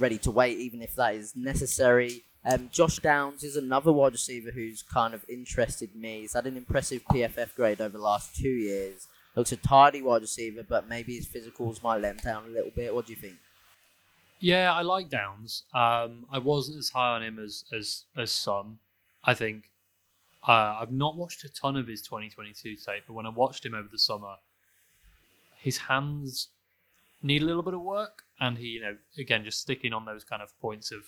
ready 0.00 0.18
to 0.18 0.32
wait, 0.32 0.58
even 0.58 0.82
if 0.82 0.96
that 0.96 1.14
is 1.14 1.36
necessary. 1.36 2.24
Um, 2.44 2.70
Josh 2.72 2.98
Downs 2.98 3.44
is 3.44 3.56
another 3.56 3.92
wide 3.92 4.12
receiver 4.12 4.50
who's 4.50 4.82
kind 4.82 5.14
of 5.14 5.24
interested 5.28 5.94
me. 5.94 6.22
He's 6.22 6.32
had 6.32 6.46
an 6.46 6.56
impressive 6.56 7.02
PFF 7.04 7.54
grade 7.54 7.80
over 7.80 7.96
the 7.96 8.02
last 8.02 8.34
two 8.34 8.48
years. 8.48 9.06
Looks 9.36 9.52
a 9.52 9.56
tidy 9.56 10.02
wide 10.02 10.22
receiver, 10.22 10.64
but 10.68 10.88
maybe 10.88 11.14
his 11.14 11.26
physicals 11.26 11.82
might 11.82 12.00
let 12.00 12.16
him 12.16 12.24
down 12.24 12.44
a 12.46 12.48
little 12.48 12.72
bit. 12.74 12.94
What 12.94 13.06
do 13.06 13.12
you 13.12 13.18
think? 13.18 13.36
Yeah, 14.40 14.72
I 14.72 14.82
like 14.82 15.08
Downs. 15.08 15.62
Um, 15.72 16.26
I 16.30 16.38
wasn't 16.38 16.78
as 16.78 16.88
high 16.88 17.14
on 17.14 17.22
him 17.22 17.38
as 17.38 17.64
as 17.72 18.04
as 18.16 18.32
some. 18.32 18.80
I 19.22 19.34
think 19.34 19.70
uh, 20.46 20.78
I've 20.80 20.90
not 20.90 21.16
watched 21.16 21.44
a 21.44 21.48
ton 21.48 21.76
of 21.76 21.86
his 21.86 22.02
2022 22.02 22.74
tape, 22.76 23.04
but 23.06 23.12
when 23.12 23.24
I 23.24 23.28
watched 23.28 23.64
him 23.64 23.74
over 23.74 23.88
the 23.90 23.98
summer, 23.98 24.34
his 25.56 25.78
hands 25.78 26.48
need 27.22 27.42
a 27.42 27.44
little 27.44 27.62
bit 27.62 27.74
of 27.74 27.82
work, 27.82 28.24
and 28.40 28.58
he, 28.58 28.66
you 28.66 28.80
know, 28.80 28.96
again, 29.16 29.44
just 29.44 29.60
sticking 29.60 29.92
on 29.92 30.04
those 30.04 30.24
kind 30.24 30.42
of 30.42 30.58
points 30.60 30.90
of, 30.90 30.98
of 30.98 31.04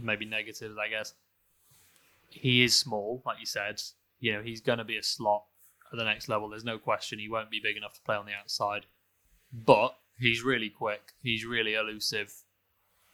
maybe 0.00 0.24
negatives, 0.24 0.76
I 0.78 0.88
guess. 0.88 1.14
He 2.28 2.62
is 2.62 2.76
small, 2.76 3.22
like 3.24 3.40
you 3.40 3.46
said. 3.46 3.80
You 4.20 4.34
know, 4.34 4.42
he's 4.42 4.60
going 4.60 4.78
to 4.78 4.84
be 4.84 4.98
a 4.98 5.02
slot 5.02 5.44
at 5.92 5.98
the 5.98 6.04
next 6.04 6.28
level. 6.28 6.48
There's 6.48 6.64
no 6.64 6.78
question 6.78 7.18
he 7.18 7.28
won't 7.28 7.50
be 7.50 7.60
big 7.62 7.76
enough 7.76 7.94
to 7.94 8.00
play 8.02 8.16
on 8.16 8.26
the 8.26 8.32
outside, 8.32 8.86
but 9.52 9.96
he's 10.18 10.42
really 10.42 10.70
quick. 10.70 11.12
He's 11.22 11.44
really 11.44 11.74
elusive, 11.74 12.32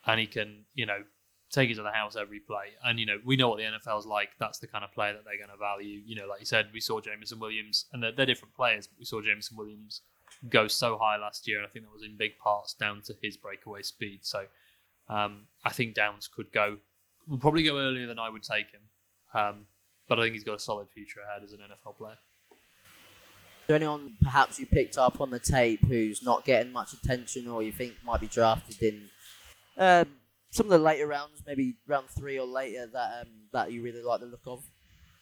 and 0.07 0.19
he 0.19 0.27
can, 0.27 0.65
you 0.75 0.87
know, 0.87 1.05
take 1.51 1.71
it 1.71 1.75
to 1.77 1.83
the 1.83 1.91
house 1.91 2.17
every 2.17 2.41
play. 2.41 2.73
And 2.85 2.99
you 2.99 3.07
know, 3.07 3.19
we 3.25 3.37
know 3.37 3.49
what 3.49 3.59
the 3.59 3.65
NFL's 3.65 4.07
like. 4.07 4.31
That's 4.39 4.59
the 4.59 4.67
kind 4.67 4.85
of 4.85 4.93
player 4.93 5.13
that 5.13 5.25
they're 5.25 5.39
going 5.39 5.57
to 5.57 5.63
value. 5.63 6.01
You 6.05 6.17
know, 6.17 6.27
like 6.27 6.41
you 6.41 6.47
said, 6.47 6.69
we 6.73 6.81
saw 6.81 7.01
Jameson 7.01 7.39
Williams, 7.39 7.87
and 7.93 8.03
they're, 8.03 8.13
they're 8.13 8.27
different 8.27 8.55
players. 8.55 8.87
But 8.87 8.99
we 8.99 9.05
saw 9.05 9.21
Jameson 9.23 9.57
Williams 9.57 10.03
go 10.49 10.67
so 10.67 10.99
high 11.01 11.17
last 11.17 11.47
year, 11.47 11.59
and 11.59 11.67
I 11.67 11.71
think 11.71 11.85
that 11.85 11.93
was 11.93 12.03
in 12.03 12.17
big 12.17 12.39
parts 12.39 12.75
down 12.75 13.03
to 13.03 13.15
his 13.23 13.37
breakaway 13.37 13.83
speed. 13.83 14.21
So 14.23 14.47
um, 15.09 15.47
I 15.65 15.71
think 15.71 15.95
Downs 15.95 16.29
could 16.29 16.53
go. 16.53 16.79
Will 17.29 17.39
probably 17.39 17.63
go 17.63 17.79
earlier 17.79 18.07
than 18.07 18.19
I 18.19 18.29
would 18.29 18.43
take 18.43 18.71
him. 18.71 18.83
Um, 19.33 19.67
but 20.09 20.19
I 20.19 20.23
think 20.23 20.35
he's 20.35 20.45
got 20.45 20.57
a 20.57 20.61
solid 20.61 20.89
future 20.91 21.21
ahead 21.21 21.43
as 21.43 21.53
an 21.53 21.61
NFL 21.61 21.97
player. 21.97 22.19
Is 22.53 23.69
there 23.69 23.77
anyone 23.77 24.17
perhaps 24.23 24.59
you 24.59 24.67
picked 24.67 24.99
up 24.99 25.21
on 25.21 25.31
the 25.31 25.39
tape 25.39 25.81
who's 25.87 26.23
not 26.23 26.45
getting 26.45 26.71
much 26.71 26.93
attention 26.93 27.49
or 27.49 27.63
you 27.63 27.73
think 27.73 27.95
might 28.05 28.21
be 28.21 28.27
drafted 28.27 28.83
in 28.83 29.09
um, 29.79 30.07
some 30.51 30.67
of 30.67 30.71
the 30.71 30.79
later 30.79 31.07
rounds, 31.07 31.43
maybe 31.47 31.77
round 31.87 32.09
three 32.11 32.39
or 32.39 32.47
later, 32.47 32.87
that 32.93 33.23
um, 33.23 33.29
that 33.53 33.73
you 33.73 33.83
really 33.83 34.03
like 34.03 34.21
the 34.21 34.27
look 34.27 34.43
of? 34.47 34.63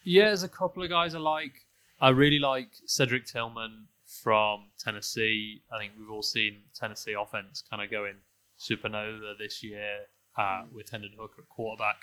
Yeah, 0.04 0.26
there's 0.26 0.42
a 0.42 0.48
couple 0.48 0.82
of 0.82 0.90
guys 0.90 1.14
I 1.14 1.20
like. 1.20 1.52
I 2.00 2.08
really 2.08 2.40
like 2.40 2.70
Cedric 2.86 3.26
Tillman 3.26 3.86
from 4.22 4.70
Tennessee. 4.76 5.62
I 5.72 5.78
think 5.78 5.92
we've 5.96 6.10
all 6.10 6.22
seen 6.22 6.62
Tennessee 6.74 7.14
offense 7.14 7.62
kind 7.70 7.80
of 7.80 7.90
going 7.92 8.16
supernova 8.62 9.36
this 9.38 9.62
year 9.62 10.06
uh, 10.38 10.62
with 10.72 10.90
Hendon 10.90 11.12
Hooker 11.18 11.42
at 11.42 11.48
quarterback. 11.48 11.96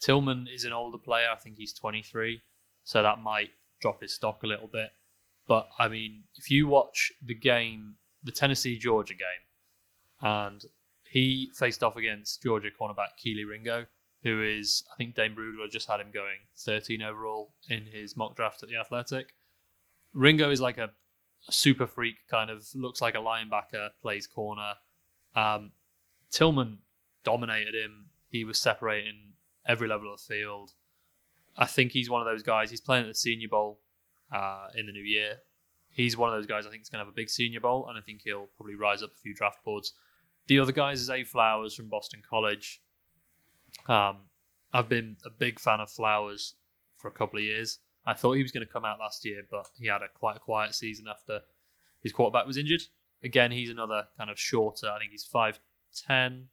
Tillman 0.00 0.48
is 0.52 0.64
an 0.64 0.72
older 0.72 0.98
player. 0.98 1.28
I 1.32 1.36
think 1.36 1.56
he's 1.56 1.72
23, 1.72 2.42
so 2.84 3.02
that 3.02 3.20
might 3.20 3.50
drop 3.80 4.02
his 4.02 4.14
stock 4.14 4.42
a 4.42 4.46
little 4.46 4.68
bit. 4.68 4.90
But 5.46 5.68
I 5.78 5.88
mean, 5.88 6.24
if 6.36 6.50
you 6.50 6.66
watch 6.66 7.12
the 7.24 7.34
game, 7.34 7.94
the 8.22 8.32
Tennessee 8.32 8.78
Georgia 8.78 9.14
game, 9.14 9.44
and 10.20 10.64
he 11.10 11.50
faced 11.54 11.82
off 11.82 11.96
against 11.96 12.42
Georgia 12.42 12.68
cornerback 12.78 13.18
Kelee 13.22 13.48
Ringo, 13.48 13.86
who 14.22 14.42
is, 14.42 14.82
I 14.92 14.96
think 14.96 15.14
Dane 15.14 15.34
Brugler 15.34 15.70
just 15.70 15.88
had 15.88 16.00
him 16.00 16.10
going 16.12 16.38
13 16.58 17.02
overall 17.02 17.52
in 17.68 17.86
his 17.86 18.16
mock 18.16 18.34
draft 18.36 18.62
at 18.62 18.68
the 18.68 18.76
Athletic. 18.76 19.34
Ringo 20.14 20.50
is 20.50 20.60
like 20.60 20.78
a, 20.78 20.90
a 21.48 21.52
super 21.52 21.86
freak, 21.86 22.16
kind 22.30 22.50
of 22.50 22.66
looks 22.74 23.02
like 23.02 23.14
a 23.14 23.18
linebacker, 23.18 23.90
plays 24.00 24.26
corner. 24.26 24.74
Um, 25.36 25.72
Tillman 26.30 26.78
dominated 27.24 27.74
him. 27.74 28.06
He 28.28 28.44
was 28.44 28.58
separating 28.58 29.34
every 29.66 29.88
level 29.88 30.12
of 30.12 30.18
the 30.18 30.34
field. 30.34 30.72
I 31.56 31.66
think 31.66 31.92
he's 31.92 32.10
one 32.10 32.20
of 32.20 32.26
those 32.26 32.42
guys. 32.42 32.70
He's 32.70 32.80
playing 32.80 33.04
at 33.04 33.08
the 33.08 33.14
Senior 33.14 33.48
Bowl 33.48 33.80
uh, 34.32 34.68
in 34.76 34.86
the 34.86 34.92
new 34.92 35.02
year. 35.02 35.38
He's 35.90 36.16
one 36.16 36.28
of 36.28 36.34
those 36.34 36.46
guys 36.46 36.66
I 36.66 36.70
think 36.70 36.82
is 36.82 36.88
going 36.88 36.98
to 36.98 37.04
have 37.04 37.12
a 37.12 37.16
big 37.16 37.30
Senior 37.30 37.60
Bowl, 37.60 37.86
and 37.88 37.96
I 37.96 38.00
think 38.00 38.22
he'll 38.24 38.48
probably 38.56 38.74
rise 38.74 39.02
up 39.02 39.12
a 39.12 39.20
few 39.20 39.34
draft 39.34 39.64
boards. 39.64 39.92
The 40.48 40.58
other 40.58 40.72
guys 40.72 41.00
is 41.00 41.06
Zay 41.06 41.22
Flowers 41.24 41.74
from 41.74 41.88
Boston 41.88 42.20
College. 42.28 42.82
Um, 43.86 44.16
I've 44.72 44.88
been 44.88 45.16
a 45.24 45.30
big 45.30 45.60
fan 45.60 45.80
of 45.80 45.90
Flowers 45.90 46.54
for 46.96 47.08
a 47.08 47.12
couple 47.12 47.38
of 47.38 47.44
years. 47.44 47.78
I 48.06 48.14
thought 48.14 48.32
he 48.32 48.42
was 48.42 48.52
going 48.52 48.66
to 48.66 48.72
come 48.72 48.84
out 48.84 48.98
last 48.98 49.24
year, 49.24 49.42
but 49.50 49.68
he 49.78 49.86
had 49.86 50.02
a 50.02 50.08
quite 50.12 50.36
a 50.36 50.40
quiet 50.40 50.74
season 50.74 51.06
after 51.08 51.40
his 52.02 52.12
quarterback 52.12 52.46
was 52.46 52.56
injured. 52.56 52.82
Again, 53.22 53.52
he's 53.52 53.70
another 53.70 54.04
kind 54.18 54.30
of 54.30 54.38
shorter. 54.38 54.90
I 54.90 54.98
think 54.98 55.12
he's 55.12 55.24
5'10", 56.08 56.46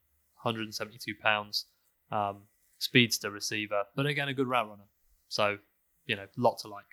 172 0.44 1.16
pounds, 1.16 1.66
um, 2.12 2.44
speedster 2.78 3.30
receiver, 3.30 3.84
but 3.96 4.06
again 4.06 4.28
a 4.28 4.34
good 4.34 4.48
route 4.48 4.70
runner. 4.70 4.88
So, 5.28 5.58
you 6.06 6.16
know, 6.16 6.26
lot 6.38 6.60
to 6.60 6.68
like. 6.68 6.86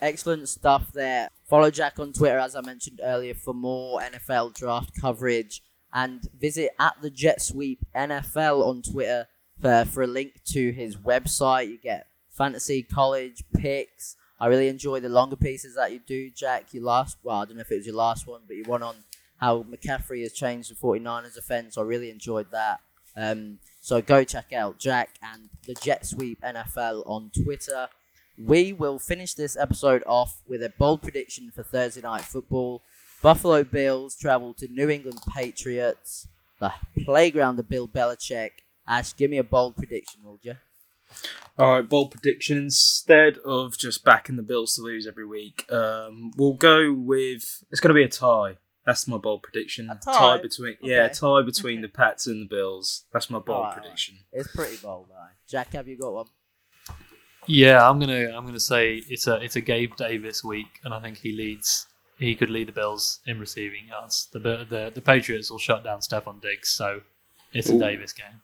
Excellent 0.00 0.48
stuff 0.48 0.92
there. 0.92 1.30
Follow 1.48 1.70
Jack 1.70 1.98
on 1.98 2.12
Twitter, 2.12 2.38
as 2.38 2.54
I 2.54 2.60
mentioned 2.60 3.00
earlier, 3.02 3.34
for 3.34 3.54
more 3.54 4.00
NFL 4.00 4.54
draft 4.54 4.90
coverage. 5.00 5.62
And 5.94 6.28
visit 6.38 6.72
at 6.78 7.00
the 7.00 7.08
Jet 7.08 7.40
Sweep 7.40 7.78
NFL 7.94 8.66
on 8.66 8.82
Twitter 8.82 9.28
for, 9.60 9.86
for 9.86 10.02
a 10.02 10.06
link 10.06 10.42
to 10.48 10.72
his 10.72 10.96
website. 10.96 11.68
You 11.68 11.78
get 11.78 12.08
fantasy 12.28 12.82
college 12.82 13.44
picks. 13.54 14.16
I 14.38 14.48
really 14.48 14.68
enjoy 14.68 15.00
the 15.00 15.08
longer 15.08 15.36
pieces 15.36 15.76
that 15.76 15.92
you 15.92 16.00
do, 16.06 16.28
Jack. 16.28 16.74
Your 16.74 16.84
last, 16.84 17.16
well, 17.22 17.40
I 17.40 17.44
don't 17.46 17.56
know 17.56 17.62
if 17.62 17.72
it 17.72 17.76
was 17.76 17.86
your 17.86 17.94
last 17.94 18.26
one, 18.26 18.42
but 18.46 18.56
you 18.56 18.64
one 18.64 18.82
on 18.82 18.96
how 19.38 19.64
McCaffrey 19.64 20.22
has 20.22 20.32
changed 20.32 20.70
the 20.70 20.74
49ers 20.74 21.36
offense. 21.36 21.76
I 21.76 21.82
really 21.82 22.10
enjoyed 22.10 22.50
that. 22.52 22.80
Um, 23.16 23.58
so 23.80 24.02
go 24.02 24.24
check 24.24 24.52
out 24.52 24.78
Jack 24.78 25.10
and 25.22 25.48
the 25.66 25.74
Jet 25.74 26.06
Sweep 26.06 26.40
NFL 26.42 27.02
on 27.06 27.30
Twitter. 27.42 27.88
We 28.38 28.72
will 28.72 28.98
finish 28.98 29.34
this 29.34 29.56
episode 29.56 30.02
off 30.06 30.42
with 30.46 30.62
a 30.62 30.72
bold 30.78 31.02
prediction 31.02 31.50
for 31.50 31.62
Thursday 31.62 32.02
night 32.02 32.22
football. 32.22 32.82
Buffalo 33.22 33.64
Bills 33.64 34.16
travel 34.16 34.52
to 34.54 34.68
New 34.68 34.90
England 34.90 35.20
Patriots, 35.34 36.28
the 36.60 36.72
playground 37.04 37.58
of 37.58 37.68
Bill 37.68 37.88
Belichick. 37.88 38.50
Ash, 38.86 39.16
give 39.16 39.30
me 39.30 39.38
a 39.38 39.44
bold 39.44 39.76
prediction, 39.76 40.20
will 40.22 40.38
you? 40.42 40.54
All 41.58 41.72
right, 41.72 41.88
bold 41.88 42.10
prediction. 42.10 42.58
Instead 42.58 43.38
of 43.38 43.78
just 43.78 44.04
backing 44.04 44.36
the 44.36 44.42
Bills 44.42 44.74
to 44.76 44.82
lose 44.82 45.06
every 45.06 45.26
week, 45.26 45.64
um, 45.72 46.32
we'll 46.36 46.52
go 46.52 46.92
with 46.92 47.64
it's 47.70 47.80
going 47.80 47.88
to 47.88 47.94
be 47.94 48.04
a 48.04 48.08
tie. 48.08 48.58
That's 48.86 49.08
my 49.08 49.18
bold 49.18 49.42
prediction. 49.42 49.90
A 49.90 49.96
tie? 49.96 50.38
between 50.38 50.76
yeah, 50.80 51.08
tie 51.08 51.42
between 51.42 51.80
the 51.82 51.88
Pats 51.88 52.26
and 52.28 52.40
the 52.40 52.46
Bills. 52.46 53.04
That's 53.12 53.28
my 53.28 53.38
bold 53.40 53.48
Alright, 53.48 53.70
alright. 53.70 53.82
prediction. 53.82 54.18
It's 54.32 54.54
pretty 54.54 54.76
bold, 54.76 55.06
though. 55.08 55.14
Jack, 55.48 55.72
have 55.72 55.88
you 55.88 55.98
got 55.98 56.12
one? 56.12 56.26
Yeah, 57.48 57.88
I'm 57.88 57.98
gonna 58.00 58.36
I'm 58.36 58.44
gonna 58.46 58.58
say 58.58 59.02
it's 59.08 59.26
a 59.26 59.36
it's 59.36 59.56
a 59.56 59.60
Gabe 59.60 59.94
Davis 59.96 60.42
week, 60.42 60.80
and 60.84 60.92
I 60.94 61.00
think 61.00 61.18
he 61.18 61.32
leads. 61.32 61.86
He 62.18 62.34
could 62.34 62.48
lead 62.48 62.68
the 62.68 62.72
Bills 62.72 63.20
in 63.26 63.38
receiving 63.38 63.88
yards. 63.88 64.28
The 64.32 64.38
the 64.38 64.92
the 64.94 65.00
Patriots 65.00 65.50
will 65.50 65.58
shut 65.58 65.84
down 65.84 66.00
Stefon 66.00 66.40
Diggs, 66.40 66.70
so 66.70 67.02
it's 67.52 67.68
a 67.68 67.78
Davis 67.78 68.12
game. 68.12 68.40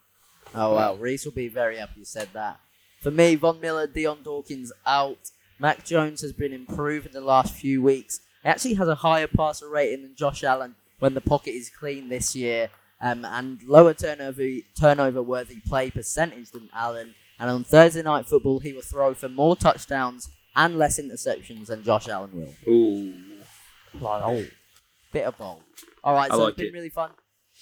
Oh 0.55 0.75
wow, 0.75 0.95
Reese 0.95 1.25
will 1.25 1.33
be 1.33 1.49
very 1.49 1.79
happy 1.79 2.01
you 2.01 2.05
said 2.05 2.29
that. 2.35 2.61
For 3.01 3.11
me, 3.11 3.35
Von 3.35 3.61
Miller, 3.61 3.87
Dion 3.87 4.23
Dawkins 4.23 4.73
out. 4.87 5.31
Mac 5.59 5.85
Jones 5.85 6.21
has 6.23 6.33
been 6.33 6.53
improved 6.53 7.07
in 7.07 7.13
the 7.13 7.21
last 7.21 7.55
few 7.55 7.83
weeks. 7.83 8.21
He 8.43 8.49
actually 8.49 8.75
has 8.75 8.89
a 8.89 8.95
higher 8.97 9.27
passer 9.27 9.69
rating 9.69 10.03
than 10.03 10.15
Josh 10.17 10.43
Allen 10.45 10.75
when 10.99 11.15
the 11.15 11.21
pocket 11.21 11.51
is 11.53 11.71
clean 11.71 12.09
this 12.09 12.35
year, 12.37 12.71
um, 13.01 13.25
and 13.25 13.61
lower 13.65 13.95
turnover 13.95 14.43
turnover 14.79 15.23
worthy 15.23 15.61
play 15.67 15.91
percentage 15.91 16.51
than 16.51 16.69
Allen. 16.75 17.15
And 17.39 17.51
on 17.51 17.65
Thursday 17.65 18.03
night 18.03 18.27
football, 18.27 18.61
he 18.61 18.73
will 18.73 18.83
throw 18.83 19.15
for 19.15 19.29
more 19.29 19.57
touchdowns 19.57 20.29
and 20.55 20.79
less 20.79 21.01
interceptions 21.01 21.67
than 21.67 21.83
Josh 21.83 22.09
Allen 22.09 22.31
will. 22.33 22.73
Ooh, 22.73 23.15
Like, 24.01 24.23
oh, 24.23 24.45
bit 25.13 25.25
of 25.25 25.37
bold. 25.39 25.63
All 26.05 26.15
right, 26.15 26.31
I 26.31 26.35
so 26.37 26.43
like 26.45 26.51
it's 26.53 26.59
been 26.59 26.67
it. 26.69 26.73
really 26.73 26.89
fun. 26.91 27.11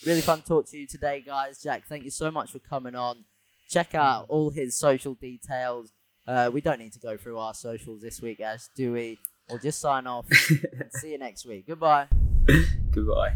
Really 0.07 0.21
fun 0.21 0.43
talk 0.43 0.67
to 0.71 0.77
you 0.79 0.87
today, 0.87 1.23
guys. 1.25 1.63
Jack, 1.63 1.85
thank 1.87 2.05
you 2.05 2.11
so 2.11 2.31
much 2.31 2.51
for 2.51 2.59
coming 2.59 2.95
on. 2.95 3.25
Check 3.69 3.95
out 3.95 4.27
all 4.29 4.51
his 4.51 4.77
social 4.79 5.15
details. 5.15 5.93
Uh, 6.27 6.51
we 6.53 6.61
don't 6.61 6.79
need 6.79 6.93
to 6.93 6.99
go 7.01 7.17
through 7.17 7.39
our 7.39 7.55
socials 7.55 8.03
this 8.03 8.21
week, 8.21 8.41
Ash, 8.41 8.63
do 8.77 8.93
we? 8.93 9.19
We'll 9.51 9.59
just 9.59 9.81
sign 9.81 10.07
off 10.07 10.27
and 10.49 10.91
see 10.93 11.11
you 11.13 11.19
next 11.19 11.45
week. 11.45 11.67
Goodbye. 11.67 12.07
goodbye. 12.91 13.35